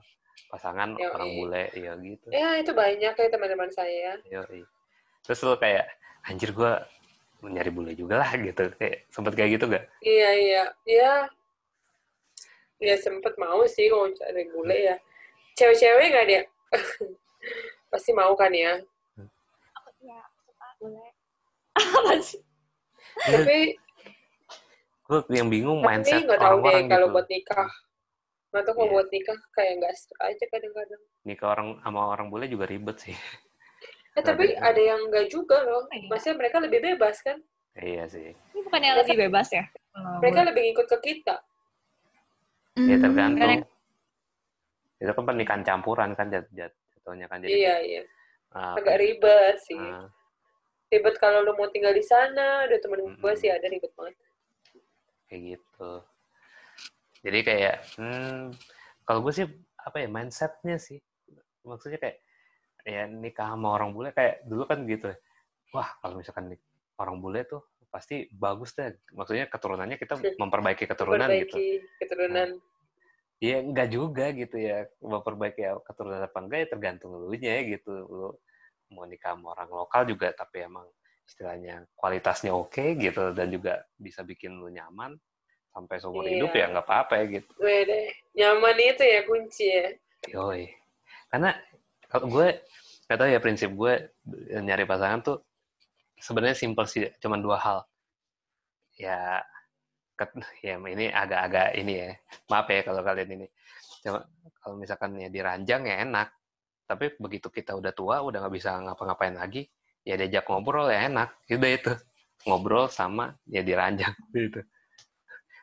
pasangan 0.53 0.93
Yoi. 0.97 1.09
orang 1.13 1.29
bule 1.33 1.63
ya 1.73 1.93
gitu 1.97 2.27
ya 2.29 2.49
itu 2.61 2.71
banyak 2.73 3.13
ya 3.13 3.27
teman-teman 3.29 3.69
saya 3.73 4.17
Yoi. 4.29 4.61
Terus 5.21 5.39
lu 5.41 5.55
kayak 5.55 5.85
anjir 6.23 6.51
gua 6.51 6.83
nyari 7.39 7.71
bule 7.71 7.95
juga 7.95 8.19
lah 8.19 8.31
gitu 8.35 8.67
kayak 8.75 9.07
sempet 9.07 9.33
kayak 9.33 9.55
gitu 9.55 9.65
gak 9.67 9.85
Iya, 10.03 10.29
iya. 10.35 10.63
Iya. 10.83 11.13
Ya 12.79 12.95
sempet 12.95 13.35
mau 13.35 13.63
sih 13.65 13.87
kalau 13.87 14.11
cari 14.11 14.43
bule 14.51 14.75
ya. 14.75 14.95
Cewek-cewek 15.55 16.07
nggak 16.11 16.27
dia? 16.27 16.41
Pasti 17.91 18.11
mau 18.11 18.31
kan 18.35 18.51
ya. 18.51 18.79
Aku 19.75 19.89
ya 20.03 20.19
suka 20.43 20.67
boleh. 20.79 21.11
Apa 21.95 22.13
sih? 22.19 22.39
Tapi 23.19 23.75
gue 25.09 25.19
yang 25.33 25.49
bingung 25.49 25.79
tapi 25.81 25.87
mindset 25.89 26.21
nggak 26.23 26.39
tahu 26.39 26.57
deh 26.61 26.79
kalau 26.85 27.07
gitu 27.07 27.15
buat 27.15 27.27
nikah. 27.27 27.69
Nggak 28.51 28.63
tahu 28.63 28.73
kalau 28.75 28.85
Iya. 28.85 28.95
buat 28.95 29.07
nikah 29.11 29.39
kayak 29.51 29.73
nggak 29.79 29.93
serak 29.95 30.21
aja 30.27 30.45
kadang-kadang. 30.47 31.01
nikah 31.23 31.47
orang 31.51 31.67
sama 31.83 31.99
orang 32.09 32.27
bule 32.27 32.45
juga 32.47 32.63
ribet 32.63 32.95
sih 32.99 33.15
Eh, 34.11 34.21
tapi 34.21 34.51
Ada- 34.51 34.61
ada 34.67 34.81
yang 34.83 35.01
nggak 35.07 35.27
juga 35.27 35.57
loh. 35.61 35.85
Iya. 35.87 36.07
Maksudnya 36.07 36.35
mereka 36.37 36.57
lebih 36.59 36.79
bebas 36.83 37.17
kan? 37.19 37.37
iya 37.77 38.03
sih 38.05 38.35
Ini 38.51 38.59
bukannya 38.59 38.91
lebih 38.97 39.15
bebas 39.21 39.47
ya? 39.49 39.63
Kalau 39.93 40.19
Mereka 40.19 40.39
lebih 40.43 40.61
ngikut 40.65 40.87
ke 40.89 40.97
kita. 41.01 41.35
ya 42.75 42.95
Hmm. 42.95 43.01
tergantung 43.01 43.39
Karena- 43.39 43.67
itu 44.97 45.11
kan 45.13 45.23
pernikahan 45.25 45.63
campuran 45.63 46.09
kan 46.11 46.27
jat 46.27 46.47
jat 46.49 46.71
jatuhnya 46.93 47.27
kan 47.27 47.39
jadi 47.39 47.51
Iya, 47.51 47.75
iya. 47.81 48.01
ah, 48.51 48.75
Agak 48.75 48.99
ribet 48.99 49.55
sih. 49.61 49.75
ah, 49.75 50.07
Ribet 50.87 51.15
kalau 51.17 51.39
lu 51.39 51.53
mau 51.53 51.67
tinggal 51.67 51.91
di 51.91 52.01
sana, 52.01 52.65
ada 52.65 52.75
temen 52.77 52.99
gue 52.99 53.15
Mm-mm. 53.15 53.35
sih 53.35 53.47
ada 53.47 53.63
ribet 53.63 53.91
banget. 53.93 54.15
kayak 55.25 55.41
gitu 55.45 55.91
jadi 57.21 57.39
kayak 57.43 57.75
hmm, 57.95 58.43
kalau 59.03 59.19
gue 59.21 59.29
sih 59.31 59.45
apa 59.77 59.97
ya 59.99 60.07
mindsetnya 60.07 60.75
sih 60.75 60.97
maksudnya 61.61 61.95
kayak 61.97 62.17
ya 62.83 63.05
nikah 63.05 63.53
sama 63.53 63.75
orang 63.75 63.91
bule 63.91 64.09
kayak 64.11 64.43
dulu 64.47 64.63
kan 64.65 64.83
gitu 64.87 65.11
ya. 65.11 65.17
wah 65.75 65.89
kalau 65.99 66.19
misalkan 66.19 66.55
orang 66.99 67.17
bule 67.19 67.43
tuh 67.43 67.61
pasti 67.89 68.29
bagus 68.29 68.77
deh 68.77 68.93
maksudnya 69.13 69.49
keturunannya 69.49 69.97
kita 69.97 70.15
memperbaiki 70.41 70.85
keturunan 70.85 71.27
gitu 71.41 71.57
Perbaiki 71.57 71.97
keturunan. 71.97 72.49
ya 73.39 73.57
enggak 73.63 73.87
juga 73.89 74.25
gitu 74.35 74.57
ya 74.59 74.85
memperbaiki 74.99 75.63
keturunan 75.83 76.21
apa 76.21 76.37
enggak 76.39 76.59
ya 76.63 76.67
tergantung 76.69 77.11
lu 77.15 77.33
nya 77.33 77.55
gitu 77.65 77.91
lu 78.07 78.29
mau 78.89 79.05
nikah 79.05 79.37
sama 79.37 79.53
orang 79.53 79.69
lokal 79.69 80.01
juga 80.05 80.33
tapi 80.33 80.65
emang 80.65 80.85
istilahnya 81.25 81.85
kualitasnya 81.93 82.51
oke 82.51 82.97
gitu 82.97 83.31
dan 83.37 83.53
juga 83.53 83.85
bisa 83.95 84.25
bikin 84.25 84.57
lu 84.57 84.69
nyaman 84.73 85.13
sampai 85.69 86.01
seumur 86.01 86.25
Iya. 86.25 86.33
hidup 86.41 86.51
ya 86.57 86.65
nggak 86.73 86.85
apa-apa 86.89 87.13
ya 87.21 87.25
gitu 87.37 87.51
Weh 87.61 87.81
deh, 87.85 88.09
nyaman 88.33 88.75
itu 88.81 89.03
ya 89.05 89.21
kunci 89.29 89.65
ya. 89.69 89.87
yoi 90.27 90.65
karena 91.29 91.53
kalau 92.09 92.25
gue 92.25 92.47
tahu 93.05 93.29
ya 93.29 93.39
prinsip 93.41 93.69
gue 93.73 93.93
nyari 94.49 94.85
pasangan 94.89 95.21
tuh 95.21 95.37
sebenarnya 96.17 96.57
simpel 96.57 96.85
sih 96.89 97.05
cuman 97.21 97.39
dua 97.39 97.57
hal. 97.61 97.79
Ya 98.97 99.45
ket- 100.17 100.35
ya 100.65 100.75
ini 100.77 101.13
agak-agak 101.13 101.77
ini 101.77 101.93
ya 102.01 102.09
maaf 102.49 102.67
ya 102.67 102.81
kalau 102.81 103.01
kalian 103.05 103.29
ini. 103.39 103.47
Cuma 104.01 104.25
kalau 104.59 104.75
misalkan 104.75 105.15
ya 105.21 105.29
diranjang 105.29 105.85
ya 105.85 106.01
enak 106.03 106.33
tapi 106.89 107.13
begitu 107.21 107.53
kita 107.53 107.77
udah 107.77 107.93
tua 107.93 108.25
udah 108.25 108.41
nggak 108.41 108.55
bisa 108.57 108.73
ngapa-ngapain 108.81 109.37
lagi 109.37 109.69
ya 110.01 110.17
diajak 110.17 110.49
ngobrol 110.49 110.89
ya 110.89 111.05
enak. 111.05 111.29
Udah 111.45 111.71
itu. 111.71 111.93
Ngobrol 112.49 112.89
sama 112.89 113.37
ya 113.45 113.61
diranjang 113.61 114.13
gitu. 114.33 114.65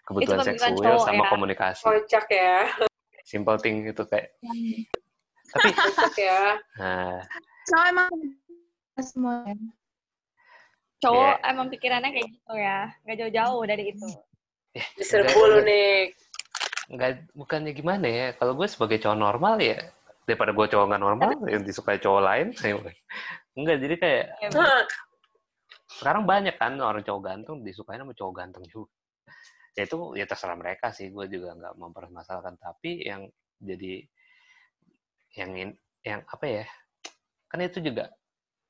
Kebutuhan 0.07 0.39
pemikiran 0.47 0.71
seksual 0.71 0.97
sama 1.03 1.25
ya. 1.27 1.31
komunikasi. 1.35 1.83
Kocak 1.83 2.27
ya. 2.31 2.71
simple 3.27 3.59
thing 3.59 3.83
itu 3.91 4.07
kayak 4.07 4.39
tapi 5.57 5.71
ya. 6.29 6.41
nah, 6.77 7.19
So 7.65 7.75
emang 7.83 8.11
semuanya. 8.97 9.57
Cowok 10.97 11.35
Iya. 11.37 11.51
emang 11.51 11.67
pikirannya 11.69 12.11
kayak 12.11 12.29
gitu 12.31 12.53
ya. 12.55 12.79
Nggak 13.03 13.17
jauh-jauh 13.21 13.63
dari 13.65 13.85
itu. 13.91 14.09
Diserbu 14.95 15.41
lu 15.47 15.59
nih. 15.63 16.13
nggak 16.87 17.35
bukannya 17.35 17.75
gimana 17.75 18.07
ya 18.07 18.27
kalau 18.39 18.55
gue 18.55 18.71
sebagai 18.71 19.03
cowok 19.03 19.19
normal 19.19 19.59
ya 19.59 19.91
daripada 20.23 20.55
gue 20.55 20.67
cowok 20.71 20.87
nggak 20.87 21.03
normal 21.03 21.31
yang 21.51 21.67
disukai 21.67 21.99
cowok 21.99 22.23
lain 22.23 22.47
enggak 23.59 23.77
jadi 23.83 23.95
kayak 23.99 24.25
Ya, 24.39 24.49
Hah, 24.55 24.87
sekarang 25.91 26.31
banyak 26.31 26.55
kan 26.55 26.79
orang 26.79 27.03
cowok 27.03 27.23
ganteng 27.27 27.67
disukai 27.67 27.99
sama 27.99 28.15
cowok 28.15 28.35
ganteng 28.39 28.63
juga 28.71 28.95
ya 29.75 29.83
itu 29.83 29.97
ya 30.15 30.31
terserah 30.31 30.55
mereka 30.55 30.95
sih 30.95 31.11
gue 31.11 31.27
juga 31.27 31.59
nggak 31.59 31.75
mempermasalahkan 31.75 32.55
tapi 32.55 33.03
yang 33.03 33.27
jadi 33.59 34.07
yang 35.39 35.51
yang 36.07 36.21
apa 36.35 36.45
ya 36.47 36.65
kan 37.51 37.59
itu 37.63 37.79
juga 37.89 38.05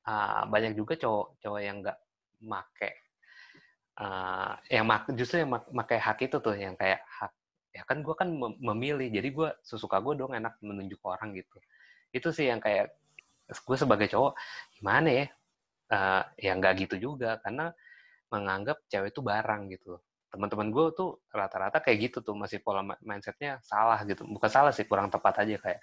ah, 0.09 0.43
banyak 0.53 0.73
juga 0.79 0.93
cowok 1.03 1.27
cowok 1.43 1.61
yang 1.67 1.77
nggak 1.83 1.97
make 2.51 2.91
ah, 3.97 4.57
yang 4.69 4.85
mak 4.87 5.09
justru 5.17 5.41
yang 5.43 5.51
mak- 5.53 5.69
make 5.73 5.97
hak 5.97 6.17
itu 6.25 6.37
tuh 6.37 6.55
yang 6.57 6.75
kayak 6.77 7.01
hak 7.07 7.31
ya 7.73 7.81
kan 7.85 8.01
gue 8.01 8.15
kan 8.17 8.29
mem- 8.29 8.57
memilih 8.61 9.07
jadi 9.13 9.29
gue 9.29 9.49
sesuka 9.65 10.01
gue 10.01 10.13
dong 10.17 10.33
enak 10.33 10.57
menunjuk 10.65 10.97
orang 11.05 11.33
gitu. 11.37 11.57
Itu 12.13 12.29
sih 12.33 12.49
yang 12.49 12.57
kayak 12.63 12.93
gue 13.49 13.77
sebagai 13.79 14.07
cowok 14.11 14.33
gimana 14.79 15.09
ya 15.11 15.27
Eh, 15.87 16.23
ya 16.49 16.51
nggak 16.57 16.73
gitu 16.87 16.95
juga 16.99 17.37
karena 17.45 17.69
menganggap 18.33 18.83
cewek 18.91 19.11
itu 19.15 19.21
barang 19.23 19.71
gitu 19.73 19.99
teman-teman 20.33 20.69
gue 20.75 20.85
tuh 20.97 21.23
rata-rata 21.31 21.79
kayak 21.79 21.97
gitu 22.11 22.17
tuh 22.25 22.35
masih 22.35 22.59
pola 22.59 22.83
mindsetnya 23.05 23.63
salah 23.63 24.01
gitu. 24.03 24.27
Bukan 24.27 24.51
salah 24.51 24.71
sih 24.75 24.83
kurang 24.89 25.07
tepat 25.13 25.47
aja 25.47 25.55
kayak 25.61 25.81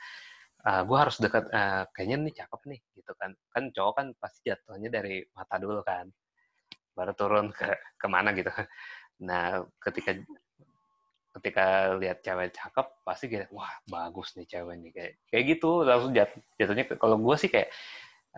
gue 0.64 0.96
harus 0.96 1.16
dekat 1.20 1.44
eh, 1.52 1.84
kayaknya 1.92 2.16
nih 2.24 2.34
cakep 2.40 2.60
nih 2.72 2.80
gitu 2.96 3.12
kan. 3.20 3.30
Kan 3.52 3.62
cowok 3.74 3.94
kan 4.00 4.06
pasti 4.16 4.48
jatuhnya 4.48 4.88
dari 4.88 5.20
mata 5.36 5.60
dulu 5.60 5.84
kan 5.84 6.08
baru 6.94 7.12
turun 7.12 7.46
ke 7.52 7.68
ke 8.00 8.06
mana 8.08 8.32
gitu. 8.32 8.48
Nah 9.28 9.62
ketika 9.82 10.10
ketika 11.34 11.98
lihat 11.98 12.22
cewek 12.22 12.54
cakep 12.54 12.86
pasti 13.02 13.26
kayak 13.26 13.50
wah 13.50 13.70
bagus 13.90 14.38
nih 14.38 14.46
cewek 14.46 14.74
nih 14.80 14.90
kayak 14.94 15.12
kayak 15.28 15.44
gitu. 15.52 15.70
Langsung 15.84 16.10
jat, 16.16 16.30
jatuhnya 16.56 16.84
kalau 16.96 17.16
gue 17.20 17.36
sih 17.36 17.50
kayak 17.52 17.68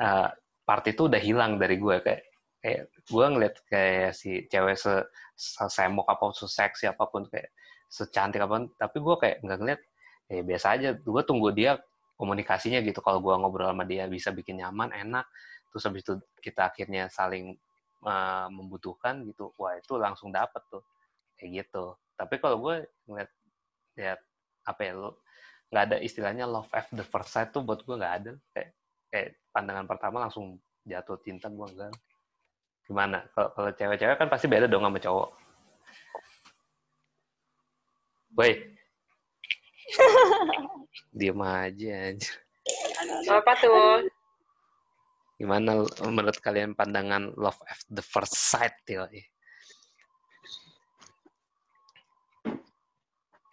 eh, 0.00 0.28
part 0.66 0.84
itu 0.88 1.06
udah 1.06 1.20
hilang 1.22 1.62
dari 1.62 1.76
gue 1.78 1.96
kayak 2.02 2.22
kayak 2.58 2.82
gue 2.90 3.26
ngeliat 3.30 3.54
kayak 3.70 4.12
si 4.18 4.50
cewek 4.50 4.74
se, 4.74 5.06
semok 5.70 6.10
apa 6.10 6.18
pun 6.18 6.34
seksi 6.34 6.90
apa 6.90 7.04
pun 7.06 7.22
kayak 7.30 7.54
secantik 7.86 8.42
apa 8.42 8.50
pun 8.50 8.66
tapi 8.74 8.96
gue 8.98 9.16
kayak 9.22 9.36
nggak 9.46 9.58
ngeliat 9.62 9.80
ya 10.26 10.42
biasa 10.42 10.66
aja. 10.74 10.88
Gue 10.98 11.22
tunggu 11.22 11.54
dia 11.54 11.78
komunikasinya 12.16 12.80
gitu. 12.82 12.98
Kalau 13.04 13.20
gue 13.20 13.34
ngobrol 13.36 13.70
sama 13.70 13.84
dia 13.84 14.08
bisa 14.08 14.32
bikin 14.32 14.60
nyaman 14.64 14.92
enak 14.92 15.28
terus 15.70 15.84
habis 15.84 16.02
itu 16.08 16.16
kita 16.40 16.72
akhirnya 16.72 17.12
saling 17.12 17.52
eh, 18.04 18.46
membutuhkan 18.48 19.20
gitu 19.28 19.52
wah 19.60 19.76
itu 19.76 19.94
langsung 20.00 20.32
dapet 20.32 20.64
tuh. 20.72 20.82
Kayak 21.36 21.68
gitu. 21.68 21.94
Tapi 22.16 22.34
kalau 22.40 22.56
gue 22.64 22.88
ngeliat 23.06 23.30
lihat 23.96 24.20
apa 24.66 24.80
ya 24.82 24.92
lo 24.96 25.20
nggak 25.66 25.84
ada 25.92 25.96
istilahnya 26.00 26.46
love 26.46 26.70
at 26.70 26.86
the 26.94 27.04
first 27.04 27.30
sight 27.34 27.52
tuh 27.52 27.60
buat 27.60 27.84
gue 27.84 27.94
nggak 27.94 28.14
ada. 28.24 28.32
Kayak 28.56 28.70
kayak 29.12 29.28
pandangan 29.52 29.86
pertama 29.86 30.16
langsung 30.26 30.56
jatuh 30.88 31.20
cinta 31.20 31.52
gue 31.52 31.66
enggak. 31.68 31.92
Gimana? 32.86 33.18
Kalau 33.34 33.50
kalau 33.52 33.70
cewek-cewek 33.74 34.16
kan 34.16 34.28
pasti 34.32 34.46
beda 34.48 34.64
dong 34.70 34.86
sama 34.86 34.98
cowok. 34.98 35.28
Woi 38.36 38.52
diem 41.12 41.40
aja 41.40 41.92
anjir. 42.12 42.34
apa 43.30 43.52
tuh? 43.62 44.06
gimana 45.36 45.84
menurut 46.08 46.40
kalian 46.40 46.72
pandangan 46.72 47.28
love 47.36 47.60
at 47.68 47.76
the 47.92 48.00
first 48.00 48.32
sight 48.32 48.72
ya 48.88 49.04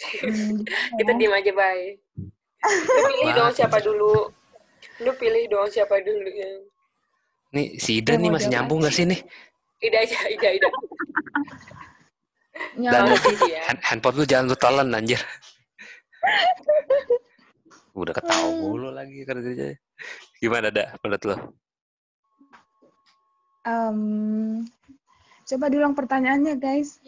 Hmm, 0.04 0.60
Kita 1.00 1.12
diem 1.16 1.32
aja, 1.32 1.52
bye. 1.56 1.96
Lu 2.68 3.02
pilih 3.08 3.32
dong 3.40 3.52
siapa 3.56 3.80
dulu. 3.80 4.28
Lu 5.00 5.12
pilih 5.16 5.48
dong 5.48 5.68
siapa 5.72 5.96
dulu 6.04 6.28
yang 6.28 6.60
nih 7.54 7.78
si 7.78 8.02
Ida 8.02 8.18
nih 8.18 8.34
masih 8.34 8.50
nyambung 8.50 8.82
gak 8.82 8.98
sih 8.98 9.06
nih 9.06 9.22
Ida 9.78 9.98
aja, 10.02 10.18
Ida, 10.26 10.50
Ida. 10.58 10.70
Dan-. 12.82 13.14
Hand- 13.70 13.84
handphone 13.86 14.16
lu 14.18 14.26
jangan 14.26 14.50
lu 14.50 14.58
telan 14.58 14.90
anjir 14.90 15.22
udah 17.94 18.14
ketawa 18.14 18.50
mulu 18.58 18.90
lagi 18.90 19.22
kerjanya. 19.22 19.78
Gimana 20.42 20.74
dah 20.74 20.98
menurut 21.02 21.24
lo? 21.30 21.36
Em, 23.64 24.00
coba 25.48 25.66
diulang 25.72 25.96
pertanyaannya, 25.96 26.58
guys. 26.60 27.00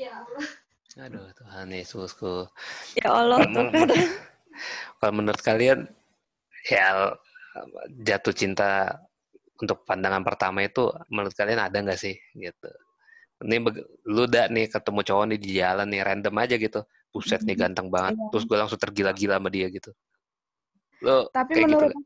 aduh 0.96 1.28
Tuhan 1.36 1.76
Yesusku. 1.76 2.48
Ya 2.96 3.12
Allah 3.12 3.44
Kalau- 3.44 3.68
kan. 3.74 3.90
kalau 5.04 5.12
menurut 5.12 5.42
kalian 5.44 5.92
ya 6.72 7.12
jatuh 8.00 8.32
cinta 8.32 8.96
untuk 9.60 9.84
pandangan 9.84 10.24
pertama 10.24 10.64
itu 10.64 10.88
menurut 11.12 11.36
kalian 11.36 11.60
ada 11.60 11.76
nggak 11.84 12.00
sih? 12.00 12.16
Gitu. 12.32 12.70
Ini 13.44 13.60
lu 14.08 14.24
dah 14.32 14.48
nih 14.48 14.72
ketemu 14.72 15.04
cowok 15.04 15.26
nih 15.36 15.40
di 15.42 15.50
jalan 15.60 15.88
nih 15.92 16.02
random 16.08 16.36
aja 16.40 16.56
gitu. 16.56 16.80
Buset 17.12 17.44
nih 17.44 17.60
ganteng 17.68 17.92
banget. 17.92 18.16
Iya. 18.16 18.32
terus 18.32 18.44
gue 18.48 18.56
langsung 18.56 18.80
tergila-gila 18.80 19.36
sama 19.36 19.50
dia 19.52 19.68
gitu 19.68 19.92
lo 21.04 21.28
Tapi 21.34 21.52
kayak 21.52 21.68
gitu 21.68 21.68
menurut 21.68 21.92
nggak? 21.92 22.06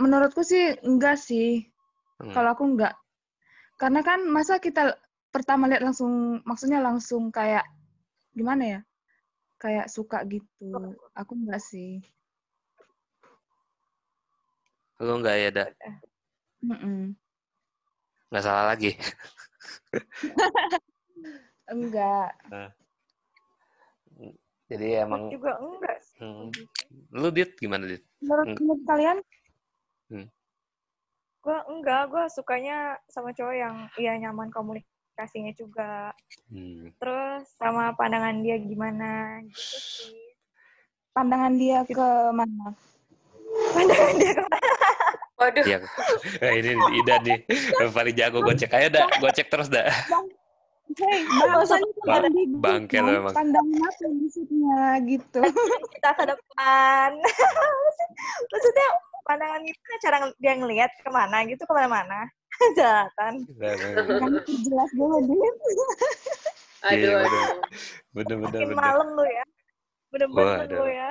menurutku 0.00 0.42
sih 0.42 0.74
enggak 0.82 1.20
sih. 1.20 1.68
Hmm. 2.18 2.32
Kalau 2.32 2.56
aku 2.56 2.64
enggak. 2.64 2.96
Karena 3.76 4.00
kan 4.00 4.24
masa 4.30 4.62
kita 4.62 4.96
pertama 5.34 5.66
lihat 5.66 5.82
langsung 5.82 6.40
maksudnya 6.46 6.80
langsung 6.80 7.28
kayak 7.34 7.66
gimana 8.32 8.64
ya? 8.64 8.80
Kayak 9.60 9.92
suka 9.92 10.24
gitu. 10.26 10.96
Aku 11.12 11.36
enggak 11.36 11.62
sih. 11.62 12.00
Lu 15.02 15.18
nggak 15.18 15.36
ya, 15.38 15.50
Da? 15.50 15.64
Mm-mm. 16.62 17.18
Nggak 18.30 18.44
salah 18.46 18.64
lagi. 18.72 18.94
Enggak. 21.72 22.32
Jadi 24.70 24.86
emang 24.96 25.28
juga 25.28 25.58
enggak 25.60 25.98
sih. 26.00 26.16
hmm. 26.22 26.48
Lu 27.12 27.28
dit 27.32 27.50
gimana 27.58 27.84
dit? 27.88 28.02
Menurut, 28.22 28.56
menurut 28.56 28.82
kalian 28.88 29.18
Gue 31.42 31.58
enggak, 31.66 32.06
gue 32.06 32.24
sukanya 32.30 32.94
sama 33.10 33.34
cowok 33.34 33.54
yang 33.58 33.74
ya 33.98 34.14
nyaman 34.14 34.46
komunikasinya 34.54 35.50
juga. 35.58 36.14
Hmm. 36.46 36.94
Terus 37.02 37.50
sama 37.58 37.90
pandangan 37.98 38.38
dia 38.46 38.62
gimana 38.62 39.42
gitu 39.50 39.78
sih. 39.82 40.22
pandangan 41.12 41.58
dia 41.58 41.82
ke 41.82 42.08
mana? 42.30 42.72
Pandangan 43.74 44.14
dia 44.22 44.32
ke 44.38 44.44
mana? 44.46 44.70
Waduh, 45.42 45.64
Ya, 45.66 45.78
ini 46.62 46.78
Ida 47.02 47.18
nih 47.26 47.38
paling 47.90 48.14
jago 48.14 48.38
gocek. 48.46 48.70
Ayo 48.78 48.94
dah, 48.94 49.10
gocek 49.18 49.50
terus 49.50 49.66
dah. 49.66 49.90
Bahasanya 51.52 51.88
di 52.30 52.44
bangke 52.60 52.98
lo 53.00 53.10
emang. 53.24 53.34
Pandangan 53.34 53.80
apa 53.88 54.06
maksudnya 54.12 54.80
gitu. 55.06 55.40
kita 55.96 56.10
ke 56.16 56.24
depan. 56.28 57.10
Maksudnya 58.52 58.86
pandangan 59.24 59.60
gimana 59.64 59.96
cara 60.02 60.16
dia 60.38 60.54
ngelihat 60.58 60.90
ke 61.00 61.10
mana 61.10 61.36
gitu 61.48 61.62
ke 61.64 61.72
mana-mana. 61.72 62.28
Jalan. 62.76 63.10
Kan 63.16 63.34
jelas 64.46 64.90
dulu 64.94 65.16
Dit. 65.26 65.56
aduh, 66.82 66.98
Iya, 66.98 67.16
aduh. 67.24 67.46
Bener 68.12 68.36
bener 68.38 68.60
Makin 68.62 68.68
bener. 68.70 68.78
malam 68.78 69.08
lu 69.16 69.24
ya. 69.24 69.44
Bener-bener 70.12 70.68
lu 70.70 70.86
ya. 70.86 71.10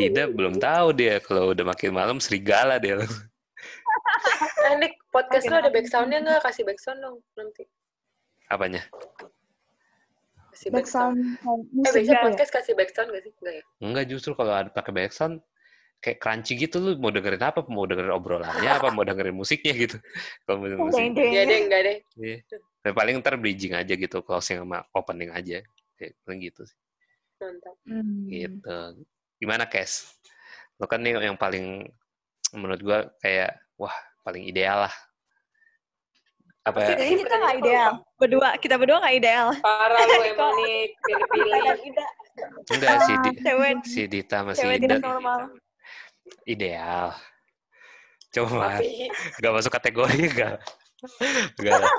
Ida 0.00 0.24
belum 0.32 0.56
tahu 0.58 0.96
dia 0.96 1.20
kalau 1.20 1.52
udah 1.52 1.64
makin 1.66 1.90
malam 1.92 2.16
serigala 2.22 2.78
dia. 2.80 3.02
Eh, 4.62 4.74
Nick, 4.78 4.98
podcast 5.10 5.46
lo 5.50 5.58
ada 5.58 5.70
backsound-nya 5.70 6.18
nggak? 6.22 6.40
Kasih 6.46 6.64
backsound 6.66 7.02
dong 7.02 7.18
nanti. 7.34 7.66
Apanya? 8.52 8.82
Kasih 10.52 10.68
backsound. 10.68 11.16
Backsound 11.40 11.62
kayak 11.72 11.88
Eh, 11.88 11.92
biasanya 11.96 12.12
ya? 12.12 12.22
podcast 12.28 12.50
kasih 12.52 12.74
backsound 12.76 13.08
nggak 13.08 13.22
sih? 13.24 13.32
Nggak 13.40 13.54
ya? 13.56 13.62
Enggak 13.80 14.04
justru 14.12 14.32
kalau 14.36 14.52
ada 14.52 14.68
pakai 14.68 14.92
backsound 14.92 15.40
kayak 16.02 16.18
crunchy 16.18 16.58
gitu 16.58 16.76
lu 16.82 16.90
mau 17.00 17.08
dengerin 17.08 17.40
apa? 17.40 17.64
Mau 17.64 17.86
dengerin 17.88 18.12
obrolannya 18.12 18.68
apa 18.68 18.92
mau 18.92 19.06
dengerin 19.06 19.32
musiknya 19.32 19.72
gitu. 19.72 19.96
Kalau 20.44 20.60
mau 20.60 20.66
dengerin 20.68 20.84
musik. 20.90 21.02
Iya 21.16 21.42
deh, 21.48 21.58
enggak 21.62 21.80
deh. 21.86 21.96
Iya. 22.18 22.36
Dan 22.82 22.92
paling 22.92 23.14
ntar 23.22 23.38
bridging 23.38 23.72
aja 23.78 23.94
gitu, 23.94 24.18
closing 24.26 24.58
sama 24.60 24.82
opening 24.92 25.30
aja. 25.30 25.62
Kayak 25.94 26.12
paling 26.26 26.40
gitu 26.42 26.62
sih. 26.66 26.78
Mantap. 27.38 27.74
Hmm. 27.86 28.26
Gitu. 28.26 28.78
Gimana, 29.38 29.64
Kes? 29.70 30.18
Lo 30.82 30.90
kan 30.90 31.00
nih 31.06 31.14
yang 31.22 31.38
paling 31.38 31.86
menurut 32.52 32.80
gua 32.82 32.98
kayak 33.22 33.62
wah, 33.78 33.94
paling 34.26 34.42
ideal 34.44 34.84
lah. 34.90 34.94
Apa 36.62 36.78
ya? 36.78 36.88
Jadi 36.94 37.14
kita 37.20 37.34
nggak 37.34 37.54
ideal. 37.58 37.90
Berdua, 38.14 38.48
kita 38.56 38.74
berdua 38.78 38.98
nggak 39.02 39.16
ideal. 39.18 39.48
Parah 39.58 39.98
lu 40.00 40.22
emang 40.30 40.52
nih, 40.56 40.94
pilih-pilih. 40.96 41.62
Enggak 42.70 42.96
si 43.02 43.12
Di, 43.18 43.30
si 43.84 44.02
Dita 44.06 44.36
sama 44.40 44.52
si 44.54 44.62
cewek 44.62 44.78
tidak 44.80 45.00
normal. 45.00 45.50
ideal. 46.44 47.12
Cuma 48.30 48.78
Tapi 48.78 49.10
nggak 49.36 49.52
masuk 49.52 49.72
kategori 49.72 50.16
enggak. 50.24 50.56
Enggak 51.58 51.76
lah. 51.78 51.92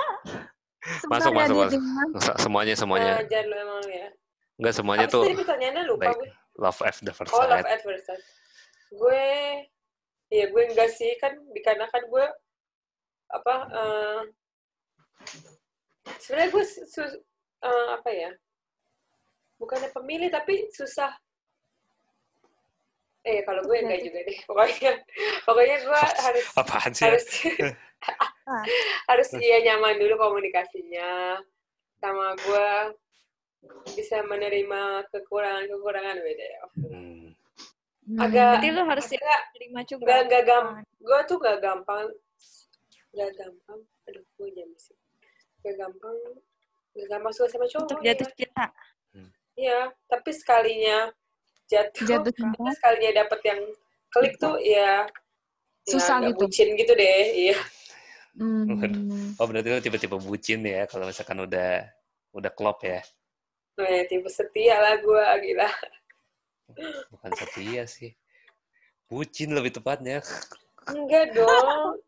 Masuk, 1.07 1.32
Susah 1.32 1.32
ya 1.32 1.38
masuk, 1.38 1.55
masuk. 1.59 1.82
ya. 2.18 2.34
Semuanya 2.39 2.74
semuanya. 2.74 3.14
ngajar 3.20 3.43
lu 3.45 3.55
emang 3.57 3.86
ya. 3.86 4.07
Enggak 4.57 4.74
semuanya 4.74 5.05
tuh 5.07 5.22
sih 5.22 5.30
tadi 5.30 5.39
pertanyaannya 5.39 5.84
lupa 5.86 6.03
baik. 6.07 6.18
gue. 6.18 6.30
love 6.55 6.80
at 6.82 6.95
the 6.99 7.11
first 7.11 7.32
Oh, 7.32 7.41
love 7.41 7.59
sight. 7.59 7.68
at 7.68 7.82
first 7.82 8.05
sight. 8.05 8.24
Gue, 8.89 9.26
ya 10.30 10.45
gue 10.47 10.64
enggak 10.66 10.89
sih 10.89 11.11
kan 11.18 11.36
dikarenakan 11.51 12.03
gue 12.05 12.26
apa? 13.30 13.55
eh 13.68 14.20
Sebenarnya 16.20 16.49
gue 16.51 16.64
su- 16.64 16.86
su- 16.86 17.24
eh, 17.60 17.88
apa 17.91 18.10
ya? 18.10 18.32
Bukannya 19.56 19.89
pemilih 19.89 20.30
tapi 20.30 20.68
susah. 20.70 21.12
Eh 23.24 23.39
kalau 23.41 23.64
gue 23.64 23.78
enggak 23.80 24.04
juga 24.04 24.20
deh. 24.22 24.38
Pokoknya, 24.43 24.91
pokoknya 25.43 25.78
gue 25.80 26.01
harus 26.20 26.45
Apaan 26.54 26.91
sih? 26.91 27.04
harus 27.08 27.26
Ah. 28.04 28.64
harus 29.10 29.32
iya 29.39 29.64
nyaman 29.64 29.95
dulu 29.95 30.20
komunikasinya 30.20 31.39
sama 32.04 32.36
gue 32.36 32.68
bisa 33.95 34.20
menerima 34.28 35.08
kekurangan 35.08 35.72
kekurangan 35.72 36.20
beda 36.20 36.43
ya 36.45 36.62
Hmm. 36.84 37.32
agak 38.20 38.60
Berarti 38.60 38.70
lu 38.76 38.82
harus 38.84 39.06
siap 39.08 39.24
Enggak, 39.24 39.41
terima 39.56 39.82
juga. 39.88 40.04
enggak, 40.04 40.20
enggak 40.28 40.43
gampang. 40.43 40.84
Gue 40.99 41.20
tuh 41.24 41.38
gak 41.39 41.60
gampang. 41.64 42.06
Gak 43.16 43.32
gampang. 43.39 43.80
Aduh, 44.04 44.24
gue 44.36 44.49
jam 44.51 44.70
sih. 44.76 44.97
Gak 45.64 45.76
gampang. 45.80 46.18
Gak 46.93 47.07
gampang 47.09 47.32
suka 47.34 47.47
sama 47.49 47.66
cowok. 47.66 47.84
Untuk 47.88 47.99
ya. 48.03 48.05
jatuh 48.14 48.30
cinta. 48.36 48.66
Iya, 49.53 49.80
tapi 50.09 50.30
sekalinya 50.34 50.97
jatuh, 51.70 52.05
Jatuh 52.09 52.34
cinta. 52.41 52.70
sekalinya 52.74 53.22
dapet 53.24 53.39
yang 53.45 53.61
klik 54.09 54.34
tuh 54.41 54.57
ya 54.61 55.05
Susah 55.86 56.24
ya, 56.24 56.32
gitu. 56.34 56.47
bucin 56.49 56.68
gitu 56.74 56.93
deh. 56.97 57.22
Iya. 57.51 57.57
Hmm. 58.34 59.38
Oh 59.38 59.45
berarti 59.45 59.68
lu 59.70 59.78
tipe-tipe 59.78 60.18
bucin 60.18 60.66
ya 60.66 60.89
kalau 60.89 61.05
misalkan 61.05 61.38
udah 61.45 61.86
udah 62.34 62.51
klop 62.55 62.82
ya. 62.82 63.03
Nah, 63.78 63.89
ya, 63.89 64.05
tipe 64.09 64.26
setia 64.30 64.78
lah 64.82 64.97
gue, 64.97 65.26
gila. 65.49 65.70
Bukan 67.14 67.32
setia 67.38 67.84
sih. 67.86 68.14
Bucin 69.05 69.53
lebih 69.53 69.74
tepatnya. 69.78 70.22
Enggak 70.89 71.34
dong. 71.38 72.01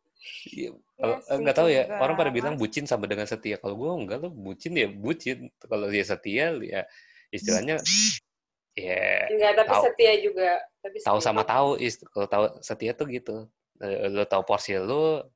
Iya, 0.96 1.04
Iya 1.06 1.16
kalau 1.20 1.20
sih, 1.28 1.42
nggak 1.44 1.56
tahu 1.56 1.68
ya 1.68 1.84
juga. 1.84 2.00
orang 2.00 2.16
pada 2.16 2.32
bilang 2.32 2.56
bucin 2.56 2.86
sama 2.88 3.04
dengan 3.04 3.28
setia. 3.28 3.60
Kalau 3.60 3.76
gue 3.76 3.90
enggak 3.92 4.18
lo 4.24 4.30
bucin 4.32 4.74
ya 4.74 4.88
bucin. 4.88 5.38
Kalau 5.60 5.88
dia 5.92 6.04
setia 6.04 6.46
ya 6.56 6.82
istilahnya 7.30 7.76
ya 8.76 9.28
Enggak, 9.28 9.52
tapi 9.56 9.70
Tahu. 9.72 9.84
setia 9.88 10.14
juga. 10.20 10.52
Tapi 10.80 10.98
tahu 11.00 11.20
setia. 11.20 11.28
sama 11.28 11.42
tahu 11.44 11.70
kalau 12.10 12.28
tahu 12.28 12.44
setia 12.60 12.92
tuh 12.92 13.08
gitu. 13.08 13.36
Eh, 13.78 14.08
Lo 14.08 14.24
tahu 14.24 14.44
porsi 14.44 14.76
lo 14.76 15.28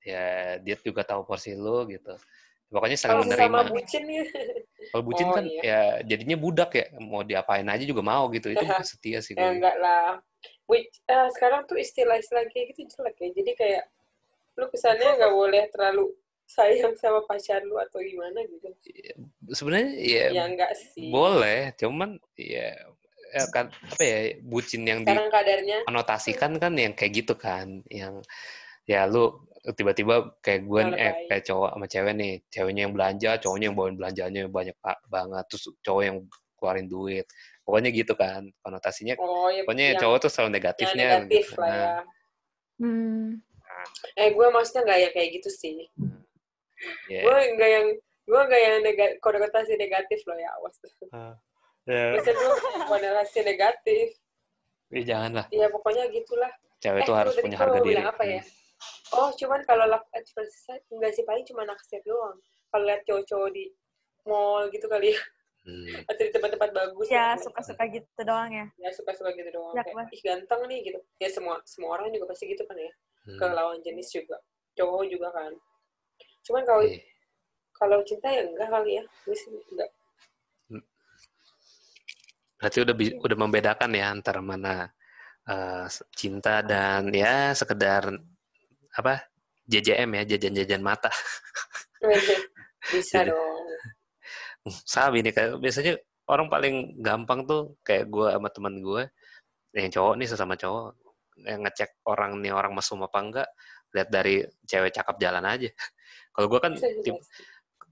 ya 0.00 0.56
dia 0.58 0.76
juga 0.80 1.04
tahu 1.04 1.24
porsi 1.24 1.52
lo 1.52 1.84
gitu. 1.86 2.16
Pokoknya 2.72 2.96
saling 2.96 3.20
Kalau 3.20 3.36
sama 3.36 3.60
menerima. 3.60 3.60
bucin 3.68 4.04
ya. 4.08 4.24
Kalau 4.88 5.04
bucin 5.04 5.26
Oh, 5.28 5.34
kan 5.36 5.44
iya. 5.44 5.60
ya 5.60 5.80
jadinya 6.08 6.36
budak 6.36 6.72
ya, 6.72 6.88
mau 6.98 7.20
diapain 7.20 7.68
aja 7.68 7.84
juga 7.84 8.00
mau 8.00 8.32
gitu. 8.32 8.48
Itu 8.48 8.64
bukan 8.64 8.80
setia 8.96 9.20
sih. 9.20 9.36
Ya 9.36 9.44
gue. 9.44 9.60
enggak 9.60 9.76
lah. 9.76 10.16
Eh, 10.72 11.28
sekarang 11.36 11.68
tuh 11.68 11.76
istilah-istilah 11.76 12.48
kayak 12.48 12.72
gitu 12.72 12.88
jelek 12.88 13.16
ya. 13.20 13.28
Jadi 13.36 13.52
kayak 13.54 13.84
lu 14.52 14.64
kesannya 14.68 15.08
nggak 15.16 15.32
boleh 15.32 15.62
terlalu 15.72 16.12
sayang 16.44 16.92
sama 17.00 17.24
pacar 17.24 17.64
lu 17.64 17.80
atau 17.80 17.96
gimana 18.04 18.44
gitu. 18.44 18.68
Sebenarnya 19.56 19.90
ya, 19.96 20.26
Ya 20.32 20.44
enggak 20.44 20.72
sih. 20.76 21.08
boleh, 21.08 21.72
cuman 21.80 22.20
ya, 22.36 22.76
ya 23.32 23.42
kan 23.48 23.72
apa 23.72 24.02
ya 24.04 24.18
bucin 24.44 24.84
yang 24.84 25.00
Sekarang 25.08 25.32
kadarnya 25.32 25.78
dikonotasikan 25.80 26.60
kan 26.60 26.72
yang 26.76 26.92
kayak 26.92 27.24
gitu 27.24 27.34
kan, 27.40 27.80
yang 27.88 28.20
ya 28.84 29.08
lu 29.08 29.40
tiba-tiba 29.62 30.36
kayak 30.44 30.66
gue 30.68 30.80
Malah 30.82 30.98
eh 31.00 31.14
kayak 31.30 31.44
cowok 31.48 31.70
sama 31.72 31.86
cewek 31.88 32.14
nih, 32.18 32.34
ceweknya 32.52 32.82
yang 32.84 32.92
belanja, 32.92 33.30
cowoknya 33.40 33.66
yang 33.70 33.76
bawain 33.78 33.96
belanjanya 33.96 34.40
banyak 34.52 34.76
pak 34.82 34.98
banget, 35.08 35.44
terus 35.48 35.64
cowok 35.80 36.02
yang 36.04 36.16
keluarin 36.60 36.86
duit, 36.90 37.24
pokoknya 37.64 37.90
gitu 37.96 38.12
kan 38.12 38.44
konotasinya. 38.60 39.16
oh 39.16 39.48
ya 39.48 39.62
Pokoknya 39.64 39.96
yang, 39.96 40.00
cowok 40.04 40.16
tuh 40.20 40.30
selalu 40.30 40.46
yang 40.50 40.56
negatifnya. 40.60 41.06
negatif 41.16 41.44
gitu. 41.48 41.60
lah 41.62 41.70
ya. 41.72 41.86
Nah, 42.82 43.30
Hmm. 43.82 44.18
Eh 44.18 44.28
gue 44.30 44.46
maksudnya 44.48 44.82
nggak 44.84 45.00
yang 45.00 45.12
kayak 45.12 45.30
gitu 45.36 45.50
sih. 45.50 45.76
ya. 47.06 47.20
Gue 47.20 47.36
nggak 47.54 47.70
yang 47.70 47.86
gue 48.22 48.40
nggak 48.40 48.62
yang 48.62 48.76
nega- 48.80 49.16
konotasi 49.18 49.74
negatif 49.76 50.22
loh 50.24 50.36
ya 50.36 50.50
awas. 50.54 50.76
Ah, 51.10 51.34
ya, 51.84 52.14
Maksud 52.14 52.34
gue 52.34 52.54
konotasi 52.86 53.38
negatif. 53.42 54.06
ya 54.88 55.02
jangan 55.02 55.32
lah, 55.34 55.46
Ya 55.48 55.66
pokoknya 55.66 56.04
gitulah. 56.06 56.52
cewek 56.78 57.00
Eh, 57.00 57.06
tuh 57.06 57.14
harus 57.14 57.32
punya 57.34 57.56
gua 57.56 57.64
harga 57.64 57.80
diri. 57.80 57.96
apa 57.98 58.22
ya? 58.22 58.42
Oh, 59.12 59.32
cuman 59.32 59.62
kalau 59.62 59.86
love 59.86 60.04
at 60.10 60.26
first 60.28 60.52
sight 60.60 60.82
enggak 60.88 61.12
sih 61.12 61.22
paling 61.22 61.44
cuma 61.44 61.62
naksir 61.62 62.02
doang. 62.02 62.36
Kalau 62.68 62.84
lihat 62.84 63.00
cowok-cowok 63.02 63.50
di 63.50 63.72
mall 64.22 64.68
gitu 64.68 64.84
kali 64.86 65.10
ya, 65.10 65.20
Hmm. 65.62 65.86
atau 66.10 66.18
di 66.18 66.30
tempat-tempat 66.30 66.70
bagus. 66.72 67.06
Ya, 67.06 67.38
suka-suka 67.38 67.86
gitu 67.86 68.20
doang 68.20 68.50
ya. 68.50 68.66
Ya 68.76 68.90
suka-suka 68.90 69.30
gitu 69.30 69.48
doang. 69.48 69.72
Ya, 69.72 69.80
Kayak, 69.80 70.10
ih 70.10 70.20
ganteng 70.20 70.60
nih 70.66 70.78
gitu. 70.84 70.98
Ya 71.16 71.28
semua 71.30 71.62
semua 71.64 71.94
orang 71.94 72.10
juga 72.10 72.28
pasti 72.28 72.44
gitu 72.46 72.60
kan 72.62 72.74
ya. 72.74 72.92
Hmm. 73.22 73.38
Ke 73.38 73.46
lawan 73.48 73.78
jenis 73.80 74.08
juga. 74.10 74.36
Cowok 74.74 75.04
juga 75.06 75.28
kan. 75.30 75.52
Cuman 76.42 76.62
kalau 76.66 76.82
Iya. 76.82 76.98
kalau 77.72 77.98
cinta 78.02 78.26
ya 78.26 78.42
enggak 78.42 78.68
kali 78.68 78.90
ya. 78.98 79.04
Gue 79.22 79.36
sih 79.36 79.50
enggak. 79.50 79.90
Berarti 82.58 82.78
udah 82.82 82.94
udah 83.26 83.36
membedakan 83.38 83.90
ya 83.92 84.06
antara 84.10 84.38
mana 84.38 84.86
eh, 85.42 85.86
cinta 86.14 86.62
dan 86.62 87.10
ya 87.10 87.50
sekedar 87.50 88.06
apa 88.94 89.26
JJM 89.66 90.10
ya 90.18 90.22
jajan-jajan 90.34 90.82
mata. 90.82 91.10
Bisa 92.94 93.22
Jadi- 93.26 93.30
dong. 93.34 93.66
Sabi 94.86 95.26
nih 95.26 95.34
kayak 95.34 95.58
biasanya 95.58 95.98
orang 96.30 96.46
paling 96.46 96.74
gampang 97.02 97.42
tuh 97.42 97.74
kayak 97.82 98.06
gue 98.06 98.30
sama 98.30 98.46
teman 98.54 98.78
gue 98.78 99.02
yang 99.74 99.90
cowok 99.90 100.14
nih 100.22 100.28
sesama 100.30 100.54
cowok 100.54 100.94
yang 101.40 101.64
ngecek 101.64 102.04
orang 102.08 102.38
nih 102.40 102.52
orang 102.52 102.72
mesum 102.76 103.00
apa 103.04 103.18
enggak 103.18 103.48
lihat 103.92 104.08
dari 104.08 104.44
cewek 104.64 104.92
cakep 104.92 105.16
jalan 105.20 105.44
aja. 105.44 105.68
Kalau 106.34 106.46
gue 106.48 106.60
kan 106.60 106.72
tipe, 106.76 107.20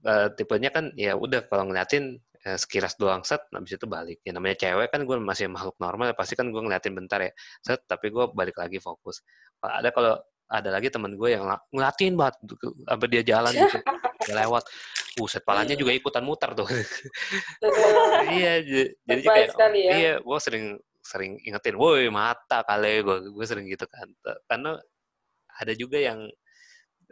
eh, 0.05 0.27
tipenya 0.33 0.69
kan 0.73 0.89
ya 0.97 1.13
udah 1.13 1.45
kalau 1.45 1.69
ngeliatin 1.69 2.17
eh, 2.41 2.57
sekilas 2.57 2.97
doang 2.97 3.21
set 3.21 3.45
habis 3.53 3.77
itu 3.77 3.85
balik 3.85 4.17
ya 4.25 4.33
namanya 4.33 4.57
cewek 4.57 4.89
kan 4.89 5.05
gue 5.05 5.13
masih 5.21 5.45
makhluk 5.45 5.77
normal 5.77 6.09
ya 6.09 6.17
pasti 6.17 6.33
kan 6.33 6.49
gue 6.49 6.57
ngeliatin 6.57 6.97
bentar 6.97 7.21
ya 7.21 7.29
set 7.61 7.85
tapi 7.85 8.09
gue 8.09 8.33
balik 8.33 8.57
lagi 8.57 8.81
fokus 8.81 9.21
Kalau 9.61 9.73
ada 9.77 9.89
kalau 9.93 10.13
ada 10.49 10.69
lagi 10.73 10.89
teman 10.89 11.13
gue 11.13 11.29
yang 11.29 11.45
ngeliatin 11.69 12.17
banget 12.17 12.35
tuh, 12.49 12.73
sampai 12.81 13.07
dia 13.13 13.21
jalan 13.21 13.53
gitu 13.53 13.77
dia 14.25 14.35
lewat 14.41 14.65
Buset, 15.11 15.43
palanya 15.43 15.75
juga 15.75 15.91
ikutan 15.91 16.23
muter 16.23 16.55
tuh. 16.55 16.63
iya, 18.31 18.63
jadi 19.03 19.21
kayak, 19.27 19.49
sekali 19.51 19.79
ya. 19.83 19.91
iya, 19.91 20.13
gue 20.23 20.39
sering 20.39 20.79
sering 21.01 21.41
ingetin, 21.41 21.75
woi 21.75 22.07
mata 22.13 22.61
kali 22.61 23.01
gue, 23.01 23.17
gue 23.33 23.45
sering 23.45 23.65
gitu 23.67 23.85
kan. 23.89 24.07
Karena 24.45 24.77
ada 25.57 25.73
juga 25.73 25.97
yang 25.97 26.29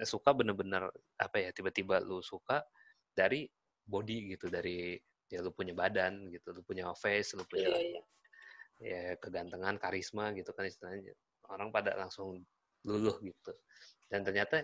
suka 0.06 0.32
bener-bener 0.32 0.88
apa 1.20 1.38
ya, 1.42 1.50
tiba-tiba 1.52 2.00
lu 2.00 2.24
suka 2.24 2.64
dari 3.12 3.50
body 3.84 4.38
gitu, 4.38 4.48
dari 4.48 4.96
ya 5.30 5.42
lu 5.42 5.52
punya 5.52 5.74
badan 5.74 6.30
gitu, 6.32 6.54
lu 6.54 6.62
punya 6.64 6.90
face, 6.96 7.36
lu 7.36 7.44
punya 7.46 7.70
iya. 7.74 8.02
ya 8.80 9.02
kegantengan, 9.20 9.78
karisma 9.82 10.32
gitu 10.38 10.54
kan 10.56 10.70
istilahnya. 10.70 11.14
Orang 11.50 11.74
pada 11.74 11.98
langsung 11.98 12.46
luluh 12.86 13.18
gitu. 13.20 13.54
Dan 14.08 14.24
ternyata 14.24 14.64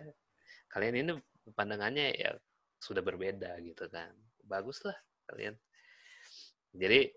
kalian 0.72 0.96
ini 1.02 1.12
pandangannya 1.54 2.14
ya 2.16 2.32
sudah 2.80 3.02
berbeda 3.02 3.58
gitu 3.66 3.90
kan. 3.90 4.14
Bagus 4.46 4.86
lah 4.86 4.96
kalian. 5.30 5.58
Jadi 6.76 7.10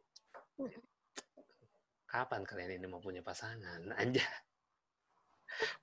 kapan 2.09 2.43
kalian 2.49 2.81
ini 2.81 2.87
mau 2.89 2.99
punya 2.99 3.21
pasangan? 3.21 3.85
Anja. 4.01 4.25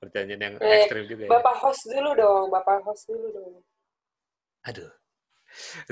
Pertanyaan 0.02 0.42
yang 0.42 0.56
Eh, 0.62 0.86
ekstrim 0.86 1.06
juga 1.10 1.26
ya. 1.26 1.32
Bapak 1.38 1.56
host 1.62 1.90
dulu 1.90 2.12
dong, 2.14 2.46
Bapak 2.54 2.86
host 2.86 3.10
dulu 3.10 3.28
dong. 3.34 3.54
Aduh. 4.66 4.92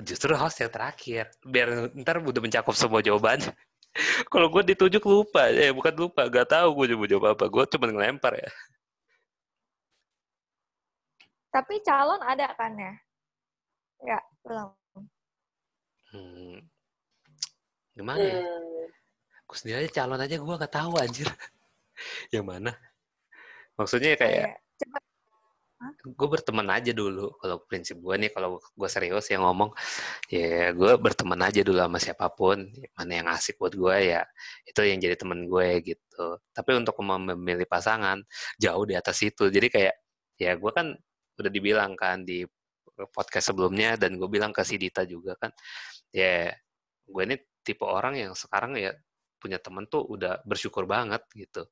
Justru 0.02 0.34
host 0.36 0.60
yang 0.60 0.74
terakhir. 0.74 1.30
Biar 1.46 1.94
ntar 2.02 2.20
udah 2.20 2.42
mencakup 2.42 2.76
semua 2.76 3.00
jawabannya. 3.00 3.54
Kalau 4.34 4.50
gue 4.50 4.62
ditunjuk 4.74 5.06
lupa. 5.06 5.50
Eh, 5.50 5.70
bukan 5.70 5.94
lupa. 5.94 6.26
Gak 6.28 6.50
tahu 6.52 6.84
gue 6.84 6.98
mau 6.98 7.08
jawab 7.10 7.38
apa. 7.38 7.46
Gue 7.48 7.64
cuma 7.70 7.88
ngelempar 7.90 8.34
ya. 8.38 8.50
Tapi 11.54 11.78
calon 11.86 12.22
ada 12.26 12.50
kan 12.58 12.74
ya? 12.74 12.94
Ya, 14.04 14.20
belum. 14.42 14.74
Hmm. 16.14 16.58
Gimana 17.94 18.22
ya? 18.22 18.42
Hmm. 18.42 18.90
Gue 19.54 19.62
sendiri 19.62 19.86
aja 19.86 20.02
calon 20.02 20.18
aja 20.18 20.36
gue 20.42 20.56
gak 20.66 20.74
tahu 20.74 20.98
anjir. 20.98 21.30
yang 22.34 22.50
mana? 22.50 22.74
Maksudnya 23.78 24.18
kayak 24.18 24.58
Kayak, 24.58 24.82
coba. 24.82 25.00
Gue 26.10 26.28
berteman 26.34 26.68
aja 26.74 26.90
dulu. 26.90 27.38
Kalau 27.38 27.62
prinsip 27.70 28.02
gue 28.02 28.18
nih 28.18 28.34
kalau 28.34 28.58
gue 28.58 28.90
serius 28.90 29.30
ya 29.30 29.38
ngomong 29.38 29.70
ya 30.26 30.74
gue 30.74 30.98
berteman 30.98 31.38
aja 31.46 31.62
dulu 31.62 31.78
sama 31.86 32.02
siapa 32.02 32.34
pun. 32.34 32.66
Mana 32.98 33.14
yang 33.14 33.30
asik 33.30 33.62
buat 33.62 33.78
gue 33.78 33.94
ya 33.94 34.26
itu 34.66 34.82
yang 34.90 34.98
jadi 34.98 35.22
temen 35.22 35.46
gue 35.46 35.86
gitu. 35.86 36.42
Tapi 36.50 36.70
untuk 36.74 36.98
mem- 37.06 37.38
memilih 37.38 37.70
pasangan 37.70 38.26
jauh 38.58 38.90
di 38.90 38.98
atas 38.98 39.22
itu. 39.22 39.54
Jadi 39.54 39.70
kayak 39.70 39.94
ya 40.42 40.58
gue 40.58 40.72
kan 40.74 40.98
udah 41.38 41.52
dibilang 41.54 41.94
kan 41.94 42.26
di 42.26 42.42
podcast 43.14 43.54
sebelumnya 43.54 44.02
dan 44.02 44.18
gue 44.18 44.26
bilang 44.26 44.50
ke 44.50 44.66
si 44.66 44.82
Dita 44.82 45.06
juga 45.06 45.38
kan 45.38 45.54
ya 46.10 46.50
gue 47.06 47.22
ini 47.22 47.38
tipe 47.62 47.86
orang 47.86 48.18
yang 48.18 48.34
sekarang 48.34 48.78
ya 48.78 48.94
punya 49.44 49.60
temen 49.60 49.84
tuh 49.92 50.08
udah 50.08 50.40
bersyukur 50.48 50.88
banget 50.88 51.20
gitu. 51.36 51.68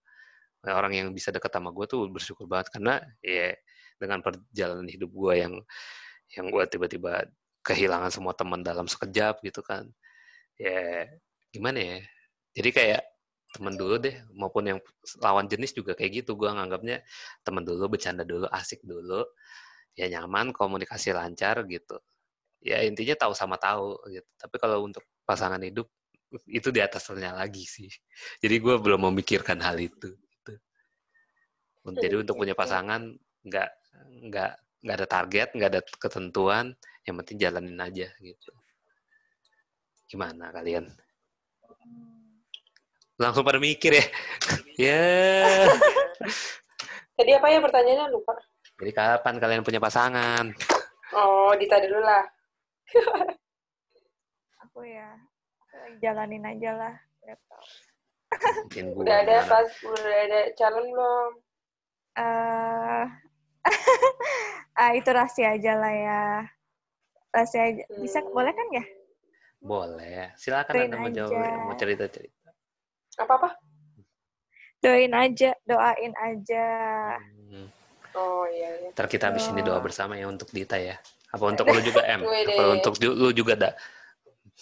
Orang 0.67 0.91
yang 0.91 1.15
bisa 1.15 1.31
deket 1.31 1.49
sama 1.55 1.71
gue 1.71 1.87
tuh 1.87 2.11
bersyukur 2.11 2.45
banget 2.51 2.67
karena 2.75 2.99
ya 3.23 3.55
dengan 3.95 4.19
perjalanan 4.19 4.85
hidup 4.91 5.09
gue 5.09 5.33
yang 5.39 5.53
yang 6.35 6.45
gue 6.51 6.63
tiba-tiba 6.67 7.31
kehilangan 7.63 8.11
semua 8.11 8.35
teman 8.35 8.59
dalam 8.59 8.85
sekejap 8.85 9.39
gitu 9.47 9.63
kan 9.63 9.87
ya 10.59 11.07
gimana 11.55 11.79
ya? 11.79 11.97
Jadi 12.51 12.69
kayak 12.75 13.01
teman 13.51 13.75
dulu 13.75 13.99
deh 13.99 14.15
maupun 14.31 14.63
yang 14.63 14.79
lawan 15.19 15.47
jenis 15.47 15.75
juga 15.75 15.91
kayak 15.95 16.23
gitu 16.23 16.39
gue 16.39 16.47
nganggapnya 16.47 17.03
teman 17.43 17.67
dulu 17.67 17.95
bercanda 17.97 18.23
dulu 18.23 18.47
asik 18.47 18.79
dulu 18.85 19.27
ya 19.95 20.07
nyaman 20.07 20.55
komunikasi 20.55 21.11
lancar 21.11 21.63
gitu. 21.67 21.99
Ya 22.61 22.85
intinya 22.85 23.17
tahu 23.17 23.33
sama 23.33 23.57
tahu 23.57 23.97
gitu. 24.13 24.29
Tapi 24.37 24.55
kalau 24.61 24.85
untuk 24.85 25.03
pasangan 25.25 25.59
hidup 25.59 25.89
itu 26.47 26.69
di 26.71 26.79
atasnya 26.79 27.35
lagi 27.35 27.67
sih. 27.67 27.91
Jadi 28.39 28.55
gue 28.63 28.75
belum 28.79 29.11
memikirkan 29.11 29.59
hal 29.59 29.75
itu 29.79 30.15
gitu. 30.15 30.53
jadi 31.97 32.21
untuk 32.21 32.37
punya 32.37 32.53
pasangan 32.53 33.09
nggak 33.41 33.69
nggak 34.29 34.51
nggak 34.85 34.95
ada 35.01 35.07
target 35.09 35.49
nggak 35.57 35.69
ada 35.73 35.81
ketentuan 35.97 36.65
yang 37.03 37.15
penting 37.19 37.37
jalanin 37.41 37.79
aja 37.81 38.07
gitu. 38.21 38.51
Gimana 40.07 40.53
kalian? 40.55 40.87
Langsung 43.19 43.43
pada 43.45 43.59
mikir 43.59 43.97
ya. 43.97 44.05
Ya. 44.81 45.69
Tadi 47.19 47.31
apa 47.37 47.47
ya 47.53 47.61
pertanyaannya? 47.61 48.09
Lupa. 48.09 48.33
jadi 48.81 48.97
kapan 48.97 49.37
kalian 49.37 49.61
punya 49.61 49.77
pasangan? 49.77 50.49
Oh, 51.13 51.53
Dita 51.53 51.77
dulu 51.77 52.01
lah. 52.01 52.25
aku 54.65 54.81
ya 54.89 55.13
jalanin 55.99 56.43
aja 56.43 56.71
lah. 56.73 56.93
Udah 58.95 59.17
ada 59.21 59.37
pas 59.43 59.67
udah 59.83 60.17
ada 60.25 60.39
calon 60.55 60.85
belum? 60.87 61.31
eh 62.11 63.05
ah 64.81 64.91
itu 64.91 65.09
rahasia 65.09 65.55
aja 65.55 65.73
lah 65.75 65.93
ya. 65.93 66.21
Rahasia 67.29 67.61
aja. 67.67 67.83
Bisa 67.97 68.19
Hmm. 68.19 68.31
boleh 68.31 68.51
kan 68.51 68.67
ya? 68.71 68.85
boleh 69.61 70.33
silakan 70.35 70.73
Doain 70.73 70.89
anda 70.89 70.97
mau 70.97 71.11
jawab 71.13 71.37
mau 71.61 71.77
cerita 71.77 72.09
cerita 72.09 72.49
Apa-apa? 73.13 73.53
Doain 74.81 75.13
aja, 75.13 75.53
doain 75.63 76.13
aja. 76.17 76.65
hmm. 77.29 77.69
Oh 78.17 78.43
iya, 78.49 78.73
iya. 78.75 78.89
ntar 78.89 79.05
kita 79.05 79.29
habis 79.29 79.45
ini 79.47 79.61
Oh. 79.61 79.69
doa 79.69 79.79
bersama 79.79 80.17
ya 80.17 80.25
untuk 80.25 80.49
Dita 80.49 80.75
ya 80.75 80.97
apa 81.29 81.43
untuk 81.45 81.69
lu 81.69 81.77
juga 81.87 82.01
M 82.03 82.25
apa 82.25 82.63
untuk 82.73 82.97
lu 82.99 83.29
juga 83.31 83.53
da 83.55 83.69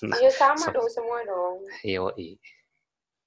Nah, 0.02 0.16
Iya 0.18 0.32
sama 0.32 0.60
so- 0.62 0.72
dong 0.72 0.88
semua 0.88 1.20
dong. 1.24 1.60
Yoi. 1.84 2.40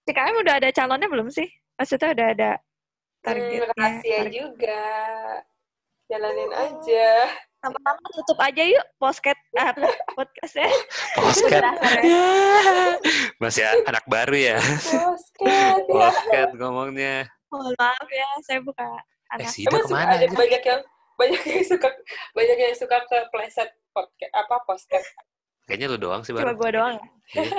CKM 0.02 0.36
udah 0.40 0.54
ada 0.56 0.68
calonnya 0.70 1.06
belum 1.06 1.28
sih? 1.28 1.46
Maksudnya 1.76 2.10
udah 2.10 2.26
ada 2.32 2.50
Hmm, 2.52 3.22
targetnya? 3.22 3.60
rahasia 3.70 4.16
target- 4.18 4.34
juga. 4.34 4.82
Jalanin 6.06 6.50
Oh. 6.50 6.60
aja. 6.60 7.08
Lama-lama 7.62 8.06
tutup 8.12 8.38
aja 8.42 8.62
yuk 8.66 8.86
podcast 9.02 9.38
ah, 9.54 9.70
podcastnya. 10.12 10.66
Posket. 11.14 11.62
Berakhir 11.62 12.00
ya. 12.02 12.26
Masih 13.38 13.62
anak 13.86 14.04
baru 14.04 14.34
ya. 14.34 14.58
Posket 14.58 15.46
ya. 15.46 15.78
Posket 15.86 16.48
ngomongnya. 16.58 17.14
Mohon 17.48 17.74
maaf 17.78 18.08
ya, 18.10 18.28
saya 18.42 18.58
buka 18.60 18.82
Eh, 18.82 19.32
anak. 19.38 19.48
Sida 19.48 19.70
Emang 19.70 19.84
suka 19.86 19.94
ke 19.94 20.04
mana? 20.04 20.12
ada 20.18 20.26
banyak 20.28 20.62
yang 20.64 20.80
banyak 21.12 21.42
yang 21.46 21.64
suka 21.64 21.88
banyak 22.32 22.58
yang 22.58 22.74
suka 22.74 22.96
ke 23.06 23.18
pleset 23.30 23.70
podcast 23.94 24.32
apa 24.34 24.56
posket 24.66 25.04
Kayaknya 25.66 25.86
lu 25.94 25.98
doang 25.98 26.22
sih 26.26 26.34
Cuma 26.34 26.52
gue 26.52 26.70
doang. 26.74 26.96
ya? 26.98 27.06
Iya, 27.38 27.50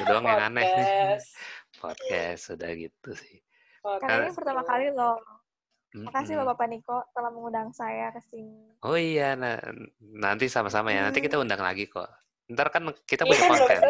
Lu 0.00 0.04
doang 0.10 0.24
yang 0.24 0.42
aneh. 0.48 0.64
podcast. 0.64 1.28
Podcast, 1.76 2.40
sudah 2.48 2.70
gitu 2.72 3.10
sih. 3.12 3.38
Kali 3.82 4.14
ini 4.24 4.32
pertama 4.32 4.62
kali. 4.62 4.94
Mm-mm. 4.94 6.08
Makasih 6.08 6.40
loh 6.40 6.48
Bapak 6.48 6.72
Niko 6.72 7.04
telah 7.12 7.28
mengundang 7.28 7.68
saya 7.76 8.08
ke 8.16 8.20
sini. 8.24 8.72
Oh 8.80 8.96
iya, 8.96 9.36
nah, 9.36 9.60
nanti 10.00 10.48
sama-sama 10.48 10.88
ya. 10.88 11.04
Nanti 11.04 11.20
kita 11.20 11.36
undang 11.36 11.60
lagi 11.60 11.84
kok. 11.84 12.08
Ntar 12.48 12.72
kan 12.72 12.88
kita 13.04 13.28
punya 13.28 13.44
belum 13.44 13.60
konten. 13.68 13.80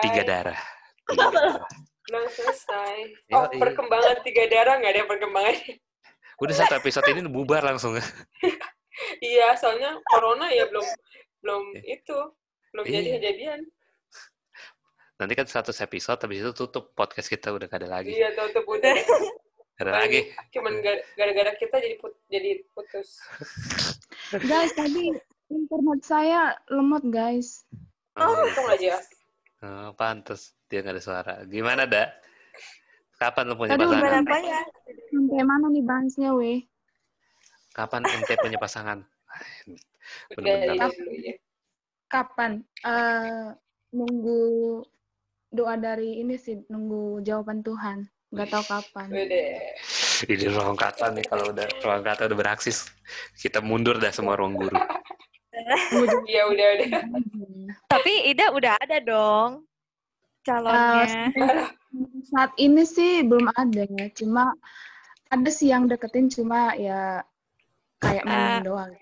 Tiga 0.00 0.22
darah. 0.24 0.60
Tiga 1.04 1.26
darah. 1.36 1.60
Belum 2.08 2.24
selesai. 2.32 2.94
Oh, 3.36 3.44
Yoi. 3.46 3.60
perkembangan 3.60 4.16
tiga 4.24 4.44
darah 4.48 4.80
nggak 4.80 4.92
ada 4.96 5.00
yang 5.04 5.10
perkembangan. 5.10 5.54
Udah 6.40 6.54
satu 6.56 6.74
episode 6.80 7.06
ini 7.12 7.20
bubar 7.28 7.60
langsung. 7.62 7.94
iya, 9.20 9.52
soalnya 9.54 10.00
corona 10.08 10.48
ya 10.48 10.64
belum 10.72 10.86
belum 11.44 11.62
itu 11.84 12.18
belum 12.72 12.84
Iya. 12.84 12.92
jadi 12.98 13.08
kejadian. 13.20 13.60
Nanti 15.20 15.32
kan 15.38 15.46
100 15.46 15.76
episode, 15.78 16.18
habis 16.18 16.40
itu 16.42 16.52
tutup 16.52 16.90
podcast 16.92 17.28
kita 17.28 17.52
udah 17.54 17.70
gak 17.70 17.84
ada 17.84 18.00
lagi. 18.00 18.10
Iya, 18.10 18.34
tutup 18.34 18.66
udah. 18.66 18.96
Gak 19.78 19.84
ada 19.86 19.92
lagi. 20.02 20.20
Cuman 20.50 20.82
gara- 20.82 21.04
gara-gara 21.14 21.52
kita 21.56 21.76
jadi 21.78 21.96
put, 21.96 22.12
jadi 22.26 22.64
putus. 22.72 23.22
Guys, 24.42 24.72
tadi 24.74 25.12
internet 25.46 26.00
saya 26.02 26.56
lemot, 26.68 27.04
guys. 27.06 27.62
Oh, 28.18 28.34
Untung 28.44 28.68
aja. 28.68 28.98
oh, 29.62 29.92
pantes 29.94 30.52
dia 30.66 30.82
gak 30.82 30.96
ada 30.98 31.02
suara. 31.04 31.34
Gimana, 31.46 31.86
Da? 31.86 32.08
Kapan 33.16 33.46
lu 33.46 33.54
punya 33.54 33.78
Aduh, 33.78 33.86
pasangan? 33.86 34.02
Gimana 34.02 34.18
apanya? 34.26 34.58
Sampai 35.12 35.44
mana 35.46 35.66
nih 35.70 35.84
bahasnya, 35.86 36.30
weh? 36.34 36.60
Kapan 37.70 38.02
ente 38.04 38.34
punya 38.42 38.58
pasangan? 38.58 38.98
Udah 40.34 40.66
Bener-bener. 40.66 41.38
Kapan? 42.12 42.60
Eh, 42.84 43.46
nunggu 43.90 44.42
doa 45.48 45.74
dari 45.76 46.20
ini 46.20 46.36
sih, 46.36 46.60
nunggu 46.68 47.24
jawaban 47.24 47.64
Tuhan. 47.64 48.04
Nggak 48.32 48.48
tahu 48.48 48.64
kapan. 48.64 49.08
Ini 50.24 50.46
ruang 50.48 50.76
kata 50.76 51.12
nih 51.12 51.24
kalau 51.24 51.52
udah 51.52 51.68
ruang 51.84 52.00
kata 52.00 52.28
udah 52.28 52.38
beraksi 52.38 52.72
kita 53.36 53.60
mundur 53.60 53.96
dah 53.96 54.08
semua 54.08 54.36
ruang 54.36 54.56
guru. 54.56 54.72
Iya 56.24 56.48
udah 56.48 56.66
udah. 56.80 56.88
Tapi 57.92 58.12
Ida 58.32 58.48
udah 58.56 58.80
ada 58.80 58.96
dong 59.04 59.68
calonnya. 60.48 61.28
Saat 62.32 62.56
ini 62.56 62.88
sih 62.88 63.20
belum 63.20 63.52
ada 63.52 63.84
ya, 63.84 64.08
cuma 64.16 64.56
ada 65.28 65.50
sih 65.52 65.68
yang 65.68 65.84
deketin 65.84 66.32
cuma 66.32 66.72
ya 66.72 67.20
kayak 68.00 68.24
main 68.24 68.48
Ah. 68.48 68.60
doang. 68.64 68.92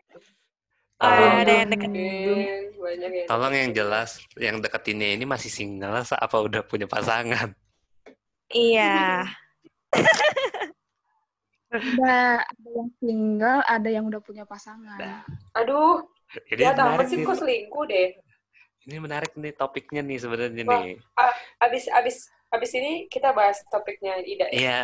Tolong, 1.00 1.32
ada 1.40 1.52
yang 1.64 1.68
deket. 1.72 1.90
Hmm, 1.96 2.60
banyak 2.76 3.10
ya. 3.16 3.24
tolong 3.24 3.54
yang 3.56 3.70
jelas 3.72 4.20
yang 4.36 4.60
deketinnya 4.60 5.16
ini 5.16 5.24
masih 5.24 5.48
single 5.48 6.04
apa 6.04 6.36
udah 6.36 6.60
punya 6.60 6.84
pasangan? 6.84 7.56
Iya. 8.52 9.24
Ada, 11.70 12.42
ada 12.44 12.68
yang 12.74 12.90
single, 12.98 13.60
ada 13.62 13.88
yang 13.88 14.04
udah 14.10 14.20
punya 14.20 14.42
pasangan. 14.42 15.22
Aduh, 15.54 16.02
Ini 16.50 16.66
ya 16.66 16.74
menarik 16.74 17.06
sih 17.06 17.22
kok 17.22 17.38
selingkuh 17.38 17.84
deh. 17.86 18.18
Ini 18.90 18.96
menarik 18.98 19.32
nih 19.38 19.54
topiknya 19.54 20.02
nih 20.02 20.18
sebenarnya 20.18 20.62
Wah. 20.66 20.82
nih. 20.82 20.98
Abis 21.62 21.86
abis 21.94 22.16
abis 22.50 22.70
ini 22.74 23.06
kita 23.06 23.30
bahas 23.30 23.62
topiknya 23.70 24.18
Ida 24.18 24.50
ya. 24.50 24.58
Iya. 24.58 24.82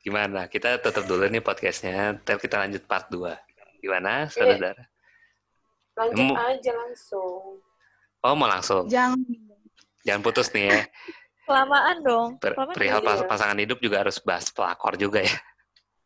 Gimana? 0.00 0.48
Kita 0.48 0.80
tutup 0.80 1.04
dulu 1.04 1.28
nih 1.28 1.44
podcastnya. 1.44 2.16
Ntar 2.16 2.40
kita 2.40 2.64
lanjut 2.64 2.82
part 2.88 3.12
2. 3.12 3.36
Gimana, 3.84 4.32
saudara? 4.32 4.93
Lanjut 5.94 6.34
aja 6.34 6.72
langsung. 6.74 7.62
Oh, 8.24 8.34
mau 8.34 8.48
langsung. 8.50 8.88
Jangan 8.90 9.20
Jangan 10.04 10.20
putus 10.20 10.52
nih 10.52 10.64
ya. 10.68 10.80
Kelamaan 11.48 11.96
dong. 12.04 12.28
Per- 12.36 12.56
perihal 12.76 13.00
iya. 13.00 13.08
pas- 13.08 13.24
pasangan 13.24 13.56
hidup 13.56 13.80
juga 13.80 14.04
harus 14.04 14.20
bahas 14.20 14.48
pelakor 14.52 14.96
juga 15.00 15.24
ya. 15.24 15.36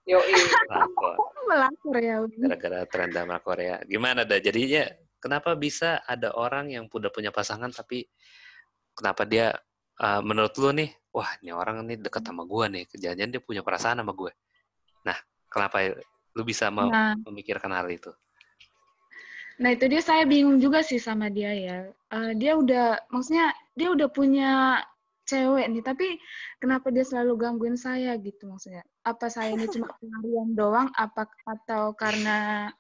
Yoi. 0.07 0.32
Pelakor. 0.70 1.14
melakor 1.51 1.97
ya. 1.99 2.16
Gara-gara 2.26 2.78
tren 2.86 3.11
drama 3.11 3.36
Korea. 3.43 3.82
Gimana 3.86 4.22
dah? 4.22 4.39
Jadinya 4.39 4.86
kenapa 5.18 5.59
bisa 5.59 6.03
ada 6.07 6.30
orang 6.39 6.70
yang 6.70 6.86
udah 6.86 7.11
punya 7.11 7.34
pasangan 7.34 7.74
tapi 7.74 8.07
kenapa 8.95 9.26
dia 9.26 9.55
uh, 9.99 10.22
menurut 10.22 10.55
lu 10.59 10.70
nih, 10.74 10.91
wah 11.11 11.30
ini 11.43 11.51
orang 11.51 11.82
nih 11.86 11.99
deket 12.03 12.22
sama 12.22 12.47
gue 12.47 12.64
nih, 12.70 12.84
kejadian 12.91 13.30
dia 13.34 13.43
punya 13.43 13.62
perasaan 13.62 13.99
sama 14.03 14.14
gue. 14.14 14.30
Nah, 15.07 15.18
kenapa 15.51 15.91
lu 16.34 16.43
bisa 16.47 16.70
mau 16.70 16.91
Nah, 16.91 17.18
memikirkan 17.26 17.70
hal 17.74 17.86
itu? 17.91 18.11
Nah 19.59 19.74
itu 19.74 19.90
dia 19.90 20.02
saya 20.02 20.22
bingung 20.22 20.62
juga 20.62 20.80
sih 20.86 21.02
sama 21.02 21.26
dia 21.28 21.50
ya. 21.50 21.78
Eh, 22.14 22.32
dia 22.38 22.54
udah, 22.54 23.11
maksudnya 23.11 23.52
dia 23.74 23.90
udah 23.90 24.09
punya 24.09 24.80
cewek 25.28 25.66
nih, 25.68 25.84
tapi 25.84 26.16
kenapa 26.56 26.88
dia 26.88 27.04
selalu 27.04 27.36
gangguin 27.36 27.76
saya 27.76 28.16
gitu 28.16 28.48
maksudnya? 28.48 28.80
Apa 29.04 29.28
saya 29.28 29.52
ini 29.52 29.68
cuma 29.68 29.92
pelarian 30.00 30.56
doang, 30.56 30.88
apa 30.96 31.28
atau 31.44 31.92
karena 31.92 32.70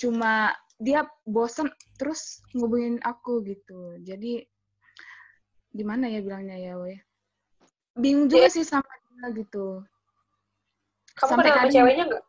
cuma 0.00 0.50
dia 0.82 1.06
bosen 1.22 1.70
terus 2.00 2.42
ngubungin 2.50 2.98
aku 3.06 3.46
gitu. 3.46 4.00
Jadi 4.02 4.42
gimana 5.70 6.10
ya 6.10 6.18
bilangnya 6.18 6.58
ya, 6.58 6.74
weh? 6.82 6.98
Bingung 7.94 8.26
juga 8.26 8.50
sih 8.50 8.66
sama 8.66 8.90
dia 8.90 9.30
gitu. 9.38 9.86
Kamu 11.14 11.30
Sampai 11.30 11.46
kenal 11.46 11.62
sama 11.62 11.70
ceweknya 11.70 12.04
nggak? 12.10 12.24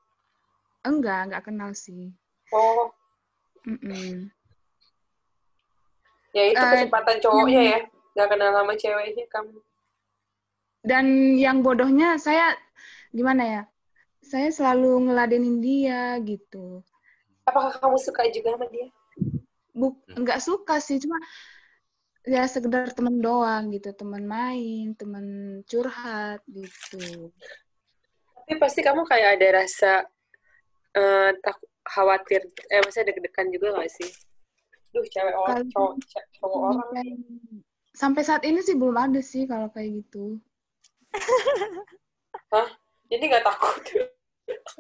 Enggak, 0.86 1.20
enggak 1.26 1.44
kenal 1.50 1.72
sih. 1.74 2.14
Oh, 2.54 2.94
Mm-mm. 3.66 4.30
ya 6.36 6.44
itu 6.54 6.62
Eh, 6.62 6.72
kesempatan 6.78 7.18
cowoknya 7.24 7.62
ya. 7.64 7.80
Nggak 8.16 8.28
kenal 8.32 8.50
sama 8.54 8.74
ceweknya 8.78 9.26
kamu. 9.32 9.58
Dan 10.86 11.06
yang 11.42 11.66
bodohnya 11.66 12.22
saya 12.22 12.54
gimana 13.10 13.44
ya? 13.44 13.62
Saya 14.22 14.54
selalu 14.54 15.10
ngeladenin 15.10 15.58
dia 15.64 16.18
gitu. 16.22 16.86
Apakah 17.46 17.78
kamu 17.78 17.98
suka 17.98 18.30
juga 18.30 18.54
sama 18.54 18.68
dia? 18.70 18.88
Buk, 19.76 20.02
nggak 20.08 20.40
suka 20.40 20.80
sih, 20.80 21.02
cuma 21.02 21.20
ya 22.26 22.48
sekedar 22.50 22.90
temen 22.94 23.22
doang 23.22 23.70
gitu, 23.70 23.94
temen 23.94 24.26
main, 24.26 24.98
temen 24.98 25.60
curhat 25.70 26.42
gitu. 26.50 27.30
Tapi 28.46 28.56
pasti 28.62 28.82
kamu 28.86 29.06
kayak 29.06 29.42
ada 29.42 29.48
rasa 29.62 29.94
eh 30.96 31.32
tak 31.44 31.60
khawatir, 31.86 32.42
eh 32.68 32.82
maksudnya 32.82 33.14
deg-degan 33.14 33.48
juga 33.54 33.78
nggak 33.78 33.92
sih? 33.94 34.10
Duh, 34.92 35.06
cewek 35.06 35.36
orang, 35.36 35.70
Kalau- 35.70 35.72
cowok, 35.72 35.92
cowok 36.40 36.58
orang. 36.58 36.82
Sampai, 36.82 37.06
sampai 37.94 38.22
saat 38.26 38.44
ini 38.44 38.60
sih 38.60 38.74
belum 38.74 38.96
ada 38.96 39.22
sih 39.22 39.44
kalau 39.46 39.70
kayak 39.70 40.02
gitu. 40.02 40.40
Jadi 43.06 43.24
nggak 43.30 43.46
takut. 43.46 43.76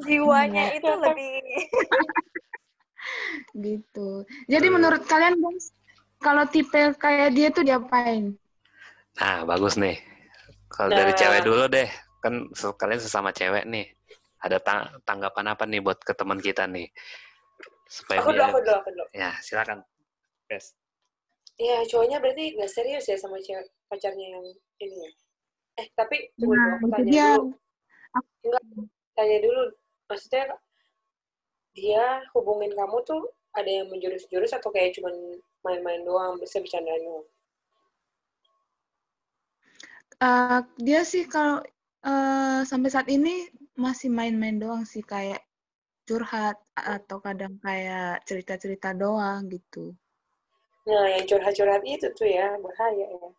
Jiwanya 0.06 0.78
itu 0.78 0.89
lebih 0.89 1.41
Gitu. 3.56 4.10
Jadi 4.49 4.68
Hmm. 4.68 4.76
menurut 4.82 5.03
kalian 5.06 5.38
guys, 5.38 5.72
kalau 6.20 6.43
tipe 6.49 6.74
kayak 6.97 7.30
dia 7.38 7.47
tuh 7.53 7.64
diapain? 7.64 8.34
Nah, 9.16 9.45
bagus 9.47 9.78
nih. 9.78 10.01
Kalau 10.68 10.91
Nah. 10.91 10.97
dari 10.99 11.14
cewek 11.16 11.41
dulu 11.45 11.64
deh, 11.70 11.88
kan 12.20 12.49
kalian 12.76 12.99
sesama 12.99 13.30
cewek 13.32 13.64
nih. 13.70 13.95
Ada 14.41 14.57
tang- 14.61 14.89
tanggapan 15.07 15.45
apa 15.55 15.63
nih 15.65 15.81
buat 15.81 15.99
ke 16.01 16.13
teman 16.13 16.39
kita 16.41 16.67
nih? 16.69 16.88
Supaya 17.88 18.19
Aku 18.21 18.29
dulu, 18.33 18.41
dia, 18.41 18.47
aku 18.51 18.59
dulu, 18.65 18.75
aku 18.81 18.89
dulu. 18.93 19.05
ya 19.15 19.29
silakan. 19.41 19.79
Yes. 20.51 20.73
Ya, 21.55 21.79
cowoknya 21.88 22.19
berarti 22.19 22.51
nggak 22.59 22.71
serius 22.71 23.07
ya 23.07 23.15
sama 23.15 23.39
cewek 23.39 23.71
pacarnya 23.88 24.27
yang 24.36 24.45
ini 24.83 24.97
ya? 25.07 25.11
Eh, 25.79 25.88
tapi 25.95 26.29
tunggu 26.39 26.55
dulu, 26.59 26.67
Nah, 26.67 26.75
aku 26.79 26.88
tanya 26.91 27.11
dia. 27.11 27.27
dulu. 27.36 27.49
Enggak, 28.43 28.63
tanya 29.15 29.38
dulu. 29.43 29.63
Maksudnya 30.11 30.43
dia 31.75 32.05
hubungin 32.36 32.71
kamu 32.75 32.97
tuh 33.07 33.21
ada 33.55 33.67
yang 33.71 33.88
menjurus-jurus 33.91 34.51
atau 34.51 34.69
kayak 34.71 34.95
cuman 34.99 35.15
main-main 35.63 36.03
doang, 36.03 36.36
bisa 36.39 36.59
bercandaan 36.59 37.01
doang? 37.03 37.25
Eh, 40.23 40.59
dia 40.79 41.01
sih 41.03 41.23
kalau 41.27 41.59
eh, 42.05 42.61
sampai 42.63 42.89
saat 42.91 43.07
ini 43.11 43.47
masih 43.76 44.07
main-main 44.07 44.55
doang 44.55 44.84
sih 44.88 45.03
kayak 45.03 45.43
curhat 46.05 46.55
atau 46.78 47.17
kadang 47.19 47.59
kayak 47.59 48.23
cerita-cerita 48.23 48.95
doang 48.95 49.50
gitu. 49.51 49.91
Nah, 50.86 51.05
yang 51.09 51.25
curhat-curhat 51.25 51.82
itu 51.83 52.08
tuh 52.13 52.29
ya, 52.29 52.55
bahaya 52.62 53.05
ya. 53.09 53.29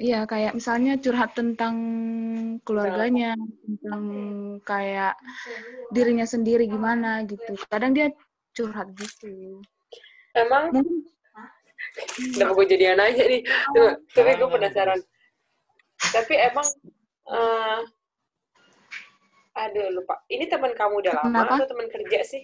Iya, 0.00 0.24
kayak 0.24 0.56
misalnya 0.56 0.96
curhat 0.96 1.36
tentang 1.36 1.76
keluarganya, 2.64 3.36
tentang 3.36 4.02
kayak 4.64 5.20
dirinya 5.92 6.24
sendiri 6.24 6.64
gimana 6.64 7.28
gitu. 7.28 7.52
Kadang 7.68 7.92
dia 7.92 8.08
curhat 8.56 8.88
gitu. 8.96 9.60
Emang, 10.32 10.72
Mungkin 10.72 11.04
kenapa 12.32 12.52
gue 12.56 12.66
jadi 12.72 12.94
yang 12.94 12.98
nanya 13.02 13.24
nih? 13.28 13.42
Tunggu, 13.76 13.92
tapi 14.16 14.30
gue 14.40 14.48
penasaran. 14.48 15.00
Tapi 16.00 16.34
emang, 16.40 16.68
eh 17.28 17.80
aduh 19.60 19.88
lupa. 19.92 20.24
Ini 20.32 20.48
teman 20.48 20.72
kamu 20.72 21.04
udah 21.04 21.12
lama 21.20 21.28
Kenapa? 21.28 21.54
atau 21.60 21.68
teman 21.68 21.88
kerja 21.92 22.18
sih? 22.24 22.42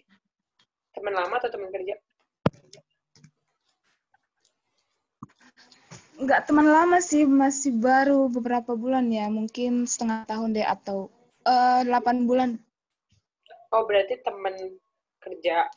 Teman 0.93 1.15
lama 1.17 1.35
atau 1.41 1.51
teman 1.53 1.73
kerja? 1.73 1.97
nggak 6.17 6.49
teman 6.49 6.65
lama 6.65 6.97
sih, 6.97 7.29
masih 7.29 7.77
baru 7.77 8.33
beberapa 8.33 8.73
bulan 8.73 9.05
ya, 9.13 9.29
mungkin 9.29 9.85
setengah 9.85 10.25
tahun 10.25 10.57
deh 10.57 10.65
atau 10.65 11.13
eh, 11.45 11.85
8 11.85 12.25
bulan. 12.25 12.57
Oh, 13.69 13.85
berarti 13.85 14.17
teman 14.25 14.57
kerja 15.21 15.69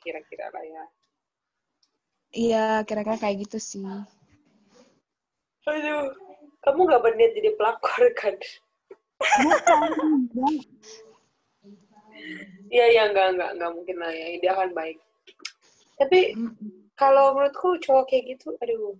kira-kira 0.00 0.48
lah 0.48 0.64
ya. 0.64 0.84
Iya, 2.34 2.66
kira-kira 2.88 3.20
kayak 3.20 3.46
gitu 3.46 3.58
sih. 3.60 3.84
Aduh, 5.64 6.08
kamu 6.64 6.80
nggak 6.88 7.02
berniat 7.04 7.32
jadi 7.36 7.50
pelakor 7.56 8.02
kan? 8.16 8.34
Iya, 12.70 12.84
iya, 12.90 13.02
enggak, 13.10 13.26
enggak, 13.36 13.50
enggak 13.54 13.70
mungkin 13.74 13.96
lah 14.02 14.10
ya. 14.12 14.26
Dia 14.40 14.50
akan 14.56 14.70
baik. 14.74 14.98
Tapi 15.94 16.18
kalau 16.98 17.34
menurutku 17.34 17.78
cowok 17.82 18.04
kayak 18.10 18.34
gitu, 18.34 18.54
aduh, 18.58 18.98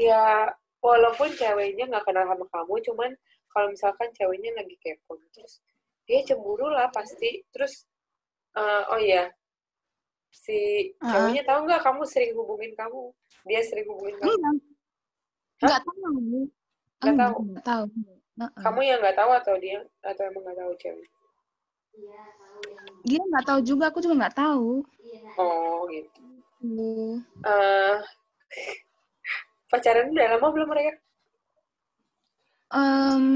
ya 0.00 0.48
walaupun 0.80 1.28
ceweknya 1.36 1.86
nggak 1.88 2.04
kenal 2.08 2.24
sama 2.24 2.46
kamu, 2.48 2.74
cuman 2.88 3.10
kalau 3.52 3.66
misalkan 3.68 4.08
ceweknya 4.16 4.50
lagi 4.56 4.76
kepo, 4.80 5.20
terus 5.36 5.60
dia 6.08 6.24
cemburu 6.24 6.72
lah 6.72 6.88
pasti. 6.88 7.44
Terus, 7.52 7.84
eh, 8.56 8.82
oh 8.88 9.00
iya, 9.00 9.28
si 10.32 10.88
Ah. 11.04 11.12
ceweknya 11.12 11.42
tahu 11.44 11.68
nggak 11.68 11.82
kamu 11.84 12.02
sering 12.08 12.32
hubungin 12.32 12.72
kamu? 12.72 13.12
Dia 13.44 13.60
sering 13.60 13.86
hubungin 13.92 14.16
kamu? 14.18 14.32
Enggak. 14.32 14.54
Enggak 15.62 15.80
tahu. 15.84 16.00
Nggak 16.08 17.12
Enggak, 17.12 17.28
tahu? 17.28 17.38
enggak 17.44 17.64
tahu. 17.64 17.84
Heeh. 18.42 18.62
Kamu 18.66 18.80
yang 18.82 18.98
nggak 18.98 19.14
tahu 19.14 19.30
atau 19.38 19.54
dia 19.62 19.78
atau 20.02 20.22
emang 20.26 20.42
nggak 20.42 20.58
tahu 20.58 20.72
cewek? 20.82 21.08
Dia 23.06 23.22
nggak 23.22 23.46
tahu 23.46 23.60
juga, 23.62 23.84
aku 23.90 23.98
juga 24.02 24.26
nggak 24.26 24.38
tahu. 24.38 24.82
Oh 25.38 25.86
gitu. 25.90 26.18
gitu. 26.58 26.90
Eh, 27.46 27.96
pacaran 29.70 30.10
udah 30.10 30.26
lama 30.34 30.46
belum 30.50 30.68
mereka? 30.70 30.92
Em, 32.72 33.26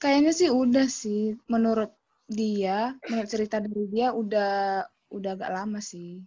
kayaknya 0.00 0.32
sih 0.32 0.48
udah 0.48 0.86
sih. 0.88 1.36
Menurut 1.52 1.92
dia, 2.24 2.96
menurut 3.12 3.28
cerita 3.28 3.60
dari 3.60 3.84
dia 3.92 4.16
udah 4.16 4.84
udah 5.12 5.30
agak 5.36 5.52
lama 5.52 5.84
sih. 5.84 6.24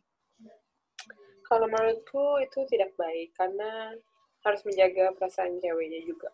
Kalau 1.47 1.65
menurutku 1.65 2.43
itu 2.43 2.59
tidak 2.67 2.91
baik 2.99 3.31
karena 3.33 3.95
harus 4.43 4.61
menjaga 4.67 5.15
perasaan 5.15 5.57
ceweknya 5.63 6.03
juga. 6.03 6.29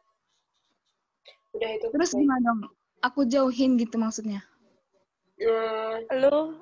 Udah 1.53 1.69
itu. 1.69 1.85
Terus 1.89 2.11
gimana 2.11 2.41
dong? 2.43 2.59
Aku 3.03 3.27
jauhin 3.27 3.75
gitu 3.77 3.95
maksudnya. 3.97 4.41
Eh, 5.37 5.97
Lu 6.17 6.57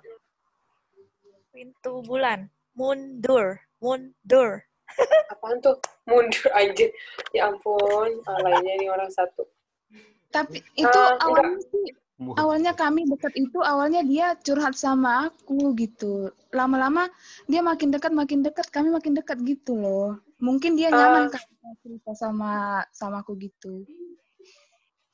pintu 1.51 1.99
bulan 2.01 2.47
mundur 2.73 3.59
mundur 3.83 4.63
apaan 5.33 5.59
tuh? 5.59 5.77
Mundur 6.07 6.47
anjir. 6.51 6.91
Ya 7.31 7.47
ampun, 7.51 8.23
alainya 8.25 8.73
nih 8.79 8.89
orang 8.91 9.11
satu. 9.11 9.43
Tapi 10.31 10.63
itu 10.75 10.87
Eh, 10.87 11.15
awalnya 11.19 11.59
sih 11.71 11.87
awalnya 12.37 12.71
kami 12.71 13.03
dekat 13.09 13.33
itu 13.35 13.59
awalnya 13.59 14.01
dia 14.03 14.35
curhat 14.39 14.75
sama 14.75 15.27
aku 15.27 15.75
gitu. 15.75 16.31
Lama-lama 16.51 17.07
dia 17.47 17.59
makin 17.59 17.91
dekat 17.91 18.11
makin 18.11 18.43
dekat 18.43 18.67
kami 18.71 18.91
makin 18.91 19.15
dekat 19.15 19.39
gitu 19.43 19.75
loh. 19.75 20.19
Mungkin 20.39 20.75
dia 20.79 20.89
nyaman 20.89 21.27
Ah. 21.27 21.31
kan 21.35 21.43
cerita 21.83 22.11
sama 22.15 22.51
sama 22.91 23.21
aku 23.23 23.35
gitu. 23.37 23.83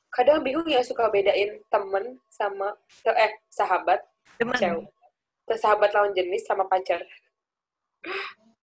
Kadang 0.08 0.40
bingung 0.40 0.64
ya 0.64 0.80
suka 0.80 1.12
bedain 1.12 1.60
temen 1.68 2.16
sama 2.32 2.72
eh 3.04 3.32
sahabat 3.52 4.00
temen 4.40 4.56
cewek. 4.56 4.88
Sahabat 5.56 5.90
lawan 5.96 6.12
jenis 6.12 6.44
sama 6.44 6.64
pacar. 6.68 7.00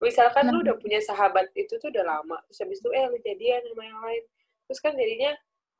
Misalkan 0.01 0.53
lu 0.53 0.61
udah 0.61 0.77
punya 0.77 1.01
sahabat 1.01 1.49
itu 1.57 1.77
tuh 1.81 1.89
udah 1.89 2.05
lama, 2.05 2.37
terus 2.45 2.61
habis 2.61 2.77
itu 2.77 2.89
eh 2.93 3.05
lu 3.09 3.17
jadian 3.25 3.61
sama 3.73 3.83
yang 3.85 3.99
lain. 4.05 4.23
Terus 4.69 4.79
kan 4.81 4.93
jadinya 4.93 5.31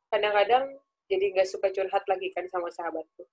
kadang-kadang 0.10 0.66
jadi 1.06 1.26
nggak 1.38 1.50
suka 1.50 1.68
curhat 1.70 2.04
lagi 2.10 2.34
kan 2.34 2.46
sama 2.50 2.70
sahabat 2.74 3.06
tuh. 3.14 3.30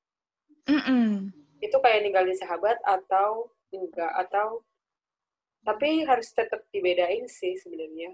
Mm-mm. 0.69 1.33
Itu 1.65 1.77
kayak 1.81 2.05
ninggalin 2.05 2.37
sahabat 2.37 2.77
atau 2.85 3.49
enggak 3.73 4.13
atau 4.29 4.61
tapi 5.63 6.03
harus 6.05 6.29
tetap 6.35 6.67
dibedain 6.75 7.25
sih 7.31 7.55
sebenarnya 7.55 8.13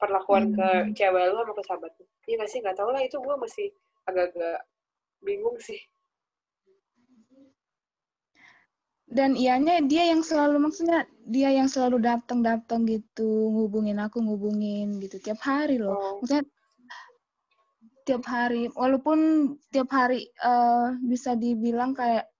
perlakuan 0.00 0.56
ke 0.56 0.96
cewek 0.96 1.24
lu 1.30 1.44
sama 1.44 1.52
ke 1.52 1.62
sahabat 1.68 1.92
lu. 2.00 2.04
Iya 2.26 2.34
nggak 2.40 2.50
sih 2.50 2.58
nggak 2.64 2.76
tahu 2.80 2.90
lah 2.90 3.02
itu 3.04 3.16
gue 3.20 3.36
masih 3.36 3.66
agak-agak 4.08 4.58
bingung 5.20 5.58
sih. 5.60 5.80
Dan 9.10 9.34
ianya 9.34 9.82
dia 9.82 10.06
yang 10.06 10.22
selalu 10.22 10.70
maksudnya 10.70 11.02
dia 11.26 11.50
yang 11.50 11.66
selalu 11.66 11.98
datang-datang 11.98 12.86
gitu, 12.86 13.50
ngubungin 13.50 13.98
aku, 13.98 14.22
ngubungin 14.22 15.02
gitu 15.02 15.18
tiap 15.18 15.42
hari 15.42 15.82
loh. 15.82 15.98
Oh. 15.98 16.22
Maksudnya 16.22 16.46
tiap 18.06 18.24
hari 18.26 18.70
walaupun 18.72 19.18
tiap 19.74 19.90
hari 19.90 20.30
eh, 20.30 20.88
bisa 21.04 21.34
dibilang 21.34 21.92
kayak 21.92 22.30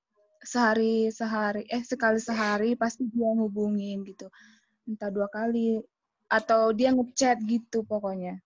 sehari 0.41 1.13
sehari 1.13 1.69
eh 1.69 1.85
sekali 1.85 2.17
sehari 2.17 2.73
pasti 2.79 3.05
dia 3.11 3.29
ngubungin 3.35 4.07
gitu. 4.07 4.31
Entah 4.89 5.11
dua 5.13 5.29
kali 5.29 5.77
atau 6.31 6.71
dia 6.71 6.95
ngechat 6.95 7.43
gitu 7.45 7.83
pokoknya. 7.83 8.39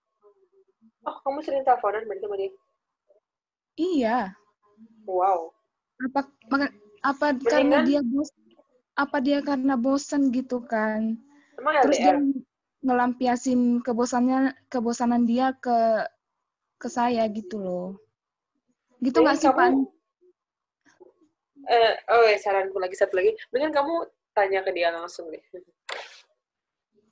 Oh 1.05 1.15
kamu 1.21 1.39
sering 1.45 1.61
teleponan 1.61 2.03
berarti 2.09 2.25
sama 2.25 2.35
dia? 2.35 2.51
Iya. 3.77 4.17
Wow. 5.05 5.53
Apa 6.01 6.21
maka- 6.49 6.73
apa 6.99 7.25
karena 7.37 7.85
Mendingan- 7.85 7.85
dia 7.85 8.01
bos 8.01 8.29
apa 8.95 9.17
dia 9.21 9.39
karena 9.45 9.77
bosan 9.77 10.33
gitu 10.33 10.65
kan. 10.65 11.13
Emang 11.55 11.73
terus 11.85 11.99
dia 12.01 12.17
LDR? 12.17 12.43
ngelampiasin 12.81 13.81
kebosannya 13.81 14.53
kebosanan 14.67 15.25
dia 15.25 15.53
ke 15.57 16.05
ke 16.77 16.85
saya 16.85 17.25
gitu 17.29 17.57
loh 17.57 17.97
gitu 19.01 19.21
nggak 19.21 19.37
sih 19.37 19.49
kamu- 19.49 19.89
Eh, 21.65 21.93
oh 22.13 22.21
ya 22.29 22.37
saranku 22.37 22.77
lagi 22.77 22.93
satu 22.93 23.17
lagi. 23.17 23.33
Mendingan 23.49 23.73
kamu 23.73 23.93
tanya 24.37 24.61
ke 24.61 24.69
dia 24.69 24.93
langsung 24.93 25.25
deh. 25.33 25.41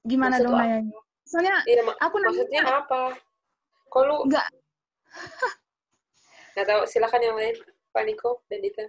Gimana 0.04 0.36
maksud 0.36 0.44
dong 0.44 0.54
lo- 0.54 0.60
nanyanya 0.62 1.00
soalnya 1.24 1.56
Iya, 1.64 1.82
mak- 1.82 2.00
aku 2.00 2.16
nanya 2.18 2.28
maksudnya 2.30 2.62
apa? 2.68 3.02
Kok 3.88 4.02
lu 4.04 4.16
nggak 4.28 4.48
nggak 6.54 6.66
tahu? 6.68 6.82
Silakan 6.86 7.22
yang 7.22 7.36
lain, 7.36 7.56
Pak 7.90 8.04
Niko 8.04 8.32
dan 8.46 8.60
Dita. 8.60 8.86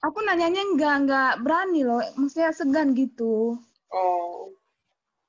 aku 0.00 0.18
nanyanya 0.22 0.62
nggak 0.72 0.94
nggak 1.04 1.32
berani 1.40 1.82
loh 1.82 2.00
maksudnya 2.14 2.50
segan 2.50 2.92
gitu 2.92 3.58
Oh, 3.88 4.48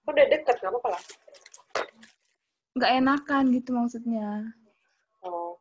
udah 0.05 0.25
deket 0.27 0.55
nggak 0.55 0.71
apa-apa 0.71 0.89
lah. 0.91 1.01
nggak 2.73 2.91
enakan 2.95 3.43
gitu 3.51 3.69
maksudnya 3.71 4.29
Oh, 5.21 5.55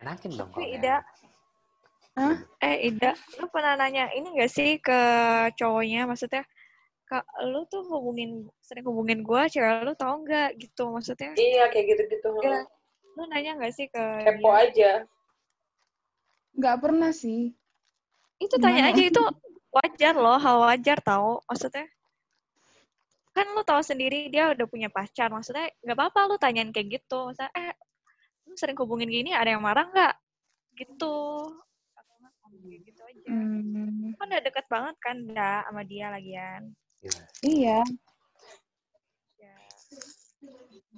Enakin 0.00 0.32
dong 0.34 0.48
kalau 0.50 0.64
Tapi. 0.64 0.76
Ida, 0.78 0.96
Hah? 2.12 2.36
eh 2.60 2.76
Ida, 2.88 3.12
lu 3.36 3.46
pernah 3.48 3.76
nanya 3.76 4.08
ini 4.10 4.32
gak 4.34 4.48
sih 4.48 4.80
ke 4.80 4.98
cowoknya? 5.54 6.04
Maksudnya, 6.04 6.42
kak, 7.12 7.24
lu 7.44 7.68
tuh 7.68 7.84
hubungin, 7.92 8.48
sering 8.64 8.88
hubungin 8.88 9.20
gue, 9.20 9.42
cewek 9.52 9.84
lu 9.84 9.92
tau 9.92 10.16
nggak 10.24 10.56
gitu 10.56 10.88
maksudnya? 10.88 11.36
iya 11.36 11.68
kayak 11.68 11.92
gitu-gitu. 11.92 12.32
Ya, 12.40 12.64
lu 13.20 13.22
nanya 13.28 13.60
gak 13.60 13.74
sih 13.76 13.86
ke 13.92 14.04
Kepo 14.24 14.48
dia? 14.48 14.60
aja. 14.64 14.92
nggak 16.52 16.76
pernah 16.84 17.12
sih 17.12 17.52
Itu 18.36 18.56
tanya 18.60 18.88
Gimana? 18.88 18.96
aja, 18.96 19.02
itu 19.08 19.22
wajar 19.72 20.14
loh, 20.16 20.36
hal 20.40 20.56
wajar 20.68 20.98
tau. 21.00 21.40
Maksudnya, 21.48 21.86
kan 23.32 23.46
lu 23.56 23.62
tahu 23.64 23.80
sendiri 23.80 24.28
dia 24.28 24.52
udah 24.52 24.66
punya 24.68 24.88
pacar. 24.92 25.32
Maksudnya, 25.32 25.72
nggak 25.80 25.96
apa-apa 25.96 26.20
lu 26.28 26.36
tanyain 26.36 26.68
kayak 26.74 27.00
gitu. 27.00 27.32
Maksudnya, 27.32 27.52
eh, 27.56 27.72
lu 28.44 28.54
sering 28.58 28.76
hubungin 28.76 29.08
gini, 29.08 29.30
ada 29.32 29.54
yang 29.54 29.62
marah 29.64 29.86
nggak? 29.88 30.14
Gitu. 30.76 31.16
Atau 31.96 32.14
nggak, 32.20 32.32
gitu 32.84 33.00
aja. 33.06 33.28
Hmm, 33.30 34.12
Kan 34.18 34.26
udah 34.28 34.42
deket 34.44 34.66
banget 34.68 34.96
kan, 35.00 35.16
Da, 35.32 35.64
sama 35.64 35.82
dia 35.86 36.10
lagian. 36.12 36.74
Iya. 37.02 37.22
iya 37.42 37.78
Ya. 39.36 39.54
Gitu. 40.70 40.96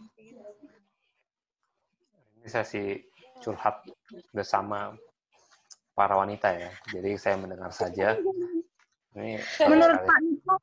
Ini 2.37 2.49
sesi 2.51 2.83
curhat 3.41 3.81
bersama 4.31 4.93
para 5.93 6.15
wanita 6.15 6.53
ya. 6.53 6.69
Jadi 6.91 7.17
saya 7.17 7.37
mendengar 7.37 7.73
saja. 7.73 8.21
Ini 9.15 9.41
menurut. 9.65 9.97
Pak 9.99 10.21
Niko 10.21 10.55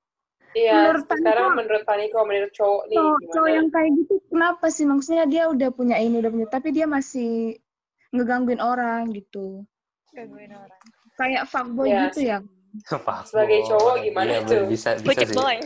Iya, 0.51 0.75
Menurut 0.83 1.03
Pak 1.07 1.15
sekarang 1.17 1.45
Niko- 1.47 1.57
menurut 1.57 1.83
Pak 1.87 1.95
Niko, 1.97 2.19
menurut 2.21 2.51
cowok 2.51 2.83
nih 2.85 2.97
cowok, 2.97 3.15
gimana? 3.15 3.31
cowok 3.31 3.49
yang 3.49 3.67
kayak 3.71 3.89
gitu 3.95 4.13
kenapa 4.27 4.65
sih 4.67 4.83
maksudnya 4.83 5.23
dia 5.25 5.43
udah 5.47 5.69
punya 5.71 5.95
ini 5.95 6.15
udah 6.19 6.27
punya 6.29 6.47
tapi 6.51 6.69
dia 6.69 6.85
masih 6.85 7.55
ngegangguin 8.11 8.59
orang 8.59 9.07
gitu 9.09 9.63
Gangguin 10.11 10.51
orang. 10.51 10.81
kayak 11.15 11.47
fuckboy 11.47 11.87
Iya 11.87 11.99
gitu 12.05 12.19
sih. 12.19 12.27
ya 12.27 12.37
Fuckboy. 12.37 12.60
Sebagai 13.29 13.59
cowok 13.67 13.95
gimana 14.03 14.31
Iya, 14.31 14.39
tuh? 14.47 14.65
Bisa, 14.71 14.89
bisa 14.99 15.21
sih. 15.27 15.35
boy. 15.35 15.57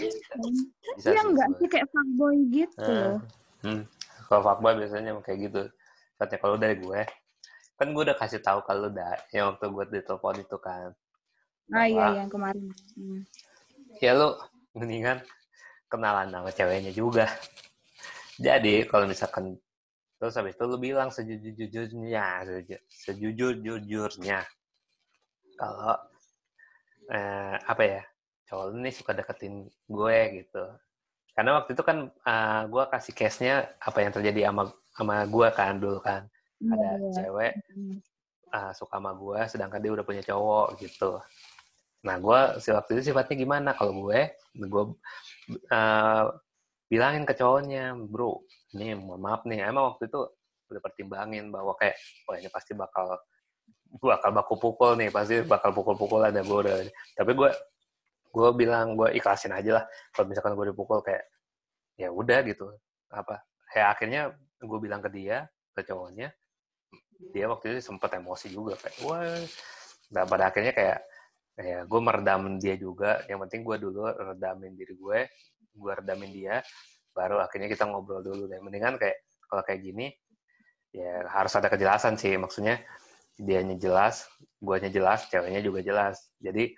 Bisa 0.98 1.07
Iya 1.11 1.22
sih, 1.22 1.27
enggak 1.30 1.49
sih 1.57 1.68
kayak 1.69 1.88
fuckboy 1.94 2.36
gitu 2.49 2.90
loh. 2.91 3.18
hmm. 3.61 3.82
Kalau 4.26 4.41
fuckboy 4.41 4.73
biasanya 4.82 5.11
kayak 5.22 5.40
gitu. 5.49 5.61
Katanya 6.15 6.40
kalau 6.41 6.56
dari 6.56 6.76
gue, 6.80 7.02
kan 7.76 7.88
gue 7.91 8.03
udah 8.07 8.18
kasih 8.18 8.40
tahu 8.40 8.60
kalau 8.64 8.88
udah 8.88 9.19
yang 9.36 9.52
waktu 9.53 9.65
gue 9.68 9.86
ditelepon 9.99 10.36
itu 10.41 10.57
kan. 10.57 10.90
Ah 11.73 11.86
iya 11.90 11.98
bahwa, 11.98 12.18
yang 12.23 12.30
kemarin. 12.32 12.65
Hmm. 12.95 13.22
Ya 13.99 14.11
lu 14.15 14.30
mendingan 14.76 15.18
kenalan 15.91 16.30
sama 16.32 16.49
ceweknya 16.52 16.91
juga. 16.91 17.26
Jadi 18.36 18.84
kalau 18.88 19.07
misalkan 19.07 19.56
terus 20.19 20.36
habis 20.40 20.56
itu 20.56 20.64
lu 20.68 20.77
bilang 20.80 21.11
sejujur-jujurnya, 21.11 22.26
seju- 22.48 22.84
sejujur-jujurnya. 22.88 24.40
Kalau 25.56 25.95
eh, 27.11 27.56
apa 27.60 27.84
ya 27.84 28.02
cowok 28.45 28.65
lu 28.72 28.77
nih 28.86 28.94
suka 28.94 29.11
deketin 29.18 29.65
gue 29.90 30.18
gitu. 30.41 30.64
Karena 31.36 31.60
waktu 31.60 31.76
itu 31.76 31.84
kan 31.84 31.98
eh, 32.10 32.61
gue 32.69 32.84
kasih 32.90 33.14
case-nya 33.14 33.56
apa 33.82 33.98
yang 34.02 34.11
terjadi 34.14 34.49
sama 34.49 34.64
sama 34.95 35.15
gue 35.27 35.48
kan 35.52 35.73
dulu 35.77 35.99
kan. 35.99 36.26
Ada 36.64 36.88
Iya, 36.88 36.91
iya. 36.95 37.11
cewek 37.11 37.53
Hmm. 37.76 37.99
uh, 38.56 38.72
suka 38.72 38.95
sama 38.98 39.11
gue, 39.11 39.40
sedangkan 39.52 39.80
dia 39.84 39.91
udah 39.91 40.06
punya 40.07 40.23
cowok 40.23 40.80
gitu. 40.80 41.19
Nah, 42.07 42.15
gue 42.22 42.40
si 42.64 42.69
waktu 42.72 42.91
itu 42.95 43.11
sifatnya 43.11 43.36
gimana? 43.36 43.69
Kalau 43.76 43.91
gue, 44.07 44.32
gue 44.56 44.84
uh, 45.73 46.23
bilangin 46.88 47.27
ke 47.27 47.34
cowoknya, 47.36 47.98
bro, 47.98 48.40
ini 48.77 48.95
mohon 48.95 49.19
maaf 49.19 49.44
nih, 49.44 49.68
emang 49.68 49.91
waktu 49.95 50.07
itu 50.07 50.22
udah 50.72 50.82
pertimbangin 50.82 51.52
bahwa 51.52 51.73
kayak, 51.76 51.98
wah 52.30 52.38
ini 52.40 52.48
pasti 52.48 52.72
bakal 52.77 53.19
bakal 54.01 54.31
baku 54.35 54.55
pukul 54.59 54.91
nih, 54.99 55.09
pasti 55.13 55.43
bakal 55.45 55.72
pukul-pukulan 55.72 56.35
ya 56.35 56.43
gue 56.43 56.59
udah. 56.65 56.76
Tapi 57.15 57.31
gue 57.31 57.49
gue 58.35 58.49
bilang 58.55 58.99
gue 58.99 59.15
ikhlasin 59.15 59.55
aja 59.55 59.81
lah. 59.81 59.85
Kalau 60.11 60.27
misalkan 60.27 60.53
gue 60.59 60.76
dipukul 60.76 60.99
kayak, 60.99 61.23
ya 61.95 62.11
udah 62.11 62.39
gitu. 62.43 62.67
Apa? 63.11 63.39
Ya 63.72 63.91
akhirnya 63.91 64.35
gue 64.59 64.80
bilang 64.80 64.99
ke 64.99 65.09
dia, 65.11 65.47
ke 65.76 65.84
cowoknya, 65.84 66.31
dia 67.31 67.45
waktu 67.47 67.77
itu 67.77 67.80
sempet 67.84 68.19
emosi 68.19 68.51
juga 68.51 68.76
kayak 68.80 68.95
wah 69.05 69.23
nah 70.11 70.23
pada 70.27 70.51
akhirnya 70.51 70.73
kayak 70.76 70.99
ya 71.55 71.88
gue 71.88 71.99
meredam 72.03 72.59
dia 72.59 72.76
juga 72.76 73.23
yang 73.31 73.39
penting 73.47 73.63
gue 73.63 73.77
dulu 73.80 74.03
redamin 74.11 74.76
diri 74.76 74.93
gue 74.93 75.19
gue 75.76 75.91
redamin 76.03 76.31
dia 76.35 76.55
baru 77.15 77.39
akhirnya 77.39 77.72
kita 77.72 77.88
ngobrol 77.88 78.19
dulu 78.19 78.51
deh 78.51 78.59
mendingan 78.59 78.99
kayak 78.99 79.23
kalau 79.47 79.63
kayak 79.63 79.81
gini 79.81 80.11
ya 80.91 81.23
harus 81.31 81.55
ada 81.55 81.72
kejelasan 81.72 82.19
sih 82.19 82.35
maksudnya 82.35 82.84
dianya 83.36 83.76
jelas 83.76 84.28
guanya 84.60 84.88
jelas 84.88 85.28
ceweknya 85.28 85.62
juga 85.62 85.84
jelas 85.84 86.20
jadi 86.40 86.72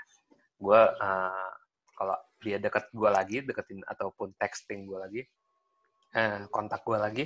gue 0.58 0.82
uh, 1.02 1.52
kalau 1.94 2.18
dia 2.42 2.58
deket 2.58 2.90
gue 2.94 3.10
lagi 3.10 3.38
deketin 3.46 3.82
ataupun 3.86 4.34
texting 4.38 4.86
gue 4.86 4.98
lagi 4.98 5.22
eh, 6.18 6.46
kontak 6.50 6.82
gue 6.86 6.98
lagi 6.98 7.26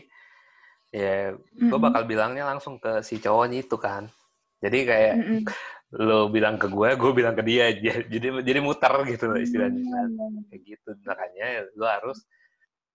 ya 0.91 1.31
gue 1.39 1.79
bakal 1.79 2.03
bilangnya 2.03 2.43
langsung 2.47 2.75
ke 2.79 2.99
si 2.99 3.19
cowoknya 3.19 3.63
itu 3.63 3.79
kan 3.79 4.11
jadi 4.59 4.77
kayak 4.83 5.13
mm 5.15 5.23
-hmm 5.23 5.43
lo 5.91 6.31
bilang 6.31 6.55
ke 6.55 6.71
gue, 6.71 6.89
gue 6.95 7.11
bilang 7.11 7.35
ke 7.35 7.43
dia, 7.43 7.67
jadi 8.15 8.39
jadi 8.39 8.59
muter 8.63 8.91
gitu 9.11 9.27
loh 9.27 9.39
istilahnya. 9.39 9.83
Nah, 9.83 10.47
kayak 10.47 10.61
gitu 10.63 10.89
makanya 11.03 11.67
lo 11.75 11.85
harus 11.87 12.23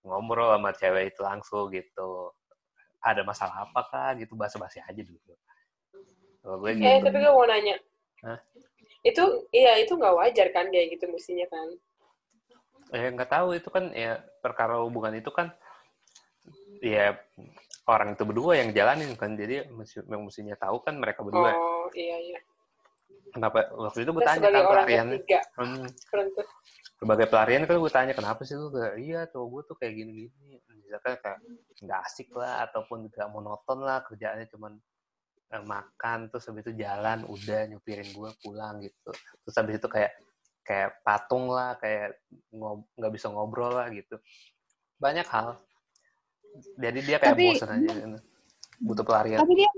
ngobrol 0.00 0.56
sama 0.56 0.72
cewek 0.72 1.12
itu 1.12 1.20
langsung 1.20 1.68
gitu. 1.68 2.32
Ada 3.04 3.22
masalah 3.22 3.68
apa 3.68 3.80
kah 3.92 4.10
gitu 4.16 4.32
basa-basi 4.34 4.80
aja 4.80 5.02
dulu. 5.04 5.36
Kalau 6.46 6.62
gue 6.62 6.70
eh, 6.70 6.74
gitu. 6.78 6.86
Eh 6.86 6.98
tapi 7.02 7.16
gue 7.18 7.32
mau 7.34 7.46
nanya. 7.50 7.76
Hah? 8.22 8.38
Itu 9.02 9.24
iya 9.50 9.82
itu 9.82 9.92
nggak 9.98 10.14
wajar 10.14 10.46
kan 10.54 10.70
kayak 10.70 10.94
gitu 10.94 11.10
mestinya 11.10 11.46
kan? 11.50 11.68
Eh 12.94 13.10
nggak 13.10 13.30
tahu 13.34 13.58
itu 13.58 13.66
kan 13.66 13.90
ya 13.90 14.22
perkara 14.38 14.78
hubungan 14.78 15.18
itu 15.18 15.34
kan 15.34 15.50
ya 16.78 17.18
orang 17.90 18.14
itu 18.14 18.22
berdua 18.22 18.62
yang 18.62 18.70
jalanin 18.70 19.10
kan 19.18 19.34
jadi 19.34 19.66
yang 20.06 20.22
mestinya 20.22 20.54
tahu 20.54 20.78
kan 20.86 20.94
mereka 20.94 21.26
berdua. 21.26 21.50
Oh 21.50 21.90
iya 21.98 22.14
iya 22.22 22.38
kenapa 23.36 23.58
waktu 23.76 23.98
itu 24.08 24.10
gue 24.16 24.24
tanya 24.24 24.48
kan 24.48 24.64
pelarian 24.64 25.06
hmm, 25.60 25.84
sebagai 26.96 27.26
pelarian 27.28 27.62
kan 27.68 27.76
gue 27.76 27.92
tanya 27.92 28.14
kenapa 28.16 28.40
sih 28.48 28.56
lu 28.56 28.72
kayak 28.72 28.94
iya 28.96 29.20
cowok 29.28 29.48
gue 29.52 29.62
tuh 29.68 29.76
kayak 29.76 29.92
gini 29.92 30.10
gini 30.24 30.56
misalkan 30.88 31.20
kayak 31.20 31.38
nggak 31.84 32.00
asik 32.08 32.28
lah 32.32 32.64
ataupun 32.64 33.12
nggak 33.12 33.28
monoton 33.28 33.78
lah 33.84 34.00
kerjaannya 34.08 34.48
cuman 34.48 34.72
makan 35.50 36.26
terus 36.28 36.44
habis 36.50 36.66
itu 36.66 36.74
jalan 36.82 37.22
udah 37.26 37.70
nyupirin 37.70 38.08
gue 38.10 38.30
pulang 38.42 38.82
gitu. 38.82 39.10
Terus 39.46 39.56
habis 39.56 39.78
itu 39.78 39.88
kayak 39.88 40.12
kayak 40.66 40.90
patung 41.06 41.46
lah 41.46 41.78
kayak 41.78 42.18
nggak 42.98 43.12
bisa 43.14 43.30
ngobrol 43.30 43.70
lah 43.70 43.86
gitu. 43.94 44.18
Banyak 44.98 45.26
hal. 45.30 45.58
Jadi 46.80 46.98
dia 47.04 47.16
kayak 47.22 47.36
tapi, 47.36 47.46
bosan 47.54 47.70
aja 47.78 47.94
butuh 48.82 49.04
pelarian. 49.06 49.40
Tapi 49.40 49.54
dia 49.54 49.70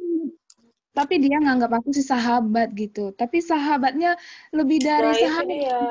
tapi 0.97 1.15
dia 1.23 1.39
nganggap 1.39 1.79
aku 1.79 1.95
sih 1.95 2.03
sahabat 2.03 2.75
gitu. 2.75 3.15
Tapi 3.15 3.39
sahabatnya 3.39 4.19
lebih 4.51 4.83
dari 4.83 5.07
nah, 5.07 5.15
sahabat. 5.15 5.47
dia. 5.47 5.83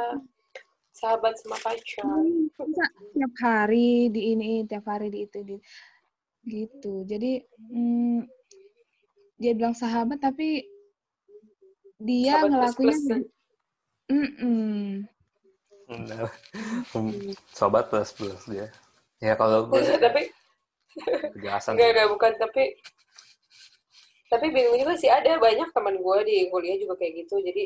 sahabat 0.97 1.33
sama 1.37 1.57
pacar. 1.61 2.03
Hmm, 2.09 2.49
tiap 3.13 3.33
hari 3.37 4.09
di 4.09 4.33
ini 4.33 4.65
tiap 4.65 4.89
hari 4.89 5.13
di 5.13 5.29
itu 5.29 5.39
di 5.45 5.55
gitu. 6.43 7.05
Jadi 7.05 7.37
hmm, 7.69 8.36
dia 9.37 9.53
bilang 9.53 9.77
sahabat 9.77 10.17
tapi 10.17 10.65
dia 12.01 12.41
sahabat 12.41 12.49
ngelakuinnya 12.49 12.97
plus, 12.97 13.01
plus. 13.05 13.25
Mm 14.07 14.29
-mm. 15.87 17.31
sobat 17.53 17.89
plus 17.93 18.09
plus 18.17 18.41
dia. 18.49 18.67
Ya 19.21 19.33
kalau 19.37 19.69
gue 19.69 19.81
tapi 20.01 20.29
kejelasan. 21.37 21.77
Enggak 21.77 21.89
enggak 21.93 22.09
bukan 22.09 22.31
tapi 22.41 22.63
tapi 24.27 24.45
bingung 24.51 24.75
juga 24.75 24.93
sih 24.99 25.07
ada 25.07 25.39
banyak 25.39 25.71
teman 25.71 25.95
gue 26.01 26.17
di 26.25 26.37
kuliah 26.51 26.77
juga 26.81 26.97
kayak 26.99 27.25
gitu. 27.25 27.39
Jadi 27.41 27.63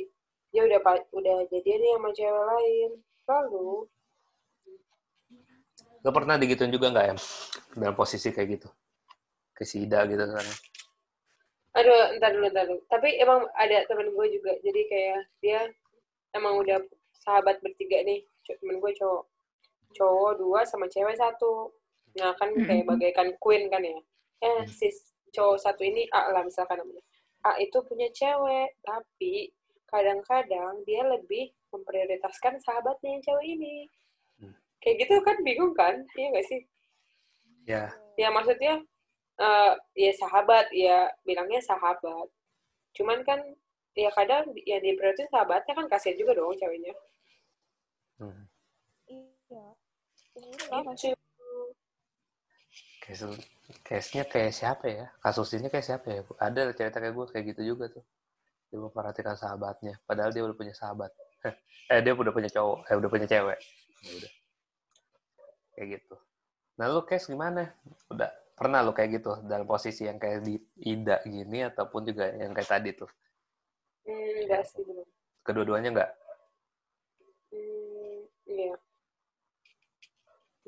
dia 0.51 0.61
udah 0.67 0.79
udah 1.15 1.35
jadian 1.47 1.79
nih 1.79 1.91
sama 1.95 2.09
cewek 2.11 2.43
lain. 2.51 2.91
Lalu? 3.31 3.71
Gak 6.01 6.15
pernah 6.17 6.35
digituin 6.35 6.73
juga 6.73 6.89
nggak 6.91 7.05
ya 7.13 7.15
dalam 7.77 7.95
posisi 7.95 8.33
kayak 8.33 8.59
gitu. 8.59 8.69
Ke 9.55 9.63
si 9.63 9.85
Ida 9.85 10.03
gitu 10.09 10.25
kan 10.25 10.47
aduh 11.71 12.15
entar 12.15 12.31
dulu 12.35 12.45
entar 12.51 12.65
dulu. 12.67 12.81
Tapi 12.91 13.09
emang 13.19 13.47
ada 13.55 13.83
teman 13.87 14.11
gue 14.11 14.27
juga 14.33 14.51
jadi 14.59 14.81
kayak 14.91 15.21
dia 15.39 15.59
emang 16.35 16.59
udah 16.59 16.79
sahabat 17.23 17.59
bertiga 17.63 18.03
nih. 18.03 18.23
Temen 18.43 18.83
gue 18.83 18.91
cowok 18.99 19.23
cowok 19.95 20.31
dua 20.39 20.61
sama 20.67 20.87
cewek 20.91 21.15
satu. 21.15 21.71
Nah 22.19 22.35
kan 22.35 22.51
kayak 22.55 22.87
bagaikan 22.87 23.31
queen 23.39 23.71
kan 23.71 23.83
ya. 23.83 23.99
Eh 24.43 24.67
sis 24.67 25.15
cowok 25.31 25.57
satu 25.63 25.81
ini 25.87 26.07
A 26.11 26.31
lah 26.35 26.43
misalkan 26.43 26.79
namanya. 26.83 27.03
A 27.47 27.57
itu 27.57 27.79
punya 27.87 28.11
cewek 28.11 28.75
tapi 28.83 29.49
kadang-kadang 29.87 30.83
dia 30.87 31.03
lebih 31.03 31.51
memprioritaskan 31.71 32.59
sahabatnya 32.59 33.19
yang 33.19 33.23
cewek 33.23 33.47
ini. 33.59 33.75
Hmm. 34.41 34.55
kayak 34.81 35.05
gitu 35.05 35.15
kan 35.21 35.37
bingung 35.45 35.73
kan? 35.77 36.01
Iya 36.17 36.27
gak 36.33 36.47
sih? 36.49 36.61
Ya. 37.69 37.83
Ya 38.17 38.27
maksudnya 38.33 38.81
uh, 39.41 39.73
ya 39.97 40.11
sahabat 40.15 40.69
ya 40.69 41.09
bilangnya 41.25 41.59
sahabat 41.65 42.29
cuman 42.93 43.25
kan 43.25 43.41
ya 43.97 44.13
kadang 44.13 44.53
ya 44.63 44.77
di 44.79 44.95
prioritas 44.95 45.27
sahabatnya 45.33 45.73
kan 45.75 45.85
kasihan 45.89 46.15
juga 46.21 46.37
dong 46.37 46.55
ceweknya 46.55 46.93
hmm. 48.21 48.43
iya 49.09 49.65
gitu. 50.71 51.03
Kayak 53.11 53.35
case-nya 53.83 54.23
kayak 54.23 54.53
siapa 54.55 54.85
ya? 54.87 55.05
Kasus 55.19 55.51
ini 55.59 55.67
kayak 55.67 55.85
siapa 55.85 56.07
ya? 56.07 56.21
Ada 56.39 56.71
cerita 56.71 57.03
kayak 57.03 57.15
gue 57.15 57.25
kayak 57.31 57.45
gitu 57.55 57.61
juga 57.75 57.91
tuh. 57.91 58.03
Dia 58.71 58.79
memperhatikan 58.79 59.35
sahabatnya, 59.35 59.99
padahal 60.07 60.31
dia 60.31 60.47
udah 60.47 60.55
punya 60.55 60.71
sahabat. 60.71 61.11
eh 61.91 61.99
dia 61.99 62.15
udah 62.15 62.31
punya 62.31 62.47
cowok, 62.47 62.87
eh 62.87 62.95
udah 62.95 63.09
punya 63.11 63.27
cewek. 63.27 63.59
Ya 64.07 64.11
udah. 64.15 64.31
Kayak 65.75 65.87
gitu. 65.99 66.15
Nah 66.79 66.85
lu 66.87 67.03
case 67.03 67.27
gimana? 67.27 67.75
Udah 68.07 68.31
pernah 68.61 68.85
lu 68.85 68.93
kayak 68.93 69.17
gitu 69.17 69.41
dalam 69.49 69.65
posisi 69.65 70.05
yang 70.05 70.21
kayak 70.21 70.45
di 70.45 70.53
Ida 70.85 71.25
gini 71.25 71.65
ataupun 71.65 72.05
juga 72.05 72.29
yang 72.29 72.53
kayak 72.53 72.69
tadi 72.69 72.93
tuh? 72.93 73.09
Hmm, 74.05 74.45
enggak 74.45 74.69
sih 74.69 74.85
belum. 74.85 75.07
Kedua-duanya 75.41 75.89
enggak? 75.89 76.11
Hmm, 77.49 78.21
iya. 78.45 78.77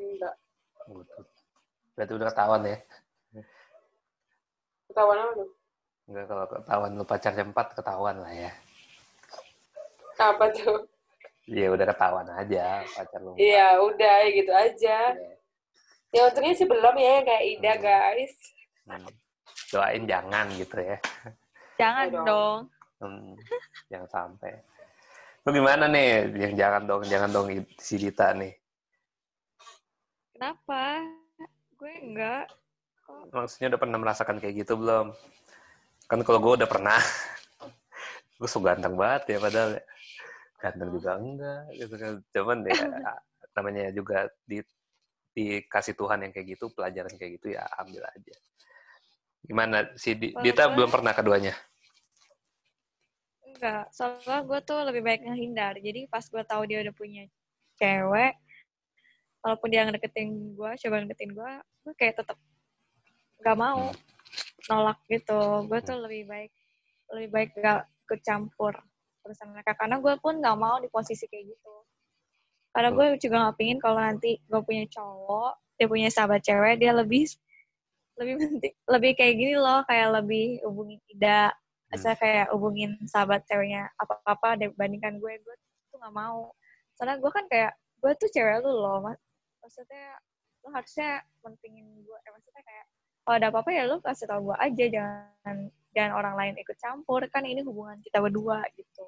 Enggak. 0.01 0.33
Gitu. 0.89 1.21
Berarti 1.93 2.13
udah 2.17 2.27
ketahuan 2.33 2.61
ya? 2.65 2.77
Ketahuan 4.89 5.17
apa 5.21 5.31
tuh? 5.37 5.49
Enggak, 6.09 6.25
kalau 6.25 6.45
ketahuan 6.49 6.91
lu 6.97 7.05
pacarnya 7.05 7.43
empat, 7.45 7.67
ketahuan 7.77 8.17
lah 8.17 8.33
ya. 8.33 8.51
Apa 10.17 10.49
tuh? 10.49 10.89
Iya, 11.45 11.69
udah 11.77 11.85
ketahuan 11.93 12.25
aja 12.33 12.81
pacar 12.97 13.21
lu. 13.21 13.37
Iya, 13.37 13.77
udah, 13.85 14.15
ya 14.25 14.29
gitu 14.33 14.49
aja. 14.49 14.97
Yeah. 15.13 15.42
Ya 16.13 16.29
untungnya 16.29 16.53
sih 16.53 16.69
belum 16.69 16.95
ya, 16.95 17.25
kayak 17.25 17.43
Ida, 17.57 17.73
hmm. 17.73 17.81
guys. 17.81 18.35
Hmm. 18.85 19.09
Doain 19.73 20.03
jangan 20.05 20.45
gitu 20.53 20.77
ya. 20.77 20.97
Jangan 21.81 22.05
ya 22.13 22.21
dong. 22.21 22.59
Hmm, 23.01 23.33
jangan 23.89 24.09
sampai. 24.13 24.53
Lu 25.43 25.49
gimana 25.49 25.89
nih? 25.89 26.29
Yang 26.37 26.53
jangan 26.61 26.81
dong, 26.85 27.01
jangan 27.09 27.29
dong 27.33 27.47
si 27.81 27.97
Dita 27.97 28.31
nih. 28.37 28.53
Kenapa? 30.37 31.01
Gue 31.75 31.91
enggak 31.99 32.47
maksudnya 33.33 33.73
udah 33.73 33.81
pernah 33.81 33.97
merasakan 33.99 34.37
kayak 34.39 34.55
gitu 34.65 34.73
belum? 34.79 35.11
Kan 36.07 36.19
kalau 36.21 36.39
gue 36.39 36.53
udah 36.63 36.69
pernah, 36.69 36.99
gue 38.39 38.49
so 38.49 38.59
ganteng 38.59 38.95
banget 38.97 39.37
ya 39.37 39.39
padahal 39.39 39.71
ya. 39.79 39.83
ganteng 40.63 40.89
juga 40.95 41.11
enggak 41.19 41.63
gitu 41.75 41.93
kan. 41.99 42.13
Cuman 42.31 42.57
ya 42.63 42.73
namanya 43.55 43.91
juga 43.91 44.17
di 44.47 44.63
dikasih 45.33 45.97
Tuhan 45.97 46.25
yang 46.25 46.31
kayak 46.31 46.57
gitu, 46.57 46.69
pelajaran 46.71 47.13
kayak 47.17 47.41
gitu 47.41 47.57
ya 47.57 47.65
ambil 47.81 48.05
aja. 48.05 48.35
Gimana 49.43 49.91
si 49.99 50.15
Dita 50.15 50.71
belum 50.71 50.87
pernah 50.87 51.11
keduanya? 51.11 51.53
Enggak, 53.43 53.91
soalnya 53.91 54.39
gue 54.45 54.59
tuh 54.63 54.79
lebih 54.87 55.01
baik 55.03 55.21
ngehindar. 55.25 55.77
Jadi 55.81 56.07
pas 56.07 56.23
gue 56.23 56.43
tahu 56.47 56.63
dia 56.69 56.79
udah 56.85 56.93
punya 56.95 57.27
cewek, 57.75 58.33
walaupun 59.43 59.67
dia 59.67 59.83
ngedeketin 59.83 60.55
gue, 60.55 60.71
coba 60.79 60.95
ngedeketin 61.03 61.31
gue, 61.35 61.51
gue 61.83 61.93
kayak 61.99 62.23
tetap 62.23 62.37
gak 63.43 63.59
mau 63.59 63.91
nolak 64.71 64.99
gitu 65.11 65.67
gue 65.67 65.79
tuh 65.83 65.99
lebih 65.99 66.23
baik 66.31 66.51
lebih 67.11 67.29
baik 67.29 67.49
gak 67.59 67.83
kecampur 68.07 68.71
urusan 69.27 69.51
mereka 69.51 69.75
karena 69.75 69.99
gue 69.99 70.15
pun 70.23 70.39
gak 70.39 70.55
mau 70.55 70.79
di 70.79 70.87
posisi 70.87 71.27
kayak 71.27 71.51
gitu 71.51 71.75
karena 72.73 72.89
gue 72.89 73.05
juga 73.21 73.35
gak 73.49 73.57
pingin 73.61 73.77
kalau 73.77 74.01
nanti 74.01 74.41
gue 74.49 74.61
punya 74.65 74.83
cowok 74.89 75.53
dia 75.77 75.87
punya 75.89 76.09
sahabat 76.09 76.41
cewek 76.41 76.81
dia 76.81 76.91
lebih 76.93 77.29
lebih 78.17 78.35
penting 78.37 78.73
lebih 78.93 79.11
kayak 79.17 79.33
gini 79.37 79.55
loh 79.57 79.81
kayak 79.89 80.09
lebih 80.21 80.61
hubungin 80.65 81.01
tidak 81.09 81.53
hmm. 81.89 81.97
saya 82.01 82.15
kayak 82.17 82.47
hubungin 82.53 82.97
sahabat 83.09 83.41
ceweknya 83.49 83.89
apa 83.97 84.21
apa 84.25 84.49
dibandingkan 84.57 85.17
gue. 85.17 85.33
Gue 85.41 85.55
tuh 85.93 85.97
gak 86.01 86.13
mau. 86.13 86.53
Soalnya 86.97 87.17
gue 87.21 87.31
kan 87.33 87.45
kayak 87.49 87.73
gue 88.01 88.11
tuh 88.17 88.29
cewek 88.29 88.61
lu 88.61 88.71
loh 88.73 88.99
maksudnya 89.63 90.19
lo 90.65 90.69
harusnya 90.73 91.21
pentingin 91.41 91.85
gue. 92.05 92.17
Eh, 92.25 92.31
maksudnya 92.33 92.63
kayak 92.65 92.85
kalau 93.23 93.35
ada 93.39 93.47
apa-apa 93.49 93.69
ya 93.71 93.83
lu 93.89 93.97
kasih 94.01 94.25
tau 94.29 94.41
gue 94.41 94.57
aja. 94.57 94.85
Jangan 94.89 95.57
jangan 95.93 96.11
orang 96.17 96.35
lain 96.37 96.53
ikut 96.61 96.77
campur. 96.77 97.21
Kan 97.33 97.45
ini 97.49 97.65
hubungan 97.65 97.97
kita 98.01 98.21
berdua 98.21 98.61
gitu. 98.77 99.07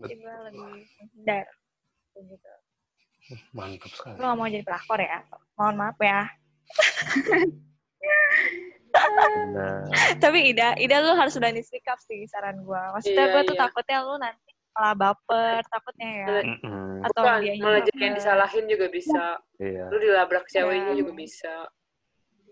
Jadi 0.00 0.12
gue 0.20 0.34
lebih 0.52 0.60
menghindar. 0.60 1.46
Gitu 2.16 2.52
Mantap 3.50 3.90
sekali. 3.90 4.14
lu 4.16 4.24
gak 4.24 4.36
mau 4.36 4.46
jadi 4.46 4.62
pelakor 4.62 5.00
ya 5.00 5.18
mohon 5.54 5.74
maaf 5.76 5.98
ya 5.98 6.20
Benar. 8.96 9.84
tapi 10.16 10.38
Ida 10.50 10.72
Ida 10.76 10.96
lu 11.00 11.12
harus 11.12 11.36
berani 11.36 11.60
sikap 11.60 12.00
sih 12.00 12.24
saran 12.26 12.60
gue 12.60 12.82
maksudnya 12.94 13.18
Iya, 13.22 13.32
gue 13.34 13.42
tuh 13.44 13.54
iya. 13.54 13.62
takutnya 13.62 13.98
lu 14.02 14.14
nanti 14.16 14.50
malah 14.72 14.94
baper 14.94 15.60
takutnya 15.66 16.08
ya 16.14 16.26
Mm-mm. 16.44 17.00
atau 17.02 17.20
Bukan, 17.22 17.40
dia 17.40 17.52
malah 17.58 17.80
jadi 17.82 18.00
yang 18.02 18.14
disalahin 18.14 18.64
juga 18.66 18.86
bisa. 18.88 19.24
Iya. 19.56 19.84
Lu 19.88 19.96
dilabrak 19.96 20.44
ceweknya 20.46 20.92
Ya. 20.92 20.98
juga 21.00 21.12
bisa. 21.12 21.54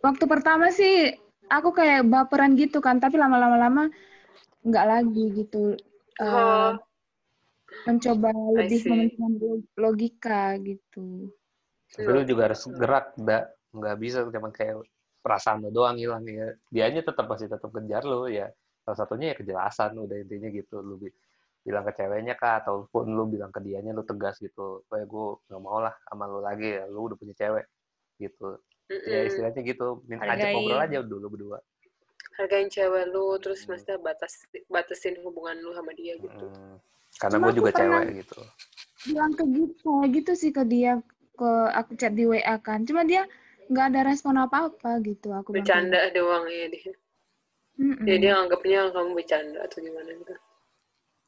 Waktu 0.00 0.24
pertama 0.24 0.68
sih 0.68 1.12
aku 1.46 1.72
kayak 1.72 2.04
baperan 2.04 2.56
gitu 2.56 2.80
kan, 2.80 2.96
tapi 2.96 3.16
lama-lama 3.16 3.56
lama 3.56 3.82
nggak 4.62 4.86
lagi 4.88 5.24
gitu. 5.34 5.76
Eh, 6.16 6.24
Oh, 6.24 6.76
mencoba 7.84 8.28
lebih 8.56 8.80
mementingkan 8.88 9.32
lo- 9.38 9.68
logika 9.76 10.56
gitu. 10.60 11.28
Tapi 11.94 12.10
lu 12.10 12.22
juga 12.26 12.50
harus 12.50 12.64
gerak, 12.66 13.14
nggak 13.14 13.44
nggak 13.74 13.96
bisa 14.00 14.18
cuma 14.26 14.50
kayak 14.50 14.82
perasaan 15.20 15.62
lu 15.62 15.70
doang 15.70 15.96
hilang 15.96 16.24
ya. 16.26 16.52
Dianya 16.72 17.06
tetap 17.06 17.28
masih 17.28 17.46
tetap 17.46 17.70
kejar 17.70 18.02
lu 18.02 18.26
ya. 18.26 18.50
Salah 18.84 18.98
satunya 19.04 19.32
ya 19.32 19.36
kejelasan 19.38 19.96
udah 19.96 20.16
intinya 20.18 20.48
gitu. 20.50 20.82
Lu 20.82 20.98
bi- 20.98 21.14
bilang 21.64 21.84
ke 21.88 21.96
ceweknya 21.96 22.36
kah 22.36 22.60
ataupun 22.60 23.08
lu 23.08 23.24
bilang 23.24 23.48
ke 23.48 23.60
dianya 23.62 23.96
lu 23.96 24.04
tegas 24.04 24.36
gitu. 24.42 24.84
Kayak 24.90 25.08
gue 25.08 25.26
nggak 25.48 25.62
mau 25.62 25.80
lah 25.80 25.94
sama 26.04 26.28
lu 26.28 26.44
lagi 26.44 26.76
ya. 26.76 26.84
Lu 26.90 27.08
udah 27.08 27.16
punya 27.16 27.32
cewek 27.32 27.64
gitu. 28.20 28.58
Ya 28.90 29.24
mm-mm. 29.24 29.28
istilahnya 29.32 29.60
gitu. 29.64 30.04
Minta 30.04 30.28
ajak 30.28 30.44
Hargai. 30.44 30.54
ngobrol 30.60 30.80
aja 30.84 30.98
dulu 31.00 31.26
berdua. 31.32 31.58
hargain 32.34 32.66
cewek 32.66 33.14
lu, 33.14 33.38
terus 33.38 33.62
Hmm. 33.62 33.78
maksudnya 33.78 33.94
batas 34.02 34.42
batasin 34.66 35.14
hubungan 35.22 35.54
lu 35.62 35.70
sama 35.70 35.94
dia 35.94 36.18
gitu. 36.18 36.46
Mm. 36.50 36.76
Karena 37.18 37.36
gue 37.40 37.52
juga 37.54 37.70
cewek 37.70 38.04
gitu. 38.24 38.40
Bilang 39.04 39.32
ke 39.36 39.44
gitu, 39.48 39.90
kayak 40.00 40.10
gitu 40.16 40.32
sih 40.34 40.50
ke 40.50 40.62
dia 40.64 40.92
ke 41.34 41.50
aku 41.74 41.92
chat 41.98 42.12
di 42.14 42.24
WA 42.26 42.56
kan. 42.62 42.82
Cuma 42.88 43.04
dia 43.04 43.26
nggak 43.68 43.86
ada 43.94 44.00
respon 44.06 44.36
apa-apa 44.38 45.00
gitu. 45.02 45.32
Aku 45.34 45.54
bilang 45.54 45.66
Bercanda 45.66 46.00
doang 46.12 46.44
ya 46.48 46.66
dia. 46.68 46.80
gitu. 46.80 46.98
Mm-mm. 47.74 48.06
Ya 48.06 48.16
dia 48.22 48.32
anggapnya 48.38 48.94
kamu 48.94 49.10
bercanda 49.18 49.58
atau 49.66 49.78
gimana 49.82 50.10
gitu. 50.14 50.34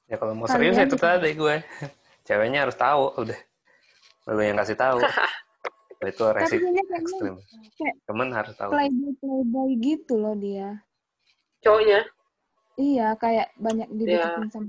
Ya 0.06 0.14
kalau 0.14 0.32
mau 0.38 0.46
Kalian 0.46 0.74
serius 0.74 0.76
ya 0.78 0.84
itu 0.86 0.96
tadi 0.96 1.30
gue. 1.34 1.56
Ceweknya 2.26 2.66
harus 2.66 2.76
tahu 2.78 3.04
udah. 3.18 3.40
Lu 4.30 4.42
yang 4.42 4.58
kasih 4.58 4.78
tahu. 4.78 4.98
itu 6.06 6.22
kayaknya 6.22 6.82
ekstrim. 7.02 7.34
Temen 8.06 8.28
harus 8.30 8.54
tahu. 8.54 8.70
playboy 8.70 9.12
playboy 9.18 9.70
gitu 9.82 10.14
loh 10.20 10.36
dia. 10.38 10.78
Cowoknya, 11.64 12.06
Iya, 12.76 13.16
kayak 13.16 13.56
banyak 13.56 13.88
Ya. 13.88 13.96
dideketin 13.96 14.48
sama 14.52 14.68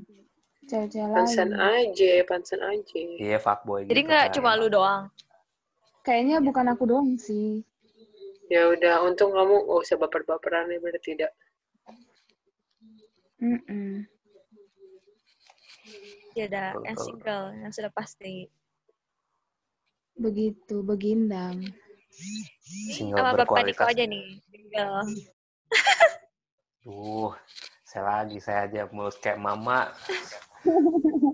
lain. 1.55 1.91
aja, 1.95 2.11
pansan 2.27 2.59
aja. 2.59 3.03
Iya 3.17 3.37
fuckboy 3.39 3.87
jadi 3.87 4.01
gitu 4.03 4.07
nggak 4.11 4.25
kan. 4.27 4.33
cuma 4.35 4.59
lu 4.59 4.67
doang 4.67 5.07
Kayaknya 6.07 6.39
bukan 6.39 6.65
aku 6.71 6.83
doang 6.87 7.19
sih. 7.19 7.67
Ya 8.47 8.71
udah, 8.71 9.03
untung 9.03 9.35
kamu 9.35 9.67
gak 9.67 9.79
usah 9.83 9.99
baper-baperan 9.99 10.71
ya 10.71 10.79
berarti 10.79 11.03
tidak. 11.03 11.35
Mm-mm. 13.43 14.07
dia 16.33 16.45
ada 16.49 16.73
Betul, 16.73 16.83
yang 16.85 16.97
single 16.97 17.45
yang 17.59 17.71
sudah 17.73 17.91
pasti 17.93 18.47
Begitu, 20.17 20.81
begindang. 20.81 21.61
Single 22.93 23.21
sama 23.21 23.37
bapak 23.37 23.69
Niko 23.69 23.85
aja 23.85 24.03
nih 24.09 24.41
single 24.49 25.05
Duh, 26.81 27.35
saya 27.83 28.03
lagi, 28.23 28.37
saya 28.41 28.65
aja 28.65 28.87
mulut 28.89 29.19
kayak 29.19 29.37
mama. 29.37 29.91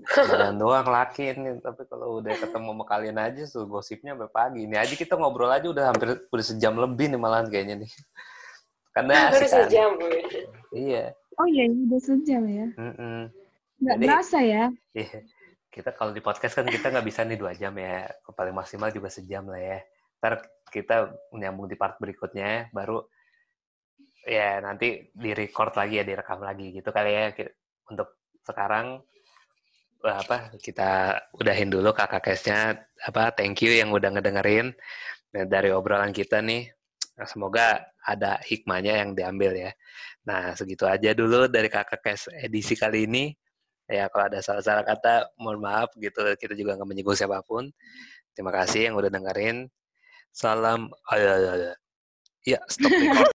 Badan 0.04 0.56
doang 0.60 0.86
laki 0.88 1.34
ini, 1.34 1.58
tapi 1.58 1.82
kalau 1.88 2.20
udah 2.22 2.34
ketemu 2.36 2.70
sama 2.76 2.84
kalian 2.86 3.18
aja 3.18 3.42
tuh 3.48 3.64
gosipnya 3.66 4.14
sampai 4.14 4.30
pagi. 4.30 4.60
Ini 4.68 4.76
aja 4.78 4.94
kita 4.94 5.16
ngobrol 5.18 5.50
aja 5.50 5.66
udah 5.70 5.90
hampir 5.90 6.28
udah 6.28 6.44
sejam 6.44 6.76
lebih 6.76 7.10
nih 7.10 7.20
malahan 7.20 7.48
kayaknya 7.48 7.84
nih. 7.84 7.90
Karena 8.94 9.30
Baru 9.32 9.36
asik 9.42 9.48
kan. 9.50 9.58
sejam 9.66 9.88
gue. 9.98 10.20
Iya. 10.70 11.04
Oh 11.34 11.46
iya, 11.50 11.64
udah 11.66 12.00
sejam 12.00 12.42
ya. 12.46 12.66
mm-mm. 12.78 13.20
Nggak 13.82 13.96
Jadi- 13.98 14.06
berasa 14.06 14.38
ya. 14.38 14.64
Iya. 14.94 15.18
Kita 15.74 15.90
kalau 15.90 16.14
di 16.14 16.22
podcast 16.22 16.54
kan 16.54 16.66
kita 16.70 16.94
nggak 16.94 17.06
bisa 17.06 17.26
nih 17.26 17.34
dua 17.34 17.52
jam 17.58 17.74
ya. 17.74 18.06
Paling 18.30 18.54
maksimal 18.54 18.94
juga 18.94 19.10
sejam 19.10 19.50
lah 19.50 19.58
ya. 19.58 19.78
Ntar 20.22 20.46
kita 20.70 21.10
menyambung 21.34 21.66
di 21.66 21.74
part 21.74 21.98
berikutnya 21.98 22.70
baru 22.70 23.02
ya 24.24 24.58
nanti 24.64 25.12
di 25.12 25.30
record 25.36 25.76
lagi 25.76 26.00
ya 26.00 26.04
direkam 26.06 26.40
lagi 26.40 26.72
gitu 26.72 26.88
kali 26.90 27.12
ya 27.12 27.28
untuk 27.92 28.24
sekarang 28.40 29.04
apa 30.10 30.52
kita 30.60 31.16
udahin 31.36 31.72
dulu 31.72 31.94
kakak 31.96 32.20
case-nya. 32.20 32.76
Apa 33.04 33.32
thank 33.32 33.64
you 33.64 33.72
yang 33.72 33.88
udah 33.92 34.12
ngedengerin 34.12 34.76
Nah, 35.34 35.44
dari 35.50 35.74
obrolan 35.74 36.14
kita 36.14 36.38
nih. 36.38 36.70
Semoga 37.26 37.82
ada 38.02 38.38
hikmahnya 38.42 39.02
yang 39.02 39.10
diambil 39.14 39.54
ya. 39.54 39.70
Nah 40.26 40.54
segitu 40.58 40.82
aja 40.82 41.14
dulu 41.14 41.46
dari 41.46 41.70
kakak 41.70 42.02
case 42.02 42.26
edisi 42.42 42.74
kali 42.74 43.06
ini. 43.06 43.30
Ya 43.86 44.10
kalau 44.10 44.30
ada 44.30 44.40
salah-salah 44.42 44.82
kata 44.82 45.30
mohon 45.38 45.62
maaf 45.62 45.94
gitu. 45.98 46.22
Kita 46.38 46.58
juga 46.58 46.74
nggak 46.78 46.88
menyinggung 46.90 47.18
siapa 47.18 47.38
pun. 47.46 47.70
Terima 48.34 48.50
kasih 48.50 48.90
yang 48.90 48.94
udah 48.98 49.10
dengerin. 49.10 49.70
Salam 50.34 50.90
ya 52.44 52.58
stop 52.66 52.90